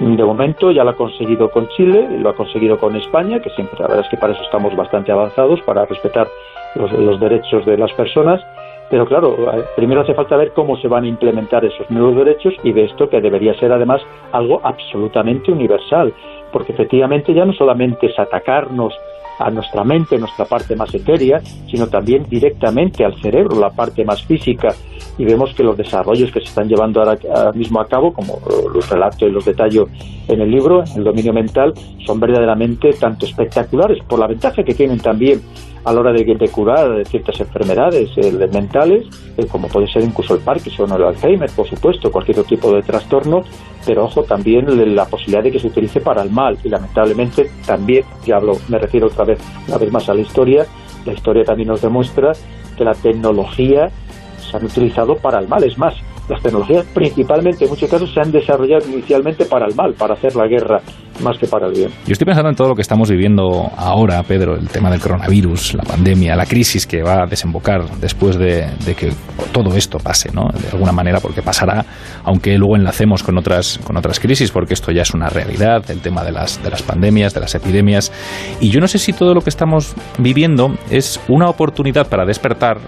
De 0.00 0.22
momento 0.22 0.70
ya 0.70 0.84
lo 0.84 0.90
ha 0.90 0.96
conseguido 0.96 1.50
con 1.50 1.66
Chile, 1.68 2.18
lo 2.18 2.28
ha 2.28 2.34
conseguido 2.34 2.78
con 2.78 2.94
España, 2.94 3.40
que 3.40 3.48
siempre 3.50 3.78
la 3.78 3.86
verdad 3.86 4.04
es 4.04 4.10
que 4.10 4.18
para 4.18 4.34
eso 4.34 4.42
estamos 4.42 4.76
bastante 4.76 5.10
avanzados, 5.12 5.62
para 5.62 5.86
respetar 5.86 6.28
los, 6.74 7.18
derechos 7.18 7.64
de 7.64 7.78
las 7.78 7.90
personas. 7.94 8.44
Pero 8.90 9.06
claro, 9.06 9.34
eh, 9.54 9.64
primero 9.74 10.02
hace 10.02 10.12
falta 10.12 10.36
ver 10.36 10.52
cómo 10.52 10.76
se 10.76 10.88
van 10.88 11.04
a 11.04 11.08
implementar 11.08 11.64
esos 11.64 11.90
nuevos 11.90 12.16
derechos 12.16 12.52
y 12.62 12.72
de 12.72 12.84
esto 12.84 13.08
que 13.08 13.22
debería 13.22 13.54
ser 13.54 13.72
además 13.72 14.02
algo 14.32 14.60
absolutamente 14.62 15.50
universal, 15.50 16.12
porque 16.52 16.72
efectivamente 16.72 17.32
ya 17.32 17.46
no 17.46 17.54
solamente 17.54 18.08
es 18.08 18.18
atacarnos 18.18 18.92
a 19.38 19.50
nuestra 19.50 19.84
mente, 19.84 20.18
nuestra 20.18 20.44
parte 20.44 20.76
más 20.76 20.94
etérea, 20.94 21.40
sino 21.70 21.86
también 21.88 22.26
directamente 22.28 23.04
al 23.04 23.20
cerebro, 23.20 23.58
la 23.58 23.70
parte 23.70 24.04
más 24.04 24.22
física. 24.24 24.74
Y 25.18 25.24
vemos 25.24 25.52
que 25.54 25.62
los 25.62 25.76
desarrollos 25.76 26.30
que 26.30 26.40
se 26.40 26.46
están 26.46 26.68
llevando 26.68 27.00
ahora, 27.00 27.52
mismo 27.52 27.80
a 27.80 27.86
cabo, 27.86 28.12
como 28.12 28.38
los 28.72 28.88
relatos 28.88 29.22
y 29.22 29.30
los 29.30 29.44
detalles 29.44 29.84
en 30.28 30.40
el 30.40 30.50
libro, 30.50 30.82
en 30.84 30.98
el 30.98 31.04
dominio 31.04 31.32
mental, 31.32 31.74
son 32.06 32.18
verdaderamente 32.20 32.92
tanto 32.92 33.26
espectaculares 33.26 34.02
por 34.04 34.18
la 34.18 34.26
ventaja 34.26 34.62
que 34.62 34.74
tienen 34.74 34.98
también 34.98 35.42
a 35.84 35.92
la 35.92 36.00
hora 36.00 36.12
de, 36.12 36.48
curar 36.48 37.04
ciertas 37.06 37.40
enfermedades 37.40 38.10
eh, 38.16 38.48
mentales, 38.52 39.04
eh, 39.36 39.46
como 39.46 39.68
puede 39.68 39.88
ser 39.88 40.02
incluso 40.02 40.34
el 40.34 40.40
Parkinson 40.40 40.92
o 40.92 40.96
el 40.96 41.04
Alzheimer, 41.04 41.50
por 41.50 41.68
supuesto, 41.68 42.10
cualquier 42.10 42.38
otro 42.38 42.56
tipo 42.56 42.72
de 42.72 42.82
trastorno, 42.82 43.42
pero 43.84 44.04
ojo, 44.04 44.22
también 44.24 44.94
la 44.94 45.06
posibilidad 45.06 45.42
de 45.42 45.50
que 45.50 45.58
se 45.58 45.68
utilice 45.68 46.00
para 46.00 46.22
el 46.22 46.30
mal. 46.30 46.58
Y 46.64 46.68
lamentablemente 46.68 47.50
también, 47.66 48.04
ya 48.24 48.36
hablo, 48.36 48.58
me 48.68 48.78
refiero 48.78 49.06
otra 49.06 49.24
vez, 49.24 49.38
una 49.68 49.78
vez 49.78 49.92
más 49.92 50.08
a 50.08 50.14
la 50.14 50.20
historia, 50.20 50.66
la 51.04 51.12
historia 51.12 51.44
también 51.44 51.68
nos 51.68 51.82
demuestra 51.82 52.32
que 52.76 52.84
la 52.84 52.94
tecnología 52.94 53.90
se 54.38 54.56
han 54.56 54.64
utilizado 54.64 55.16
para 55.16 55.38
el 55.38 55.48
mal, 55.48 55.64
es 55.64 55.78
más, 55.78 55.94
las 56.28 56.40
tecnologías 56.42 56.86
principalmente 56.94 57.64
en 57.64 57.70
muchos 57.70 57.90
casos 57.90 58.12
se 58.12 58.20
han 58.20 58.30
desarrollado 58.30 58.88
inicialmente 58.88 59.44
para 59.44 59.66
el 59.66 59.74
mal, 59.74 59.94
para 59.94 60.14
hacer 60.14 60.36
la 60.36 60.46
guerra, 60.46 60.80
más 61.22 61.36
que 61.38 61.46
para 61.46 61.66
el 61.66 61.72
bien. 61.72 61.90
Yo 62.06 62.12
estoy 62.12 62.24
pensando 62.24 62.48
en 62.48 62.54
todo 62.54 62.68
lo 62.68 62.74
que 62.74 62.82
estamos 62.82 63.10
viviendo 63.10 63.70
ahora, 63.76 64.22
Pedro, 64.22 64.54
el 64.54 64.68
tema 64.68 64.90
del 64.90 65.00
coronavirus, 65.00 65.74
la 65.74 65.82
pandemia, 65.82 66.36
la 66.36 66.46
crisis 66.46 66.86
que 66.86 67.02
va 67.02 67.24
a 67.24 67.26
desembocar 67.26 67.88
después 68.00 68.38
de, 68.38 68.68
que 68.96 69.12
todo 69.52 69.74
esto 69.76 69.98
pase, 69.98 70.30
¿no? 70.32 70.48
De 70.52 70.70
alguna 70.70 70.92
manera, 70.92 71.20
porque 71.20 71.42
pasará, 71.42 71.84
aunque 72.24 72.56
luego 72.56 72.76
enlacemos 72.76 73.22
con 73.22 73.36
otras, 73.38 73.78
con 73.84 73.96
otras 73.96 74.20
crisis, 74.20 74.50
porque 74.50 74.74
esto 74.74 74.92
ya 74.92 75.02
es 75.02 75.12
una 75.14 75.28
realidad, 75.28 75.84
el 75.90 76.00
tema 76.00 76.22
de 76.24 76.32
las, 76.32 76.62
de 76.62 76.70
las 76.70 76.82
pandemias, 76.82 77.34
de 77.34 77.40
las 77.40 77.54
epidemias. 77.54 78.12
Y 78.60 78.70
yo 78.70 78.80
no 78.80 78.86
sé 78.86 78.98
si 78.98 79.12
todo 79.12 79.34
lo 79.34 79.40
que 79.40 79.50
estamos 79.50 79.94
viviendo 80.18 80.76
es 80.90 81.20
una 81.28 81.48
oportunidad 81.48 82.08
para 82.08 82.24
despertar 82.24 82.78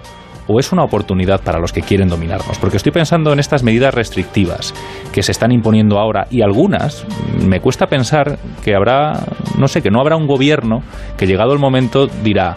o 0.47 0.61
es 0.61 0.73
una 0.73 0.85
oportunidad 0.85 1.41
para 1.43 1.59
los 1.59 1.73
que 1.73 1.83
quieren 1.83 2.09
dominarnos? 2.09 2.59
Porque 2.59 2.77
estoy 2.77 2.93
pensando 2.93 3.33
en 3.33 3.39
estas 3.39 3.63
medidas 3.63 3.95
restrictivas 3.95 4.75
que 5.13 5.23
se 5.23 5.33
están 5.33 5.53
imponiendo 5.53 5.99
ahora 5.99 6.27
y 6.31 6.43
algunas 6.43 7.07
me 7.47 7.61
cuesta 7.61 7.87
pensar 7.87 8.39
que 8.63 8.75
habrá, 8.75 9.25
no 9.59 9.69
sé, 9.69 9.83
que 9.83 9.91
no 9.91 10.01
habrá 10.01 10.17
un 10.17 10.27
gobierno 10.27 10.83
que 11.17 11.27
llegado 11.27 11.53
el 11.53 11.59
momento 11.59 12.07
dirá, 12.07 12.57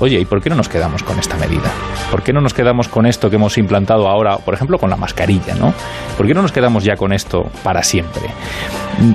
oye, 0.00 0.20
¿y 0.20 0.24
por 0.24 0.42
qué 0.42 0.50
no 0.50 0.56
nos 0.56 0.68
quedamos 0.68 1.02
con 1.02 1.18
esta 1.18 1.36
medida? 1.36 1.70
¿Por 2.10 2.22
qué 2.22 2.32
no 2.32 2.40
nos 2.40 2.54
quedamos 2.54 2.88
con 2.88 3.06
esto 3.06 3.30
que 3.30 3.36
hemos 3.36 3.58
implantado 3.58 4.08
ahora, 4.08 4.38
por 4.38 4.54
ejemplo, 4.54 4.78
con 4.78 4.90
la 4.90 4.96
mascarilla, 4.96 5.54
¿no? 5.54 5.72
¿Por 6.16 6.26
qué 6.26 6.34
no 6.34 6.42
nos 6.42 6.52
quedamos 6.52 6.84
ya 6.84 6.96
con 6.96 7.12
esto 7.12 7.44
para 7.62 7.82
siempre? 7.82 8.22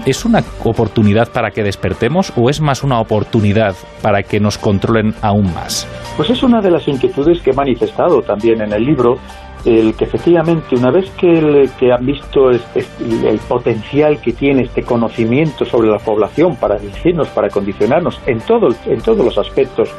¿Es 0.06 0.26
una 0.26 0.44
oportunidad 0.64 1.32
para 1.32 1.52
que 1.52 1.64
despertemos 1.64 2.34
o 2.36 2.50
es 2.50 2.62
más 2.62 2.84
una 2.84 3.00
oportunidad 3.00 3.76
para 4.02 4.24
que 4.24 4.40
nos 4.40 4.58
controlen 4.58 5.14
aún 5.22 5.54
más? 5.54 5.88
Pues 6.18 6.30
es 6.30 6.44
una 6.44 6.62
de 6.62 6.72
las 6.72 6.88
inquietudes 6.88 7.42
que 7.42 7.52
he 7.52 7.54
manifestado 7.54 8.22
también 8.22 8.62
en 8.62 8.74
el 8.74 8.84
libro, 8.84 9.16
el 9.66 9.96
que 9.96 10.06
efectivamente 10.06 10.76
una 10.76 10.92
vez 10.92 11.10
que, 11.12 11.70
que 11.80 11.92
han 11.92 12.06
visto 12.06 12.50
el, 12.50 12.62
el, 13.26 13.40
potencial 13.48 14.20
que 14.20 14.34
tiene 14.34 14.64
este 14.64 14.82
conocimiento 14.84 15.66
sobre 15.66 15.90
la 15.90 16.00
población 16.00 16.56
para 16.58 16.78
dirigirnos, 16.78 17.28
para 17.30 17.50
condicionarnos 17.50 18.20
en, 18.26 18.40
todo, 18.40 18.70
en 18.86 19.02
todos 19.02 19.24
los 19.24 19.38
aspectos, 19.38 19.90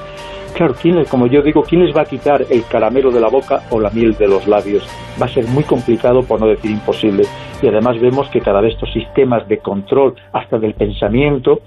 Claro, 0.54 0.74
¿quién, 0.80 1.02
como 1.06 1.26
yo 1.26 1.42
digo, 1.42 1.62
¿quién 1.62 1.84
les 1.84 1.96
va 1.96 2.02
a 2.02 2.04
quitar 2.04 2.44
el 2.50 2.64
caramelo 2.66 3.10
de 3.10 3.20
la 3.20 3.28
boca 3.28 3.62
o 3.70 3.80
la 3.80 3.90
miel 3.90 4.14
de 4.14 4.28
los 4.28 4.46
labios? 4.46 4.86
Va 5.20 5.26
a 5.26 5.28
ser 5.28 5.46
muy 5.48 5.64
complicado, 5.64 6.22
por 6.22 6.40
no 6.40 6.46
decir 6.46 6.70
imposible. 6.70 7.24
Y 7.62 7.68
además 7.68 7.98
vemos 8.00 8.28
que 8.28 8.40
cada 8.40 8.60
vez 8.60 8.74
estos 8.74 8.92
sistemas 8.92 9.48
de 9.48 9.58
control, 9.58 10.14
hasta 10.32 10.58
del 10.58 10.74
pensamiento, 10.74 11.60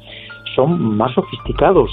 son 0.55 0.95
más 0.95 1.13
sofisticados. 1.13 1.89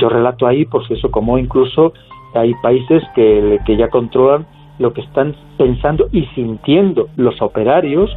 Yo 0.00 0.08
relato 0.08 0.46
ahí, 0.46 0.64
pues 0.64 0.90
eso, 0.90 1.10
como 1.10 1.38
incluso 1.38 1.92
hay 2.34 2.54
países 2.62 3.02
que, 3.14 3.58
que 3.66 3.76
ya 3.76 3.88
controlan 3.88 4.46
lo 4.78 4.94
que 4.94 5.02
están 5.02 5.36
pensando 5.58 6.08
y 6.12 6.24
sintiendo 6.34 7.08
los 7.16 7.40
operarios 7.42 8.10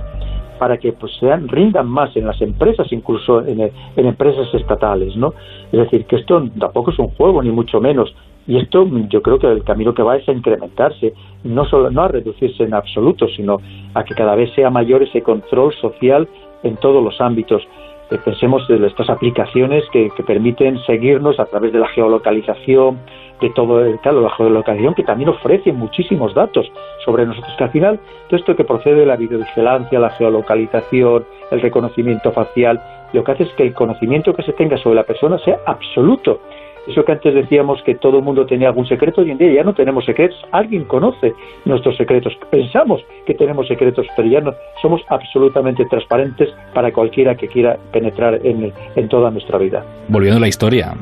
para 0.64 0.78
que 0.78 0.94
pues 0.94 1.12
sean 1.20 1.50
rindan 1.50 1.90
más 1.90 2.16
en 2.16 2.26
las 2.26 2.42
empresas, 2.42 2.90
incluso 2.94 3.46
en, 3.46 3.70
empresas 3.98 4.48
estatales, 4.54 5.14
¿no? 5.18 5.34
Es 5.74 5.80
decir, 5.82 6.06
que 6.06 6.16
esto 6.16 6.42
tampoco 6.58 6.92
es 6.92 7.00
un 7.00 7.10
juego 7.10 7.44
ni 7.44 7.52
mucho 7.52 7.82
menos. 7.82 8.16
Y 8.48 8.56
esto 8.56 8.88
yo 9.10 9.22
creo 9.22 9.40
que 9.40 9.48
el 9.48 9.66
camino 9.66 9.94
que 9.94 10.04
va 10.04 10.16
es 10.16 10.30
a 10.30 10.32
incrementarse, 10.32 11.14
no 11.44 11.66
solo 11.66 11.92
no 11.92 12.04
a 12.04 12.08
reducirse 12.08 12.64
en 12.64 12.74
absoluto, 12.74 13.28
sino 13.28 13.58
a 13.94 14.06
que 14.06 14.16
cada 14.16 14.36
vez 14.36 14.54
sea 14.54 14.70
mayor 14.70 15.04
ese 15.04 15.22
control 15.22 15.74
social 15.82 16.30
en 16.64 16.78
todos 16.78 17.04
los 17.04 17.20
ámbitos. 17.20 17.62
Pensemos 18.24 18.70
en 18.70 18.84
estas 18.84 19.10
aplicaciones 19.10 19.84
que, 19.92 20.10
que 20.16 20.24
permiten 20.24 20.80
seguirnos 20.86 21.40
a 21.40 21.46
través 21.46 21.74
de 21.74 21.80
la 21.80 21.88
geolocalización, 21.88 23.00
de 23.42 23.50
todo 23.50 23.84
el 23.84 24.00
claro, 24.00 24.22
la 24.22 24.30
geolocalización 24.30 24.94
que 24.94 25.04
también 25.04 25.30
ofrece 25.30 25.74
muchísimos 25.74 26.34
datos 26.34 26.72
sobre 27.04 27.26
nosotros, 27.26 27.54
que 27.58 27.64
al 27.64 27.72
final 27.72 28.00
todo 28.28 28.40
esto 28.40 28.56
que 28.56 28.64
procede 28.64 28.96
de 28.96 29.06
la 29.06 29.16
videovigilancia, 29.16 30.00
la 30.00 30.12
geolocalización, 30.12 31.26
el 31.52 31.62
reconocimiento 31.62 32.32
facial, 32.32 32.82
lo 33.14 33.24
que 33.24 33.32
hace 33.32 33.44
es 33.44 33.54
que 33.54 33.64
el 33.64 33.74
conocimiento 33.74 34.34
que 34.34 34.44
se 34.44 34.54
tenga 34.54 34.78
sobre 34.78 34.96
la 34.96 35.04
persona 35.04 35.38
sea 35.40 35.60
absoluto. 35.66 36.40
Eso 36.88 37.06
que 37.06 37.12
antes 37.14 37.34
decíamos 37.34 37.82
que 37.84 37.96
todo 37.96 38.18
el 38.18 38.24
mundo 38.24 38.46
tenía 38.46 38.68
algún 38.68 38.86
secreto, 38.86 39.22
hoy 39.22 39.32
en 39.32 39.38
día 39.38 39.54
ya 39.54 39.64
no 39.64 39.74
tenemos 39.74 40.06
secretos. 40.06 40.38
Alguien 40.52 40.84
conoce 40.86 41.34
nuestros 41.66 41.96
secretos. 41.96 42.34
Pensamos 42.50 43.02
que 43.26 43.34
tenemos 43.34 43.68
secretos, 43.68 44.06
pero 44.16 44.28
ya 44.28 44.42
no 44.42 44.54
somos 44.82 45.02
absolutamente 45.08 45.86
transparentes 45.86 46.50
para 46.74 46.92
cualquiera 46.92 47.36
que 47.36 47.48
quiera 47.48 47.78
penetrar 47.92 48.40
en, 48.44 48.74
en 48.96 49.10
toda 49.10 49.32
nuestra 49.32 49.58
vida. 49.58 49.86
Volviendo 50.10 50.38
a 50.38 50.42
la 50.42 50.48
historia, 50.48 50.94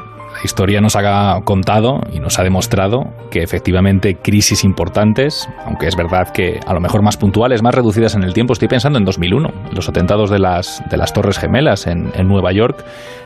la 0.41 0.45
historia 0.45 0.81
nos 0.81 0.95
ha 0.95 1.39
contado 1.43 1.99
y 2.11 2.19
nos 2.19 2.39
ha 2.39 2.43
demostrado 2.43 3.03
que 3.29 3.43
efectivamente 3.43 4.15
crisis 4.15 4.63
importantes, 4.63 5.47
aunque 5.67 5.85
es 5.85 5.95
verdad 5.95 6.29
que 6.33 6.59
a 6.65 6.73
lo 6.73 6.81
mejor 6.81 7.03
más 7.03 7.15
puntuales, 7.15 7.61
más 7.61 7.75
reducidas 7.75 8.15
en 8.15 8.23
el 8.23 8.33
tiempo, 8.33 8.53
estoy 8.53 8.67
pensando 8.67 8.97
en 8.97 9.05
2001, 9.05 9.49
los 9.71 9.87
atentados 9.87 10.31
de 10.31 10.39
las, 10.39 10.81
de 10.89 10.97
las 10.97 11.13
Torres 11.13 11.37
Gemelas 11.37 11.85
en, 11.85 12.11
en 12.15 12.27
Nueva 12.27 12.51
York, 12.53 12.83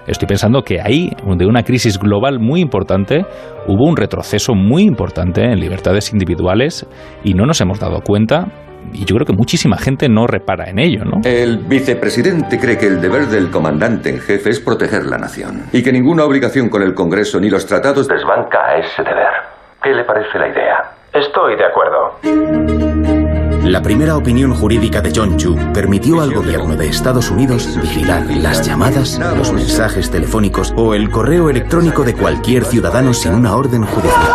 estoy 0.07 0.27
pensando 0.27 0.63
que 0.63 0.81
ahí, 0.81 1.09
de 1.37 1.45
una 1.45 1.63
crisis 1.63 1.97
global 1.97 2.39
muy 2.39 2.59
importante, 2.59 3.25
hubo 3.65 3.87
un 3.87 3.95
retroceso 3.95 4.53
muy 4.53 4.83
importante 4.83 5.41
en 5.41 5.61
libertades 5.61 6.11
individuales 6.11 6.85
y 7.23 7.33
no 7.33 7.45
nos 7.45 7.61
hemos 7.61 7.79
dado 7.79 8.01
cuenta 8.01 8.64
y 8.93 9.05
yo 9.05 9.15
creo 9.15 9.25
que 9.25 9.33
muchísima 9.33 9.77
gente 9.77 10.07
no 10.09 10.27
repara 10.27 10.69
en 10.69 10.79
ello, 10.79 11.03
¿no? 11.05 11.21
El 11.23 11.57
vicepresidente 11.57 12.59
cree 12.59 12.77
que 12.77 12.87
el 12.87 13.01
deber 13.01 13.27
del 13.27 13.49
comandante 13.51 14.09
en 14.09 14.19
jefe 14.19 14.49
es 14.49 14.59
proteger 14.59 15.05
la 15.05 15.17
nación 15.17 15.63
y 15.71 15.83
que 15.83 15.91
ninguna 15.91 16.23
obligación 16.23 16.69
con 16.69 16.81
el 16.81 16.93
Congreso 16.93 17.39
ni 17.39 17.49
los 17.49 17.65
tratados 17.65 18.07
desbanca 18.07 18.59
a 18.65 18.77
ese 18.77 19.03
deber. 19.03 19.33
¿Qué 19.81 19.91
le 19.91 20.03
parece 20.03 20.39
la 20.39 20.47
idea? 20.47 20.77
Estoy 21.13 21.55
de 21.55 21.65
acuerdo. 21.65 23.14
La 23.65 23.81
primera 23.81 24.15
opinión 24.15 24.53
jurídica 24.53 25.01
de 25.01 25.11
John 25.13 25.39
Yu 25.39 25.57
permitió 25.73 26.21
al 26.21 26.31
gobierno 26.31 26.75
de 26.75 26.87
Estados 26.87 27.31
Unidos 27.31 27.67
vigilar 27.81 28.23
las 28.29 28.63
llamadas, 28.63 29.19
los 29.35 29.51
mensajes 29.51 30.11
telefónicos 30.11 30.71
o 30.77 30.93
el 30.93 31.09
correo 31.09 31.49
electrónico 31.49 32.03
de 32.03 32.13
cualquier 32.13 32.63
ciudadano 32.63 33.11
sin 33.11 33.33
una 33.33 33.55
orden 33.55 33.83
judicial. 33.83 34.31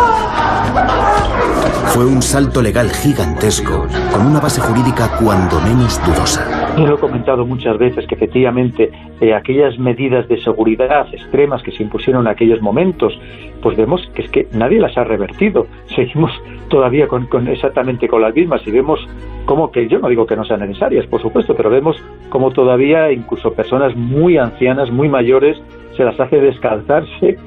Fue 1.93 2.05
un 2.05 2.21
salto 2.21 2.61
legal 2.61 2.91
gigantesco, 2.91 3.87
con 4.11 4.25
una 4.25 4.41
base 4.41 4.59
jurídica 4.59 5.17
cuando 5.17 5.61
menos 5.61 5.97
dudosa. 6.05 6.60
Yo 6.77 6.87
lo 6.87 6.95
he 6.95 6.99
comentado 6.99 7.45
muchas 7.45 7.77
veces 7.77 8.07
que 8.07 8.15
efectivamente 8.15 8.91
eh, 9.19 9.33
aquellas 9.33 9.77
medidas 9.77 10.27
de 10.27 10.39
seguridad 10.41 11.05
extremas 11.11 11.61
que 11.63 11.71
se 11.71 11.83
impusieron 11.83 12.25
en 12.25 12.31
aquellos 12.31 12.61
momentos, 12.61 13.13
pues 13.61 13.75
vemos 13.75 14.09
que 14.15 14.21
es 14.21 14.29
que 14.29 14.47
nadie 14.53 14.79
las 14.79 14.97
ha 14.97 15.03
revertido. 15.03 15.67
Seguimos 15.95 16.31
todavía 16.69 17.07
con, 17.07 17.25
con 17.27 17.47
exactamente 17.47 18.07
con 18.07 18.21
las 18.21 18.33
mismas 18.33 18.65
y 18.65 18.71
vemos 18.71 19.05
como 19.45 19.71
que 19.71 19.87
yo 19.89 19.99
no 19.99 20.07
digo 20.07 20.25
que 20.25 20.37
no 20.37 20.45
sean 20.45 20.61
necesarias, 20.61 21.05
por 21.07 21.21
supuesto, 21.21 21.55
pero 21.55 21.69
vemos 21.69 21.97
como 22.29 22.51
todavía 22.51 23.11
incluso 23.11 23.53
personas 23.53 23.95
muy 23.95 24.37
ancianas, 24.37 24.89
muy 24.91 25.09
mayores, 25.09 25.61
se 25.97 26.05
las 26.05 26.17
hace 26.19 26.39
descalzarse 26.39 27.37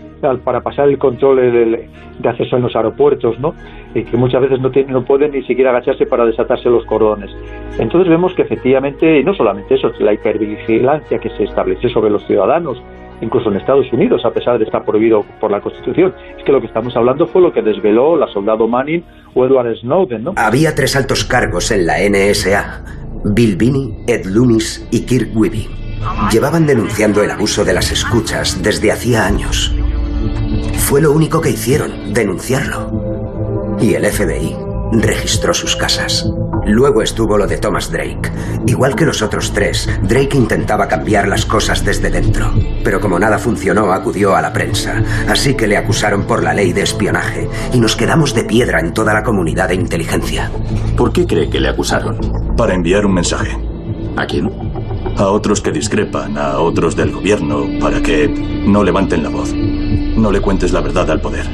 para 0.44 0.60
pasar 0.60 0.88
el 0.88 0.98
control 0.98 1.36
de, 1.36 1.88
acceso 2.28 2.56
en 2.56 2.62
los 2.62 2.74
aeropuertos, 2.74 3.38
¿no? 3.38 3.54
Y 3.94 4.04
que 4.04 4.16
muchas 4.16 4.42
veces 4.42 4.60
no, 4.60 4.70
tienen, 4.70 4.92
no 4.92 5.04
pueden 5.04 5.32
ni 5.32 5.42
siquiera 5.44 5.70
agacharse 5.70 6.06
para 6.06 6.24
desatarse 6.24 6.68
los 6.68 6.84
cordones. 6.86 7.30
Entonces 7.78 8.08
vemos 8.08 8.32
que 8.34 8.42
efectivamente, 8.42 9.20
y 9.20 9.24
no 9.24 9.34
solamente 9.34 9.74
eso, 9.74 9.90
la 10.00 10.12
hipervigilancia 10.12 11.18
que 11.18 11.30
se 11.30 11.44
establece 11.44 11.88
sobre 11.88 12.10
los 12.10 12.26
ciudadanos, 12.26 12.82
incluso 13.20 13.50
en 13.50 13.56
Estados 13.56 13.92
Unidos, 13.92 14.24
a 14.24 14.30
pesar 14.30 14.58
de 14.58 14.64
estar 14.64 14.84
prohibido 14.84 15.24
por 15.40 15.50
la 15.50 15.60
Constitución. 15.60 16.14
Es 16.36 16.44
que 16.44 16.52
lo 16.52 16.60
que 16.60 16.66
estamos 16.66 16.96
hablando 16.96 17.26
fue 17.26 17.42
lo 17.42 17.52
que 17.52 17.62
desveló 17.62 18.16
la 18.16 18.26
soldado 18.28 18.68
Manning 18.68 19.04
o 19.34 19.44
Edward 19.44 19.76
Snowden, 19.76 20.24
¿no? 20.24 20.34
Había 20.36 20.74
tres 20.74 20.96
altos 20.96 21.24
cargos 21.24 21.70
en 21.70 21.86
la 21.86 21.96
NSA. 21.98 22.84
Bill 23.24 23.56
Binney, 23.56 24.04
Ed 24.06 24.26
Loomis 24.26 24.86
y 24.90 25.06
Kirk 25.06 25.30
Wiebe. 25.34 25.66
Llevaban 26.30 26.66
denunciando 26.66 27.22
el 27.22 27.30
abuso 27.30 27.64
de 27.64 27.72
las 27.72 27.90
escuchas 27.90 28.62
desde 28.62 28.92
hacía 28.92 29.24
años. 29.26 29.74
Fue 30.78 31.00
lo 31.00 31.12
único 31.12 31.40
que 31.40 31.50
hicieron, 31.50 32.12
denunciarlo. 32.12 33.76
Y 33.80 33.94
el 33.94 34.06
FBI 34.06 34.56
registró 34.92 35.54
sus 35.54 35.76
casas. 35.76 36.26
Luego 36.66 37.02
estuvo 37.02 37.36
lo 37.36 37.46
de 37.46 37.58
Thomas 37.58 37.90
Drake. 37.90 38.30
Igual 38.66 38.94
que 38.94 39.04
los 39.04 39.22
otros 39.22 39.52
tres, 39.52 39.88
Drake 40.02 40.36
intentaba 40.36 40.88
cambiar 40.88 41.28
las 41.28 41.44
cosas 41.44 41.84
desde 41.84 42.10
dentro. 42.10 42.52
Pero 42.82 43.00
como 43.00 43.18
nada 43.18 43.38
funcionó, 43.38 43.92
acudió 43.92 44.34
a 44.34 44.42
la 44.42 44.52
prensa. 44.52 45.02
Así 45.28 45.54
que 45.54 45.66
le 45.66 45.76
acusaron 45.76 46.26
por 46.26 46.42
la 46.42 46.54
ley 46.54 46.72
de 46.72 46.82
espionaje. 46.82 47.48
Y 47.72 47.80
nos 47.80 47.96
quedamos 47.96 48.34
de 48.34 48.44
piedra 48.44 48.80
en 48.80 48.94
toda 48.94 49.12
la 49.12 49.22
comunidad 49.22 49.68
de 49.68 49.74
inteligencia. 49.74 50.50
¿Por 50.96 51.12
qué 51.12 51.26
cree 51.26 51.50
que 51.50 51.60
le 51.60 51.68
acusaron? 51.68 52.18
Para 52.56 52.74
enviar 52.74 53.04
un 53.04 53.14
mensaje. 53.14 53.58
¿A 54.16 54.26
quién? 54.26 54.50
A 55.18 55.26
otros 55.26 55.60
que 55.60 55.70
discrepan, 55.70 56.38
a 56.38 56.58
otros 56.58 56.96
del 56.96 57.12
gobierno, 57.12 57.66
para 57.80 58.00
que 58.00 58.28
no 58.66 58.82
levanten 58.82 59.22
la 59.22 59.28
voz. 59.28 59.52
No 60.16 60.30
le 60.30 60.40
cuentes 60.40 60.72
la 60.72 60.80
verdad 60.80 61.10
al 61.10 61.20
poder. 61.20 61.44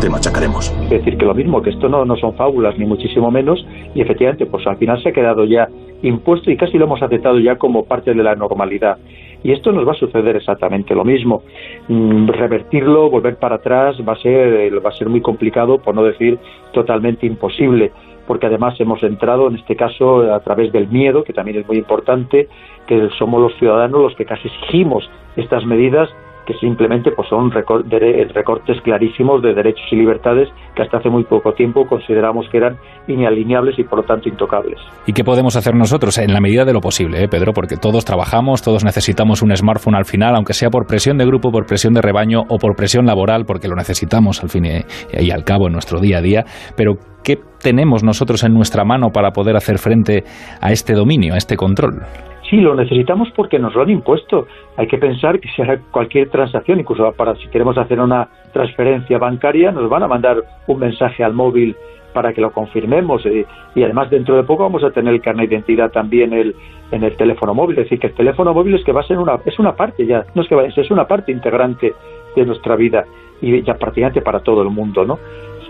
Te 0.00 0.08
machacaremos. 0.08 0.70
Es 0.84 0.90
decir, 0.90 1.18
que 1.18 1.26
lo 1.26 1.34
mismo, 1.34 1.60
que 1.60 1.70
esto 1.70 1.88
no, 1.88 2.04
no 2.04 2.16
son 2.16 2.34
fábulas, 2.34 2.78
ni 2.78 2.86
muchísimo 2.86 3.30
menos, 3.30 3.66
y 3.92 4.00
efectivamente, 4.00 4.46
pues 4.46 4.64
al 4.66 4.76
final 4.76 5.02
se 5.02 5.08
ha 5.08 5.12
quedado 5.12 5.44
ya 5.44 5.68
impuesto 6.02 6.50
y 6.50 6.56
casi 6.56 6.78
lo 6.78 6.84
hemos 6.86 7.02
aceptado 7.02 7.38
ya 7.40 7.56
como 7.56 7.84
parte 7.84 8.14
de 8.14 8.22
la 8.22 8.36
normalidad. 8.36 8.98
Y 9.42 9.52
esto 9.52 9.72
nos 9.72 9.86
va 9.86 9.92
a 9.92 9.96
suceder 9.96 10.36
exactamente 10.36 10.94
lo 10.94 11.04
mismo. 11.04 11.42
Mm, 11.88 12.28
revertirlo, 12.28 13.10
volver 13.10 13.36
para 13.36 13.56
atrás, 13.56 13.96
va 14.08 14.12
a 14.12 14.16
ser, 14.16 14.84
va 14.84 14.90
a 14.90 14.96
ser 14.96 15.08
muy 15.08 15.20
complicado, 15.20 15.78
por 15.78 15.94
no 15.94 16.04
decir 16.04 16.38
totalmente 16.72 17.26
imposible 17.26 17.90
porque 18.26 18.46
además 18.46 18.78
hemos 18.78 19.02
entrado 19.02 19.48
en 19.48 19.56
este 19.56 19.74
caso 19.74 20.32
a 20.32 20.38
través 20.38 20.70
del 20.70 20.86
miedo, 20.86 21.24
que 21.24 21.32
también 21.32 21.58
es 21.58 21.66
muy 21.66 21.78
importante, 21.78 22.46
que 22.86 23.08
somos 23.18 23.40
los 23.40 23.52
ciudadanos 23.58 24.02
los 24.02 24.14
que 24.14 24.24
casi 24.24 24.46
exigimos 24.46 25.10
estas 25.34 25.66
medidas 25.66 26.08
que 26.50 26.58
simplemente 26.58 27.12
pues 27.12 27.28
son 27.28 27.50
recortes 27.50 28.80
clarísimos 28.82 29.40
de 29.42 29.54
derechos 29.54 29.86
y 29.92 29.96
libertades 29.96 30.48
que 30.74 30.82
hasta 30.82 30.98
hace 30.98 31.08
muy 31.08 31.24
poco 31.24 31.52
tiempo 31.52 31.86
consideramos 31.86 32.46
que 32.50 32.58
eran 32.58 32.76
inalineables 33.06 33.78
y 33.78 33.84
por 33.84 34.00
lo 34.00 34.04
tanto 34.04 34.28
intocables. 34.28 34.78
¿Y 35.06 35.12
qué 35.12 35.22
podemos 35.22 35.54
hacer 35.56 35.74
nosotros? 35.74 36.18
En 36.18 36.32
la 36.32 36.40
medida 36.40 36.64
de 36.64 36.72
lo 36.72 36.80
posible, 36.80 37.22
¿eh, 37.22 37.28
Pedro, 37.28 37.52
porque 37.52 37.76
todos 37.76 38.04
trabajamos, 38.04 38.62
todos 38.62 38.84
necesitamos 38.84 39.42
un 39.42 39.54
smartphone 39.54 39.94
al 39.94 40.04
final, 40.04 40.34
aunque 40.34 40.54
sea 40.54 40.70
por 40.70 40.86
presión 40.86 41.18
de 41.18 41.26
grupo, 41.26 41.52
por 41.52 41.66
presión 41.66 41.94
de 41.94 42.02
rebaño 42.02 42.40
o 42.48 42.58
por 42.58 42.74
presión 42.74 43.06
laboral, 43.06 43.44
porque 43.46 43.68
lo 43.68 43.76
necesitamos 43.76 44.42
al 44.42 44.48
fin 44.48 44.64
y 44.64 45.30
al 45.30 45.44
cabo 45.44 45.68
en 45.68 45.72
nuestro 45.72 46.00
día 46.00 46.18
a 46.18 46.22
día, 46.22 46.44
pero 46.76 46.94
¿qué 47.22 47.38
tenemos 47.62 48.02
nosotros 48.02 48.42
en 48.44 48.54
nuestra 48.54 48.84
mano 48.84 49.10
para 49.10 49.30
poder 49.30 49.56
hacer 49.56 49.78
frente 49.78 50.24
a 50.60 50.72
este 50.72 50.94
dominio, 50.94 51.34
a 51.34 51.36
este 51.36 51.56
control? 51.56 52.02
Sí, 52.50 52.56
lo 52.56 52.74
necesitamos 52.74 53.30
porque 53.36 53.60
nos 53.60 53.76
lo 53.76 53.82
han 53.82 53.90
impuesto. 53.90 54.48
Hay 54.76 54.88
que 54.88 54.98
pensar 54.98 55.38
que 55.38 55.48
si 55.50 55.62
cualquier 55.92 56.28
transacción, 56.30 56.80
incluso 56.80 57.12
para 57.12 57.36
si 57.36 57.46
queremos 57.48 57.78
hacer 57.78 58.00
una 58.00 58.28
transferencia 58.52 59.18
bancaria, 59.18 59.70
nos 59.70 59.88
van 59.88 60.02
a 60.02 60.08
mandar 60.08 60.42
un 60.66 60.80
mensaje 60.80 61.22
al 61.22 61.32
móvil 61.32 61.76
para 62.12 62.32
que 62.32 62.40
lo 62.40 62.50
confirmemos 62.50 63.24
eh, 63.24 63.46
y 63.72 63.84
además 63.84 64.10
dentro 64.10 64.34
de 64.34 64.42
poco 64.42 64.64
vamos 64.64 64.82
a 64.82 64.90
tener 64.90 65.14
el 65.14 65.20
carnet 65.20 65.48
de 65.48 65.54
identidad 65.54 65.92
también 65.92 66.32
el, 66.32 66.56
en 66.90 67.04
el 67.04 67.16
teléfono 67.16 67.54
móvil, 67.54 67.78
es 67.78 67.84
decir, 67.84 68.00
que 68.00 68.08
el 68.08 68.14
teléfono 68.14 68.52
móvil 68.52 68.74
es 68.74 68.82
que 68.82 68.90
va 68.90 69.02
a 69.02 69.06
ser 69.06 69.16
una 69.18 69.38
es 69.44 69.56
una 69.60 69.76
parte 69.76 70.04
ya, 70.04 70.26
no 70.34 70.42
es 70.42 70.48
que 70.48 70.56
vaya, 70.56 70.72
es 70.74 70.90
una 70.90 71.06
parte 71.06 71.30
integrante 71.30 71.94
de 72.34 72.44
nuestra 72.44 72.74
vida 72.74 73.04
y 73.40 73.62
ya 73.62 73.74
prácticamente 73.74 74.22
para 74.22 74.40
todo 74.40 74.62
el 74.62 74.70
mundo, 74.70 75.04
¿no? 75.04 75.20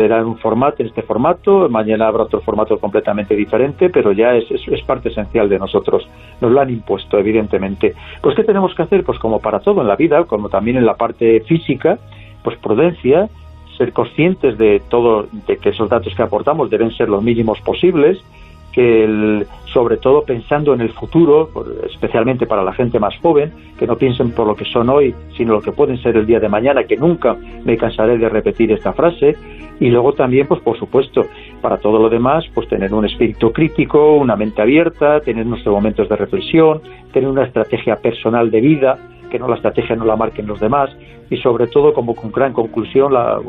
Será 0.01 0.25
un 0.25 0.39
formato, 0.39 0.83
este 0.83 1.03
formato, 1.03 1.69
mañana 1.69 2.09
habrá 2.09 2.23
otro 2.23 2.41
formato 2.41 2.79
completamente 2.79 3.37
diferente, 3.37 3.91
pero 3.91 4.13
ya 4.13 4.35
es, 4.35 4.51
es, 4.51 4.83
parte 4.85 5.11
esencial 5.11 5.47
de 5.47 5.59
nosotros. 5.59 6.09
Nos 6.41 6.51
lo 6.51 6.59
han 6.59 6.71
impuesto, 6.71 7.19
evidentemente. 7.19 7.93
Pues, 8.23 8.35
¿qué 8.35 8.43
tenemos 8.43 8.75
que 8.75 8.81
hacer? 8.81 9.05
Pues 9.05 9.19
como 9.19 9.41
para 9.41 9.61
todo 9.61 9.83
en 9.83 9.89
la 9.89 9.97
vida, 9.97 10.25
como 10.25 10.49
también 10.49 10.79
en 10.79 10.87
la 10.87 10.95
parte 10.95 11.41
física, 11.41 11.99
pues 12.43 12.57
prudencia, 12.57 13.29
ser 13.77 13.93
conscientes 13.93 14.57
de 14.57 14.81
todo, 14.89 15.27
de 15.47 15.59
que 15.59 15.69
esos 15.69 15.91
datos 15.91 16.15
que 16.15 16.23
aportamos 16.23 16.71
deben 16.71 16.93
ser 16.93 17.11
los 17.11 17.23
mínimos 17.23 17.61
posibles, 17.61 18.25
que 18.73 19.05
el, 19.05 19.47
sobre 19.73 19.97
todo 19.97 20.23
pensando 20.23 20.75
en 20.75 20.81
el 20.81 20.91
futuro, 20.91 21.51
especialmente 21.89 22.47
para 22.47 22.63
la 22.63 22.73
gente 22.73 22.99
más 22.99 23.17
joven, 23.19 23.53
que 23.79 23.87
no 23.87 23.97
piensen 23.97 24.33
por 24.33 24.47
lo 24.47 24.55
que 24.55 24.65
son 24.65 24.89
hoy, 24.89 25.15
sino 25.37 25.55
lo 25.55 25.61
que 25.61 25.73
pueden 25.73 26.01
ser 26.03 26.17
el 26.17 26.27
día 26.27 26.41
de 26.41 26.49
mañana, 26.49 26.85
que 26.85 26.97
nunca 26.97 27.37
me 27.65 27.77
cansaré 27.77 28.19
de 28.19 28.29
repetir 28.29 28.73
esta 28.73 28.93
frase, 28.93 29.37
y 29.81 29.89
luego 29.89 30.13
también, 30.13 30.47
pues 30.47 30.61
por 30.61 30.79
supuesto, 30.79 31.25
para 31.63 31.79
todo 31.79 31.99
lo 31.99 32.09
demás, 32.09 32.45
pues 32.55 32.69
tener 32.69 32.93
un 32.93 33.07
espíritu 33.07 33.53
crítico, 33.53 34.17
una 34.17 34.37
mente 34.37 34.61
abierta, 34.61 35.21
tener 35.21 35.47
nuestros 35.47 35.75
momentos 35.75 36.09
de 36.09 36.17
reflexión, 36.17 36.83
tener 37.13 37.29
una 37.29 37.45
estrategia 37.45 37.97
personal 37.97 38.51
de 38.51 38.61
vida, 38.61 38.99
que 39.31 39.39
no 39.39 39.49
la 39.49 39.57
estrategia 39.57 39.97
no 39.97 40.05
la 40.05 40.17
marquen 40.17 40.47
los 40.47 40.61
demás, 40.61 40.91
y 41.31 41.37
sobre 41.39 41.69
todo, 41.69 41.95
como 41.95 42.15
con 42.15 42.31
gran 42.33 42.53
conclusión, 42.53 43.15
la, 43.15 43.41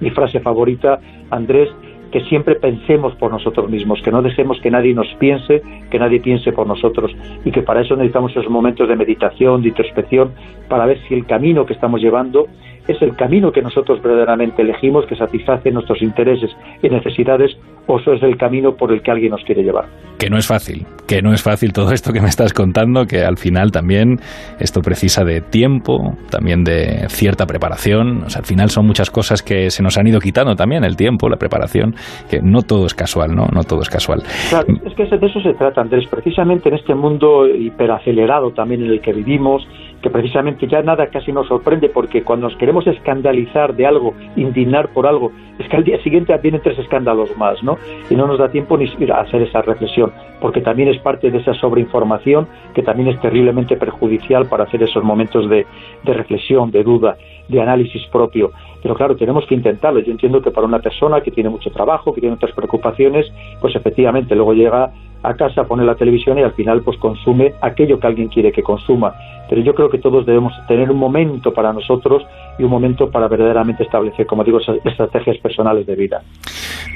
mi 0.00 0.10
frase 0.10 0.38
favorita, 0.40 1.00
Andrés, 1.30 1.70
que 2.12 2.20
siempre 2.26 2.54
pensemos 2.56 3.14
por 3.16 3.32
nosotros 3.32 3.68
mismos, 3.68 4.00
que 4.02 4.12
no 4.12 4.22
dejemos 4.22 4.60
que 4.60 4.70
nadie 4.70 4.94
nos 4.94 5.08
piense, 5.18 5.62
que 5.90 5.98
nadie 5.98 6.20
piense 6.20 6.52
por 6.52 6.66
nosotros 6.66 7.10
y 7.44 7.50
que 7.50 7.62
para 7.62 7.80
eso 7.80 7.96
necesitamos 7.96 8.32
esos 8.32 8.48
momentos 8.48 8.88
de 8.88 8.96
meditación, 8.96 9.62
de 9.62 9.68
introspección, 9.68 10.32
para 10.68 10.86
ver 10.86 11.00
si 11.08 11.14
el 11.14 11.26
camino 11.26 11.64
que 11.66 11.72
estamos 11.72 12.00
llevando 12.00 12.46
es 12.88 13.00
el 13.00 13.14
camino 13.16 13.52
que 13.52 13.62
nosotros 13.62 14.02
verdaderamente 14.02 14.62
elegimos, 14.62 15.06
que 15.06 15.16
satisface 15.16 15.70
nuestros 15.70 16.02
intereses 16.02 16.50
y 16.82 16.88
necesidades, 16.88 17.56
o 17.86 17.98
eso 17.98 18.12
es 18.12 18.22
el 18.22 18.36
camino 18.36 18.74
por 18.74 18.92
el 18.92 19.02
que 19.02 19.10
alguien 19.10 19.30
nos 19.30 19.42
quiere 19.44 19.62
llevar. 19.62 19.86
Que 20.18 20.30
no 20.30 20.36
es 20.38 20.46
fácil, 20.46 20.86
que 21.06 21.20
no 21.20 21.32
es 21.32 21.42
fácil 21.42 21.72
todo 21.72 21.92
esto 21.92 22.12
que 22.12 22.20
me 22.20 22.28
estás 22.28 22.52
contando, 22.52 23.06
que 23.06 23.24
al 23.24 23.38
final 23.38 23.72
también 23.72 24.18
esto 24.60 24.80
precisa 24.80 25.24
de 25.24 25.40
tiempo, 25.40 26.16
también 26.30 26.62
de 26.62 27.08
cierta 27.08 27.46
preparación. 27.46 28.22
O 28.24 28.30
sea, 28.30 28.40
al 28.40 28.46
final 28.46 28.70
son 28.70 28.86
muchas 28.86 29.10
cosas 29.10 29.42
que 29.42 29.70
se 29.70 29.82
nos 29.82 29.98
han 29.98 30.06
ido 30.06 30.20
quitando 30.20 30.54
también, 30.54 30.84
el 30.84 30.96
tiempo, 30.96 31.28
la 31.28 31.36
preparación, 31.36 31.94
que 32.30 32.40
no 32.40 32.62
todo 32.62 32.86
es 32.86 32.94
casual, 32.94 33.34
¿no? 33.34 33.46
No 33.52 33.64
todo 33.64 33.80
es 33.80 33.88
casual. 33.88 34.22
Claro, 34.50 34.66
es 34.84 34.94
que 34.94 35.04
de 35.16 35.26
eso 35.26 35.40
se 35.40 35.54
trata, 35.54 35.80
Andrés, 35.80 36.06
precisamente 36.08 36.68
en 36.68 36.76
este 36.76 36.94
mundo 36.94 37.46
hiperacelerado 37.48 38.50
también 38.52 38.82
en 38.84 38.90
el 38.90 39.00
que 39.00 39.12
vivimos, 39.12 39.66
que 40.02 40.10
precisamente 40.10 40.66
ya 40.66 40.82
nada 40.82 41.06
casi 41.06 41.32
nos 41.32 41.46
sorprende 41.46 41.88
porque 41.88 42.22
cuando 42.22 42.48
nos 42.48 42.58
queremos 42.58 42.86
escandalizar 42.86 43.74
de 43.74 43.86
algo, 43.86 44.14
indignar 44.36 44.88
por 44.88 45.06
algo, 45.06 45.30
es 45.58 45.68
que 45.68 45.76
al 45.76 45.84
día 45.84 46.02
siguiente 46.02 46.36
vienen 46.38 46.60
tres 46.60 46.78
escándalos 46.78 47.36
más, 47.36 47.62
¿no? 47.62 47.78
Y 48.10 48.16
no 48.16 48.26
nos 48.26 48.38
da 48.38 48.48
tiempo 48.48 48.76
ni 48.76 48.86
a 49.10 49.20
hacer 49.20 49.42
esa 49.42 49.62
reflexión, 49.62 50.12
porque 50.40 50.60
también 50.60 50.88
es 50.88 51.00
parte 51.00 51.30
de 51.30 51.38
esa 51.38 51.54
sobreinformación 51.54 52.48
que 52.74 52.82
también 52.82 53.08
es 53.08 53.20
terriblemente 53.20 53.76
perjudicial 53.76 54.46
para 54.46 54.64
hacer 54.64 54.82
esos 54.82 55.04
momentos 55.04 55.48
de, 55.48 55.66
de 56.02 56.14
reflexión, 56.14 56.70
de 56.72 56.82
duda, 56.82 57.16
de 57.48 57.60
análisis 57.60 58.04
propio. 58.08 58.50
Pero 58.82 58.96
claro, 58.96 59.16
tenemos 59.16 59.46
que 59.46 59.54
intentarlo. 59.54 60.00
Yo 60.00 60.10
entiendo 60.10 60.42
que 60.42 60.50
para 60.50 60.66
una 60.66 60.80
persona 60.80 61.20
que 61.20 61.30
tiene 61.30 61.48
mucho 61.48 61.70
trabajo, 61.70 62.12
que 62.12 62.20
tiene 62.20 62.34
otras 62.34 62.52
preocupaciones, 62.52 63.32
pues 63.60 63.76
efectivamente 63.76 64.34
luego 64.34 64.52
llega 64.52 64.90
a 65.22 65.34
casa, 65.34 65.64
pone 65.64 65.84
la 65.84 65.94
televisión 65.94 66.38
y 66.38 66.42
al 66.42 66.52
final 66.52 66.82
pues 66.82 66.98
consume 66.98 67.54
aquello 67.60 67.98
que 67.98 68.06
alguien 68.06 68.28
quiere 68.28 68.52
que 68.52 68.62
consuma. 68.62 69.14
Pero 69.48 69.62
yo 69.62 69.74
creo 69.74 69.90
que 69.90 69.98
todos 69.98 70.24
debemos 70.24 70.52
tener 70.66 70.90
un 70.90 70.98
momento 70.98 71.52
para 71.52 71.72
nosotros 71.72 72.22
y 72.58 72.64
un 72.64 72.70
momento 72.70 73.10
para 73.10 73.28
verdaderamente 73.28 73.82
establecer, 73.82 74.26
como 74.26 74.44
digo, 74.44 74.58
esas 74.58 74.78
estrategias 74.84 75.38
personales 75.38 75.86
de 75.86 75.94
vida. 75.94 76.22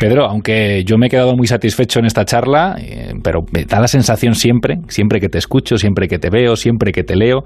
Pedro, 0.01 0.25
aunque 0.25 0.83
yo 0.85 0.99
me 0.99 1.07
he 1.07 1.11
quedado 1.11 1.37
muy 1.37 1.47
satisfecho 1.47 1.99
en 1.99 2.07
esta 2.07 2.25
charla, 2.25 2.77
eh, 2.79 3.15
pero 3.23 3.45
me 3.53 3.65
da 3.65 3.81
la 3.81 3.89
sensación 3.89 4.35
siempre, 4.35 4.79
siempre 4.89 5.21
que 5.21 5.29
te 5.29 5.39
escucho, 5.39 5.79
siempre 5.79 6.09
que 6.09 6.19
te 6.19 6.31
veo, 6.31 6.57
siempre 6.57 6.93
que 6.93 7.05
te 7.05 7.17
leo, 7.17 7.45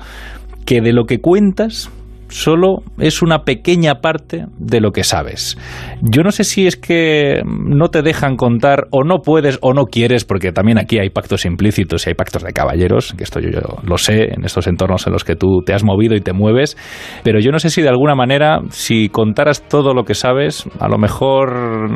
que 0.65 0.81
de 0.81 0.93
lo 0.93 1.05
que 1.05 1.21
cuentas 1.21 1.91
solo 2.31 2.79
es 2.99 3.23
una 3.23 3.41
pequeña 3.41 3.97
parte 3.97 4.47
de 4.59 4.81
lo 4.81 4.93
que 4.93 5.05
sabes. 5.05 5.59
Yo 6.01 6.23
no 6.23 6.31
sé 6.31 6.45
si 6.45 6.67
es 6.67 6.77
que 6.77 7.43
no 7.45 7.89
te 7.89 8.03
dejan 8.03 8.37
contar 8.37 8.87
o 8.91 9.05
no 9.05 9.19
puedes 9.19 9.59
o 9.63 9.75
no 9.75 9.85
quieres, 9.85 10.25
porque 10.25 10.53
también 10.53 10.79
aquí 10.79 10.99
hay 10.99 11.11
pactos 11.11 11.45
implícitos 11.45 12.07
y 12.07 12.11
hay 12.11 12.15
pactos 12.15 12.43
de 12.43 12.53
caballeros, 12.53 13.13
que 13.15 13.25
esto 13.25 13.41
yo, 13.41 13.51
lo 13.83 13.99
sé 13.99 14.33
en 14.33 14.45
estos 14.45 14.67
entornos 14.67 15.07
en 15.07 15.13
los 15.13 15.25
que 15.25 15.37
tú 15.37 15.61
te 15.65 15.75
has 15.75 15.85
movido 15.85 16.15
y 16.15 16.21
te 16.21 16.33
mueves, 16.33 16.77
pero 17.23 17.41
yo 17.41 17.51
no 17.51 17.59
sé 17.59 17.71
si 17.71 17.83
de 17.83 17.89
alguna 17.89 18.15
manera, 18.15 18.61
si 18.71 19.09
contaras 19.09 19.69
todo 19.69 19.93
lo 19.93 20.05
que 20.05 20.15
sabes, 20.15 20.69
a 20.79 20.89
lo 20.89 20.99
mejor, 20.99 21.89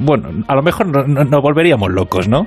bueno, 0.00 0.30
a 0.48 0.54
lo 0.54 0.62
mejor 0.62 1.08
nos 1.08 1.42
volveríamos 1.42 1.90
locos, 1.90 2.28
¿no? 2.28 2.46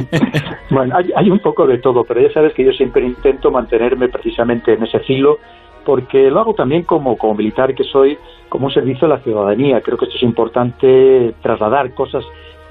bueno, 0.70 0.96
hay, 0.96 1.10
hay 1.16 1.30
un 1.30 1.38
poco 1.38 1.66
de 1.66 1.78
todo, 1.78 2.02
pero 2.06 2.20
ya 2.20 2.32
sabes 2.32 2.52
que 2.54 2.64
yo 2.64 2.72
siempre 2.72 3.06
intento 3.06 3.50
mantenerme 3.50 4.08
precisamente 4.08 4.74
en 4.74 4.82
ese 4.82 4.98
filo 5.00 5.38
porque 5.84 6.30
lo 6.30 6.40
hago 6.40 6.54
también 6.54 6.82
como, 6.82 7.16
como 7.16 7.34
militar 7.34 7.74
que 7.74 7.84
soy, 7.84 8.18
como 8.48 8.66
un 8.66 8.72
servicio 8.72 9.06
a 9.06 9.10
la 9.10 9.18
ciudadanía. 9.18 9.80
Creo 9.80 9.98
que 9.98 10.06
esto 10.06 10.16
es 10.16 10.22
importante 10.22 11.34
trasladar 11.42 11.92
cosas 11.94 12.24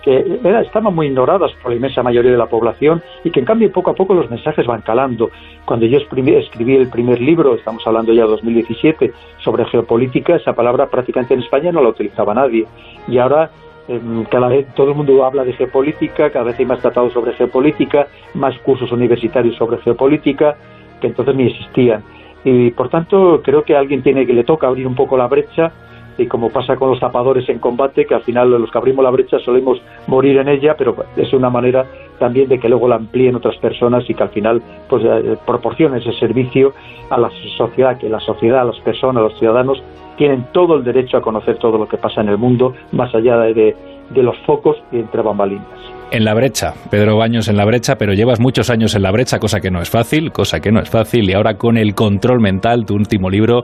que 0.03 0.39
estaban 0.61 0.93
muy 0.93 1.07
ignoradas 1.07 1.51
por 1.61 1.71
la 1.71 1.77
inmensa 1.77 2.03
mayoría 2.03 2.31
de 2.31 2.37
la 2.37 2.47
población 2.47 3.01
y 3.23 3.31
que 3.31 3.39
en 3.39 3.45
cambio 3.45 3.71
poco 3.71 3.91
a 3.91 3.95
poco 3.95 4.13
los 4.13 4.29
mensajes 4.29 4.67
van 4.67 4.81
calando. 4.81 5.31
Cuando 5.63 5.85
yo 5.85 5.97
escribí, 5.97 6.75
el 6.75 6.89
primer 6.89 7.21
libro, 7.21 7.55
estamos 7.55 7.87
hablando 7.87 8.11
ya 8.11 8.23
de 8.23 8.29
2017, 8.29 9.13
sobre 9.41 9.65
geopolítica, 9.65 10.35
esa 10.35 10.53
palabra 10.53 10.87
prácticamente 10.87 11.33
en 11.33 11.39
España 11.39 11.71
no 11.71 11.81
la 11.81 11.89
utilizaba 11.89 12.33
nadie. 12.33 12.65
Y 13.07 13.17
ahora 13.17 13.49
em, 13.87 14.25
cada 14.25 14.49
vez 14.49 14.67
todo 14.75 14.89
el 14.89 14.95
mundo 14.95 15.23
habla 15.23 15.45
de 15.45 15.53
geopolítica, 15.53 16.29
cada 16.31 16.45
vez 16.45 16.59
hay 16.59 16.65
más 16.65 16.81
tratados 16.81 17.13
sobre 17.13 17.31
geopolítica, 17.33 18.07
más 18.33 18.57
cursos 18.59 18.91
universitarios 18.91 19.55
sobre 19.55 19.77
geopolítica 19.77 20.57
que 20.99 21.07
entonces 21.07 21.35
ni 21.35 21.47
existían 21.47 22.03
y 22.43 22.71
por 22.71 22.89
tanto 22.89 23.41
creo 23.43 23.63
que 23.63 23.75
a 23.75 23.79
alguien 23.79 24.03
tiene 24.03 24.25
que 24.25 24.33
le 24.33 24.43
toca 24.43 24.67
abrir 24.67 24.87
un 24.87 24.95
poco 24.95 25.17
la 25.17 25.27
brecha 25.27 25.71
y 26.17 26.27
como 26.27 26.49
pasa 26.49 26.75
con 26.75 26.89
los 26.89 26.99
zapadores 26.99 27.47
en 27.49 27.59
combate, 27.59 28.05
que 28.05 28.13
al 28.13 28.21
final 28.21 28.51
los 28.51 28.71
que 28.71 28.77
abrimos 28.77 29.03
la 29.03 29.09
brecha 29.09 29.39
solemos 29.39 29.81
morir 30.07 30.37
en 30.37 30.47
ella, 30.47 30.75
pero 30.77 30.95
es 31.15 31.33
una 31.33 31.49
manera 31.49 31.85
también 32.19 32.47
de 32.47 32.59
que 32.59 32.69
luego 32.69 32.87
la 32.87 32.95
amplíen 32.95 33.35
otras 33.35 33.57
personas 33.57 34.07
y 34.07 34.13
que 34.13 34.23
al 34.23 34.29
final 34.29 34.61
pues 34.87 35.03
eh, 35.03 35.37
proporcione 35.45 35.97
ese 35.97 36.13
servicio 36.13 36.73
a 37.09 37.17
la 37.17 37.31
sociedad, 37.57 37.97
que 37.97 38.09
la 38.09 38.19
sociedad, 38.19 38.65
las 38.65 38.79
personas, 38.81 39.23
los 39.23 39.39
ciudadanos 39.39 39.81
tienen 40.17 40.45
todo 40.51 40.75
el 40.75 40.83
derecho 40.83 41.17
a 41.17 41.21
conocer 41.21 41.57
todo 41.57 41.77
lo 41.77 41.87
que 41.87 41.97
pasa 41.97 42.21
en 42.21 42.29
el 42.29 42.37
mundo, 42.37 42.73
más 42.91 43.13
allá 43.15 43.37
de, 43.37 43.75
de 44.09 44.23
los 44.23 44.37
focos 44.45 44.77
y 44.91 44.99
entre 44.99 45.23
bambalinas 45.23 45.92
en 46.13 46.25
la 46.25 46.35
brecha, 46.35 46.75
Pedro 46.91 47.17
Baños 47.17 47.47
en 47.47 47.57
la 47.57 47.65
brecha, 47.65 47.95
pero 47.95 48.13
llevas 48.13 48.39
muchos 48.39 48.69
años 48.69 48.93
en 48.93 49.01
la 49.01 49.11
brecha, 49.11 49.39
cosa 49.39 49.59
que 49.59 49.71
no 49.71 49.81
es 49.81 49.89
fácil, 49.89 50.31
cosa 50.31 50.59
que 50.59 50.71
no 50.71 50.79
es 50.79 50.89
fácil, 50.89 51.27
y 51.27 51.33
ahora 51.33 51.55
con 51.55 51.75
el 51.75 51.95
control 51.95 52.39
mental, 52.39 52.85
tu 52.85 52.93
último 52.93 53.31
libro, 53.31 53.63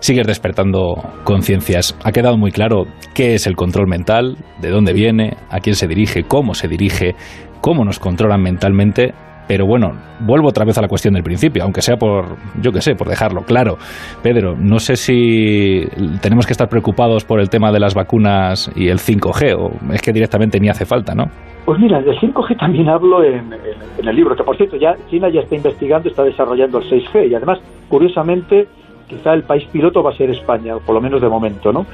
sigues 0.00 0.26
despertando 0.26 0.94
conciencias. 1.24 1.94
Ha 2.02 2.10
quedado 2.10 2.38
muy 2.38 2.52
claro 2.52 2.84
qué 3.14 3.34
es 3.34 3.46
el 3.46 3.54
control 3.54 3.86
mental, 3.86 4.38
de 4.62 4.70
dónde 4.70 4.94
viene, 4.94 5.36
a 5.50 5.60
quién 5.60 5.76
se 5.76 5.86
dirige, 5.86 6.22
cómo 6.22 6.54
se 6.54 6.68
dirige, 6.68 7.16
cómo 7.60 7.84
nos 7.84 7.98
controlan 7.98 8.42
mentalmente 8.42 9.12
pero 9.46 9.66
bueno, 9.66 9.92
vuelvo 10.20 10.48
otra 10.48 10.64
vez 10.64 10.78
a 10.78 10.82
la 10.82 10.88
cuestión 10.88 11.14
del 11.14 11.22
principio, 11.22 11.62
aunque 11.62 11.82
sea 11.82 11.96
por, 11.96 12.36
yo 12.60 12.72
qué 12.72 12.80
sé, 12.80 12.94
por 12.94 13.08
dejarlo 13.08 13.42
claro. 13.42 13.76
Pedro, 14.22 14.56
no 14.58 14.78
sé 14.78 14.96
si 14.96 15.86
tenemos 16.20 16.46
que 16.46 16.52
estar 16.52 16.68
preocupados 16.68 17.24
por 17.24 17.40
el 17.40 17.50
tema 17.50 17.70
de 17.72 17.80
las 17.80 17.94
vacunas 17.94 18.70
y 18.74 18.88
el 18.88 18.98
5G, 18.98 19.56
o 19.58 19.92
es 19.92 20.02
que 20.02 20.12
directamente 20.12 20.58
ni 20.60 20.68
hace 20.68 20.86
falta, 20.86 21.14
¿no? 21.14 21.30
Pues 21.64 21.78
mira, 21.78 22.00
del 22.02 22.18
5G 22.18 22.58
también 22.58 22.88
hablo 22.88 23.24
en, 23.24 23.54
el 23.98 24.16
libro, 24.16 24.36
que 24.36 24.44
por 24.44 24.56
cierto, 24.56 24.76
ya 24.76 24.96
China 25.08 25.28
ya 25.30 25.40
está 25.40 25.54
investigando, 25.56 26.08
está 26.08 26.22
desarrollando 26.22 26.78
el 26.78 26.84
6G, 26.84 27.30
y 27.30 27.34
además, 27.34 27.58
curiosamente, 27.88 28.68
quizá 29.08 29.32
el 29.32 29.44
país 29.44 29.64
piloto 29.72 30.02
va 30.02 30.10
a 30.10 30.16
ser 30.16 30.30
España, 30.30 30.74
por 30.84 30.94
lo 30.94 31.00
menos 31.00 31.22
de 31.22 31.28
momento, 31.28 31.72
¿no? 31.72 31.86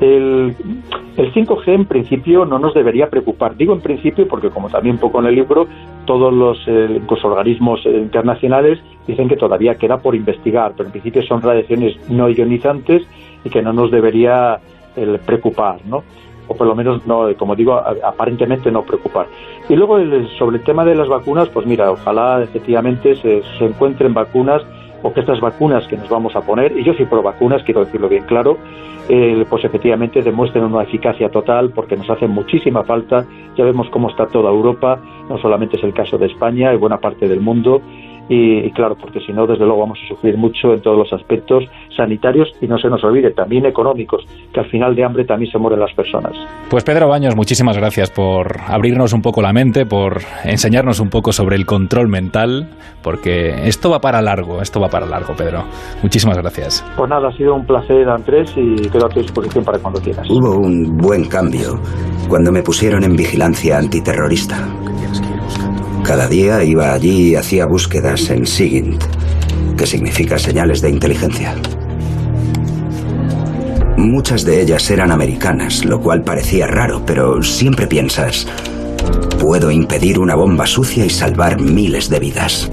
El, 0.00 0.54
5G 1.16 1.74
en 1.74 1.84
principio 1.86 2.44
no 2.44 2.58
nos 2.58 2.74
debería 2.74 3.10
preocupar. 3.10 3.56
Digo 3.56 3.72
en 3.72 3.80
principio 3.80 4.28
porque, 4.28 4.50
como 4.50 4.68
también 4.68 4.98
poco 4.98 5.18
en 5.20 5.26
el 5.26 5.34
libro, 5.34 5.66
todos 6.06 6.32
los, 6.32 6.58
eh, 6.68 7.00
organismos 7.24 7.84
eh, 7.84 7.98
internacionales 7.98 8.78
dicen 9.06 9.28
que 9.28 9.36
todavía 9.36 9.74
queda 9.74 9.98
por 9.98 10.14
investigar, 10.14 10.72
pero 10.76 10.86
en 10.86 10.92
principio 10.92 11.22
son 11.22 11.42
radiaciones 11.42 11.96
no 12.08 12.28
ionizantes 12.28 13.02
y 13.44 13.50
que 13.50 13.62
no 13.62 13.72
nos 13.72 13.90
debería 13.90 14.60
preocupar, 15.24 15.78
¿no? 15.86 16.02
O 16.48 16.56
por 16.56 16.66
lo 16.66 16.74
menos, 16.74 17.06
no, 17.06 17.28
como 17.36 17.54
digo, 17.54 17.74
aparentemente 17.74 18.70
no 18.70 18.82
preocupar. 18.82 19.26
Y 19.68 19.76
luego 19.76 19.98
sobre 20.38 20.56
el 20.56 20.64
tema 20.64 20.84
de 20.84 20.96
las 20.96 21.06
vacunas, 21.06 21.48
pues 21.50 21.66
mira, 21.66 21.90
ojalá 21.90 22.42
efectivamente 22.42 23.14
se, 23.16 23.42
se 23.58 23.64
encuentren 23.64 24.12
vacunas 24.12 24.62
o 25.02 25.12
que 25.12 25.20
estas 25.20 25.40
vacunas 25.40 25.86
que 25.86 25.96
nos 25.96 26.08
vamos 26.08 26.34
a 26.36 26.40
poner, 26.40 26.76
y 26.76 26.84
yo 26.84 26.94
soy 26.94 27.06
pro 27.06 27.22
vacunas, 27.22 27.62
quiero 27.62 27.84
decirlo 27.84 28.08
bien 28.08 28.24
claro, 28.24 28.58
eh, 29.08 29.46
pues 29.48 29.64
efectivamente 29.64 30.22
demuestren 30.22 30.64
una 30.64 30.82
eficacia 30.82 31.30
total 31.30 31.70
porque 31.70 31.96
nos 31.96 32.10
hace 32.10 32.26
muchísima 32.26 32.84
falta. 32.84 33.24
Ya 33.56 33.64
vemos 33.64 33.88
cómo 33.90 34.10
está 34.10 34.26
toda 34.26 34.50
Europa, 34.50 35.00
no 35.28 35.38
solamente 35.38 35.78
es 35.78 35.84
el 35.84 35.94
caso 35.94 36.18
de 36.18 36.26
España 36.26 36.72
y 36.74 36.76
buena 36.76 36.98
parte 36.98 37.26
del 37.26 37.40
mundo, 37.40 37.80
y, 38.28 38.70
claro, 38.72 38.94
porque 39.00 39.20
si 39.20 39.32
no, 39.32 39.46
desde 39.46 39.64
luego 39.64 39.80
vamos 39.80 39.98
a 40.04 40.08
sufrir 40.08 40.36
mucho 40.36 40.74
en 40.74 40.80
todos 40.80 40.98
los 40.98 41.12
aspectos 41.12 41.64
sanitarios 41.96 42.48
y 42.60 42.66
no 42.66 42.78
se 42.78 42.88
nos 42.88 43.02
olvide, 43.02 43.30
también 43.30 43.66
económicos, 43.66 44.24
que 44.52 44.60
al 44.60 44.66
final 44.70 44.94
de 44.94 45.04
hambre 45.04 45.24
también 45.24 45.50
se 45.50 45.58
mueren 45.58 45.80
las 45.80 45.94
personas. 45.94 46.32
Pues 46.68 46.84
Pedro 46.84 47.08
Baños, 47.08 47.34
muchísimas 47.36 47.76
gracias 47.76 48.10
por 48.10 48.56
abrirnos 48.66 49.12
un 49.12 49.22
poco 49.22 49.40
la 49.40 49.52
mente, 49.52 49.86
por 49.86 50.18
enseñarnos 50.44 51.00
un 51.00 51.08
poco 51.08 51.32
sobre 51.32 51.56
el 51.56 51.64
control 51.64 52.08
mental, 52.08 52.68
porque 53.02 53.66
esto 53.66 53.90
va 53.90 54.00
para 54.00 54.20
largo, 54.20 54.60
esto 54.60 54.80
va 54.80 54.88
para 54.88 55.06
largo, 55.06 55.34
Pedro. 55.34 55.64
Muchísimas 56.02 56.36
gracias. 56.36 56.84
Pues 56.96 57.08
nada, 57.08 57.28
ha 57.28 57.32
sido 57.32 57.54
un 57.54 57.64
placer, 57.64 58.08
Andrés, 58.08 58.52
y 58.56 58.88
quedo 58.90 59.06
a 59.06 59.08
tu 59.08 59.20
disposición 59.20 59.64
para 59.64 59.78
cuando 59.78 60.00
quieras. 60.00 60.28
Hubo 60.28 60.58
un 60.58 60.96
buen 60.98 61.26
cambio 61.28 61.80
cuando 62.28 62.52
me 62.52 62.62
pusieron 62.62 63.04
en 63.04 63.16
vigilancia 63.16 63.78
antiterrorista. 63.78 64.68
Cada 66.08 66.26
día 66.26 66.64
iba 66.64 66.94
allí 66.94 67.32
y 67.32 67.34
hacía 67.34 67.66
búsquedas 67.66 68.30
en 68.30 68.46
SIGINT, 68.46 69.04
que 69.76 69.86
significa 69.86 70.38
señales 70.38 70.80
de 70.80 70.88
inteligencia. 70.88 71.54
Muchas 73.98 74.42
de 74.46 74.62
ellas 74.62 74.90
eran 74.90 75.12
americanas, 75.12 75.84
lo 75.84 76.00
cual 76.00 76.22
parecía 76.22 76.66
raro, 76.66 77.02
pero 77.04 77.42
siempre 77.42 77.86
piensas, 77.86 78.46
puedo 79.38 79.70
impedir 79.70 80.18
una 80.18 80.34
bomba 80.34 80.66
sucia 80.66 81.04
y 81.04 81.10
salvar 81.10 81.60
miles 81.60 82.08
de 82.08 82.20
vidas. 82.20 82.70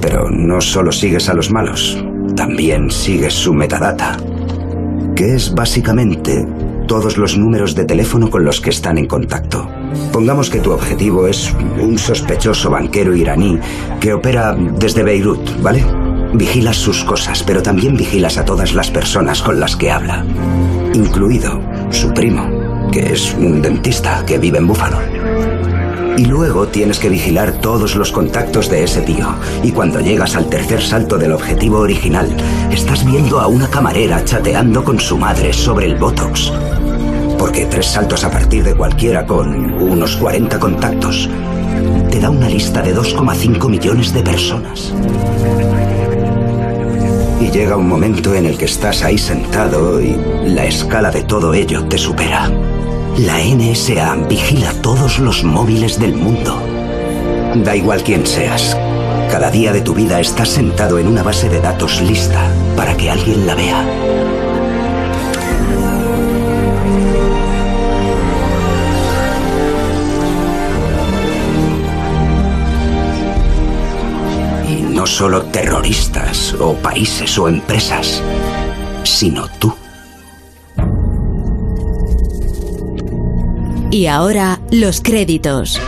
Pero 0.00 0.30
no 0.30 0.62
solo 0.62 0.92
sigues 0.92 1.28
a 1.28 1.34
los 1.34 1.50
malos, 1.50 2.02
también 2.34 2.90
sigues 2.90 3.34
su 3.34 3.52
metadata, 3.52 4.16
que 5.14 5.34
es 5.34 5.52
básicamente 5.52 6.46
todos 6.88 7.18
los 7.18 7.36
números 7.36 7.74
de 7.74 7.84
teléfono 7.84 8.30
con 8.30 8.46
los 8.46 8.62
que 8.62 8.70
están 8.70 8.96
en 8.96 9.06
contacto. 9.06 9.68
Pongamos 10.12 10.50
que 10.50 10.60
tu 10.60 10.72
objetivo 10.72 11.26
es 11.26 11.54
un 11.80 11.98
sospechoso 11.98 12.70
banquero 12.70 13.14
iraní 13.14 13.58
que 14.00 14.12
opera 14.12 14.54
desde 14.54 15.02
Beirut, 15.02 15.60
¿vale? 15.62 15.84
Vigilas 16.34 16.76
sus 16.76 17.04
cosas, 17.04 17.42
pero 17.42 17.62
también 17.62 17.96
vigilas 17.96 18.38
a 18.38 18.44
todas 18.44 18.74
las 18.74 18.90
personas 18.90 19.42
con 19.42 19.60
las 19.60 19.76
que 19.76 19.90
habla, 19.90 20.24
incluido 20.94 21.60
su 21.90 22.12
primo, 22.12 22.90
que 22.90 23.12
es 23.12 23.34
un 23.34 23.60
dentista 23.60 24.24
que 24.26 24.38
vive 24.38 24.58
en 24.58 24.66
Búfalo. 24.66 24.98
Y 26.16 26.26
luego 26.26 26.68
tienes 26.68 26.98
que 26.98 27.08
vigilar 27.08 27.52
todos 27.60 27.96
los 27.96 28.12
contactos 28.12 28.68
de 28.68 28.84
ese 28.84 29.00
tío. 29.00 29.34
Y 29.62 29.72
cuando 29.72 30.00
llegas 30.00 30.36
al 30.36 30.48
tercer 30.48 30.82
salto 30.82 31.16
del 31.16 31.32
objetivo 31.32 31.78
original, 31.78 32.28
estás 32.70 33.04
viendo 33.04 33.40
a 33.40 33.46
una 33.46 33.68
camarera 33.68 34.22
chateando 34.24 34.84
con 34.84 35.00
su 35.00 35.16
madre 35.16 35.52
sobre 35.52 35.86
el 35.86 35.96
Botox. 35.96 36.52
Porque 37.52 37.66
tres 37.66 37.84
saltos 37.84 38.24
a 38.24 38.30
partir 38.30 38.64
de 38.64 38.74
cualquiera 38.74 39.26
con 39.26 39.74
unos 39.74 40.16
40 40.16 40.58
contactos 40.58 41.28
te 42.10 42.18
da 42.18 42.30
una 42.30 42.48
lista 42.48 42.80
de 42.80 42.96
2,5 42.96 43.68
millones 43.68 44.14
de 44.14 44.22
personas. 44.22 44.94
Y 47.42 47.50
llega 47.50 47.76
un 47.76 47.86
momento 47.86 48.34
en 48.34 48.46
el 48.46 48.56
que 48.56 48.64
estás 48.64 49.02
ahí 49.02 49.18
sentado 49.18 50.00
y 50.00 50.16
la 50.46 50.64
escala 50.64 51.10
de 51.10 51.24
todo 51.24 51.52
ello 51.52 51.84
te 51.84 51.98
supera. 51.98 52.50
La 53.18 53.38
NSA 53.44 54.14
vigila 54.30 54.72
todos 54.80 55.18
los 55.18 55.44
móviles 55.44 56.00
del 56.00 56.14
mundo. 56.14 56.58
Da 57.56 57.76
igual 57.76 58.02
quién 58.02 58.26
seas. 58.26 58.74
Cada 59.30 59.50
día 59.50 59.74
de 59.74 59.82
tu 59.82 59.92
vida 59.92 60.20
estás 60.20 60.48
sentado 60.48 60.98
en 60.98 61.06
una 61.06 61.22
base 61.22 61.50
de 61.50 61.60
datos 61.60 62.00
lista 62.00 62.50
para 62.78 62.96
que 62.96 63.10
alguien 63.10 63.46
la 63.46 63.54
vea. 63.54 64.11
Solo 75.12 75.42
terroristas 75.42 76.54
o 76.58 76.72
países 76.74 77.38
o 77.38 77.46
empresas, 77.46 78.22
sino 79.04 79.46
tú. 79.58 79.74
Y 83.90 84.06
ahora, 84.06 84.58
los 84.70 85.02
créditos. 85.02 85.78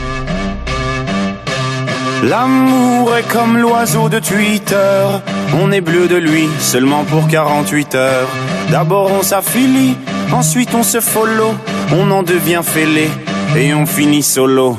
L'amour 2.22 3.16
est 3.16 3.26
comme 3.32 3.56
l'oiseau 3.56 4.10
de 4.10 4.20
Twitter. 4.20 5.06
On 5.54 5.72
est 5.72 5.80
bleu 5.80 6.06
de 6.06 6.16
lui 6.16 6.46
seulement 6.60 7.04
pour 7.04 7.26
48 7.26 7.94
heures. 7.94 8.28
D'abord 8.70 9.10
on 9.10 9.22
s'affilie, 9.22 9.96
ensuite 10.32 10.74
on 10.74 10.82
se 10.82 11.00
follow. 11.00 11.54
On 11.92 12.10
en 12.10 12.22
devient 12.22 12.62
fêlé 12.62 13.08
et 13.56 13.72
on 13.72 13.86
finit 13.86 14.22
solo. 14.22 14.78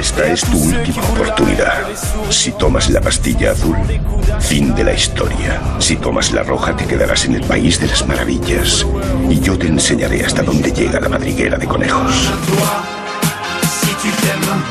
Esta 0.00 0.32
es 0.32 0.40
tu 0.40 0.56
última 0.56 1.02
oportunidad. 1.02 1.86
Si 2.30 2.52
tomas 2.52 2.88
la 2.88 3.02
pastilla 3.02 3.52
azul, 3.52 3.76
fin 4.38 4.74
de 4.74 4.82
la 4.82 4.94
historia. 4.94 5.60
Si 5.78 5.96
tomas 5.96 6.32
la 6.32 6.42
roja, 6.42 6.74
te 6.74 6.86
quedarás 6.86 7.26
en 7.26 7.34
el 7.34 7.42
país 7.42 7.78
de 7.78 7.86
las 7.86 8.06
maravillas. 8.06 8.86
Y 9.28 9.40
yo 9.40 9.58
te 9.58 9.66
enseñaré 9.66 10.24
hasta 10.24 10.42
dónde 10.42 10.72
llega 10.72 11.00
la 11.00 11.10
madriguera 11.10 11.58
de 11.58 11.66
conejos. 11.66 12.32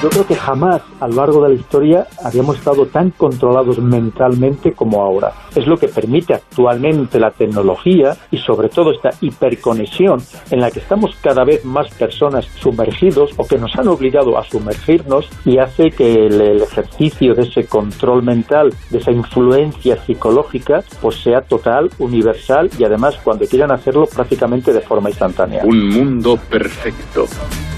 Yo 0.01 0.07
creo 0.09 0.25
que 0.25 0.35
jamás 0.35 0.81
a 1.01 1.09
lo 1.09 1.15
largo 1.15 1.43
de 1.43 1.49
la 1.49 1.55
historia 1.55 2.07
habíamos 2.23 2.57
estado 2.57 2.85
tan 2.85 3.09
controlados 3.11 3.79
mentalmente 3.79 4.71
como 4.71 5.01
ahora. 5.01 5.33
Es 5.53 5.67
lo 5.67 5.75
que 5.75 5.89
permite 5.89 6.33
actualmente 6.33 7.19
la 7.19 7.31
tecnología 7.31 8.15
y 8.31 8.37
sobre 8.37 8.69
todo 8.69 8.91
esta 8.91 9.09
hiperconexión 9.19 10.21
en 10.51 10.61
la 10.61 10.71
que 10.71 10.79
estamos 10.79 11.13
cada 11.21 11.43
vez 11.43 11.65
más 11.65 11.93
personas 11.95 12.45
sumergidos 12.45 13.31
o 13.35 13.45
que 13.45 13.57
nos 13.57 13.75
han 13.75 13.89
obligado 13.89 14.37
a 14.37 14.45
sumergirnos 14.45 15.27
y 15.43 15.57
hace 15.57 15.89
que 15.91 16.13
el, 16.13 16.39
el 16.39 16.61
ejercicio 16.61 17.35
de 17.35 17.41
ese 17.41 17.65
control 17.65 18.23
mental, 18.23 18.73
de 18.89 18.99
esa 18.99 19.11
influencia 19.11 19.97
psicológica, 19.97 20.81
pues 21.01 21.17
sea 21.17 21.41
total, 21.41 21.89
universal 21.99 22.69
y 22.79 22.85
además 22.85 23.19
cuando 23.21 23.45
quieran 23.45 23.71
hacerlo 23.71 24.05
prácticamente 24.05 24.71
de 24.71 24.79
forma 24.79 25.09
instantánea. 25.09 25.63
Un 25.65 25.89
mundo 25.89 26.39
perfecto 26.49 27.25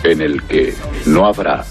en 0.03 0.22
el 0.22 0.43
que 0.43 0.74
no 1.07 1.26
habrá 1.26 1.63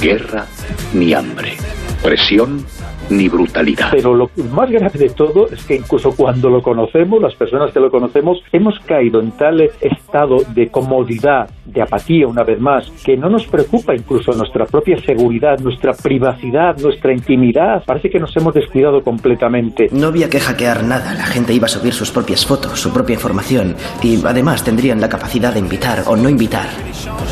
guerra 0.00 0.46
ni 0.92 1.12
hambre, 1.14 1.56
presión 2.02 2.64
ni 3.10 3.28
brutalidad. 3.28 3.88
Pero 3.90 4.14
lo 4.14 4.30
más 4.52 4.70
grave 4.70 4.98
de 4.98 5.10
todo 5.10 5.48
es 5.48 5.64
que 5.64 5.76
incluso 5.76 6.12
cuando 6.12 6.48
lo 6.50 6.62
conocemos, 6.62 7.20
las 7.20 7.34
personas 7.34 7.72
que 7.72 7.80
lo 7.80 7.90
conocemos, 7.90 8.42
hemos 8.52 8.78
caído 8.80 9.20
en 9.20 9.32
tal 9.32 9.60
estado 9.80 10.38
de 10.54 10.68
comodidad, 10.68 11.48
de 11.64 11.82
apatía 11.82 12.26
una 12.26 12.42
vez 12.42 12.60
más, 12.60 12.90
que 13.04 13.16
no 13.16 13.28
nos 13.28 13.46
preocupa 13.46 13.94
incluso 13.94 14.32
nuestra 14.32 14.66
propia 14.66 14.98
seguridad, 15.04 15.58
nuestra 15.60 15.92
privacidad, 15.92 16.76
nuestra 16.78 17.12
intimidad. 17.12 17.84
Parece 17.84 18.10
que 18.10 18.18
nos 18.18 18.36
hemos 18.36 18.54
descuidado 18.54 19.02
completamente. 19.02 19.88
No 19.92 20.08
había 20.08 20.28
que 20.28 20.40
hackear 20.40 20.84
nada, 20.84 21.14
la 21.14 21.26
gente 21.26 21.52
iba 21.52 21.66
a 21.66 21.68
subir 21.68 21.92
sus 21.92 22.10
propias 22.10 22.44
fotos, 22.44 22.80
su 22.80 22.92
propia 22.92 23.14
información 23.14 23.76
y 24.02 24.24
además 24.24 24.64
tendrían 24.64 25.00
la 25.00 25.08
capacidad 25.08 25.52
de 25.52 25.60
invitar 25.60 26.04
o 26.06 26.16
no 26.16 26.28
invitar 26.28 26.66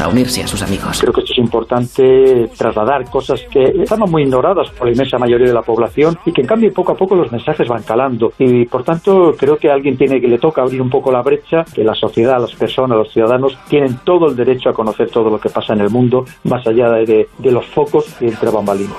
a 0.00 0.08
unirse 0.08 0.42
a 0.42 0.46
sus 0.46 0.62
amigos. 0.62 1.00
Creo 1.00 1.12
que 1.12 1.20
esto 1.20 1.32
es 1.32 1.38
importante 1.38 2.43
trasladar 2.48 3.08
cosas 3.10 3.42
que 3.50 3.62
estaban 3.62 4.10
muy 4.10 4.22
ignoradas 4.22 4.70
por 4.70 4.86
la 4.86 4.92
inmensa 4.92 5.18
mayoría 5.18 5.48
de 5.48 5.54
la 5.54 5.62
población 5.62 6.18
y 6.24 6.32
que 6.32 6.42
en 6.42 6.46
cambio 6.46 6.72
poco 6.72 6.92
a 6.92 6.96
poco 6.96 7.14
los 7.14 7.30
mensajes 7.30 7.68
van 7.68 7.82
calando 7.82 8.32
y 8.38 8.66
por 8.66 8.84
tanto 8.84 9.34
creo 9.38 9.56
que 9.56 9.70
a 9.70 9.74
alguien 9.74 9.96
tiene 9.96 10.20
que 10.20 10.28
le 10.28 10.38
toca 10.38 10.62
abrir 10.62 10.80
un 10.80 10.90
poco 10.90 11.10
la 11.10 11.22
brecha 11.22 11.64
que 11.64 11.84
la 11.84 11.94
sociedad, 11.94 12.40
las 12.40 12.54
personas, 12.54 12.98
los 12.98 13.12
ciudadanos 13.12 13.58
tienen 13.68 13.98
todo 14.04 14.28
el 14.28 14.36
derecho 14.36 14.70
a 14.70 14.72
conocer 14.72 15.10
todo 15.10 15.30
lo 15.30 15.38
que 15.38 15.48
pasa 15.48 15.74
en 15.74 15.80
el 15.80 15.90
mundo 15.90 16.24
más 16.44 16.66
allá 16.66 16.90
de, 16.90 17.28
de 17.38 17.50
los 17.50 17.66
focos 17.66 18.06
y 18.20 18.26
entre 18.26 18.50
bambalinas. 18.50 18.94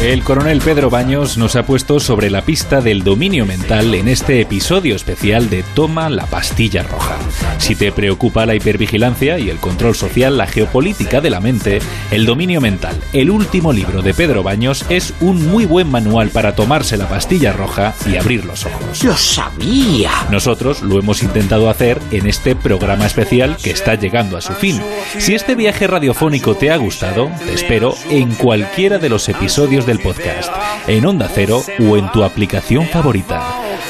El 0.00 0.22
coronel 0.22 0.60
Pedro 0.60 0.90
Baños 0.90 1.36
nos 1.38 1.56
ha 1.56 1.66
puesto 1.66 1.98
sobre 1.98 2.30
la 2.30 2.42
pista 2.42 2.80
del 2.80 3.02
dominio 3.02 3.44
mental 3.44 3.92
en 3.94 4.06
este 4.06 4.40
episodio 4.40 4.94
especial 4.94 5.50
de 5.50 5.64
Toma 5.74 6.08
la 6.08 6.24
pastilla 6.26 6.84
roja. 6.84 7.16
Si 7.58 7.74
te 7.74 7.90
preocupa 7.90 8.46
la 8.46 8.54
hipervigilancia 8.54 9.40
y 9.40 9.50
el 9.50 9.58
control 9.58 9.96
social, 9.96 10.38
la 10.38 10.46
geopolítica 10.46 11.20
de 11.20 11.30
la 11.30 11.40
mente, 11.40 11.80
El 12.12 12.26
dominio 12.26 12.60
mental, 12.60 12.96
el 13.12 13.28
último 13.28 13.72
libro 13.72 14.00
de 14.00 14.14
Pedro 14.14 14.44
Baños, 14.44 14.84
es 14.88 15.14
un 15.20 15.44
muy 15.48 15.64
buen 15.64 15.90
manual 15.90 16.28
para 16.28 16.54
tomarse 16.54 16.96
la 16.96 17.08
pastilla 17.08 17.52
roja 17.52 17.92
y 18.06 18.16
abrir 18.16 18.44
los 18.44 18.66
ojos. 18.66 19.02
¡Lo 19.02 19.16
sabía! 19.16 20.12
Nosotros 20.30 20.80
lo 20.80 21.00
hemos 21.00 21.24
intentado 21.24 21.68
hacer 21.68 22.00
en 22.12 22.28
este 22.28 22.54
programa 22.54 23.04
especial 23.04 23.56
que 23.56 23.72
está 23.72 23.96
llegando 23.96 24.36
a 24.36 24.42
su 24.42 24.52
fin. 24.52 24.80
Si 25.18 25.34
este 25.34 25.56
viaje 25.56 25.88
radiofónico 25.88 26.54
te 26.54 26.70
ha 26.70 26.76
gustado, 26.76 27.32
te 27.44 27.52
espero 27.52 27.96
en 28.10 28.32
cualquiera 28.36 28.98
de 28.98 29.08
los 29.08 29.28
episodios 29.28 29.87
del 29.88 30.00
podcast, 30.00 30.52
en 30.86 31.06
Onda 31.06 31.30
Cero 31.34 31.64
o 31.80 31.96
en 31.96 32.12
tu 32.12 32.22
aplicación 32.22 32.86
favorita. 32.88 33.42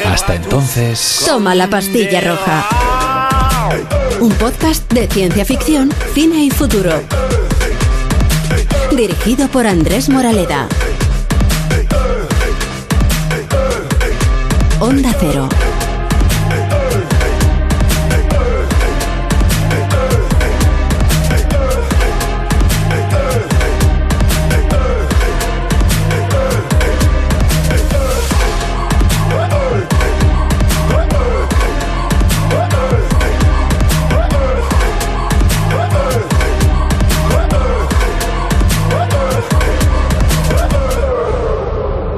Hasta 0.07 0.37
entonces... 0.37 1.25
Toma 1.27 1.57
la 1.57 1.69
pastilla 1.69 2.21
roja. 2.21 2.69
Un 4.21 4.31
podcast 4.35 4.91
de 4.93 5.09
ciencia 5.09 5.45
ficción, 5.45 5.93
cine 6.15 6.45
y 6.45 6.51
futuro. 6.51 7.03
Dirigido 8.97 9.49
por 9.49 9.67
Andrés 9.67 10.09
Moraleda. 10.09 10.69
Onda 14.79 15.13
Cero. 15.19 15.49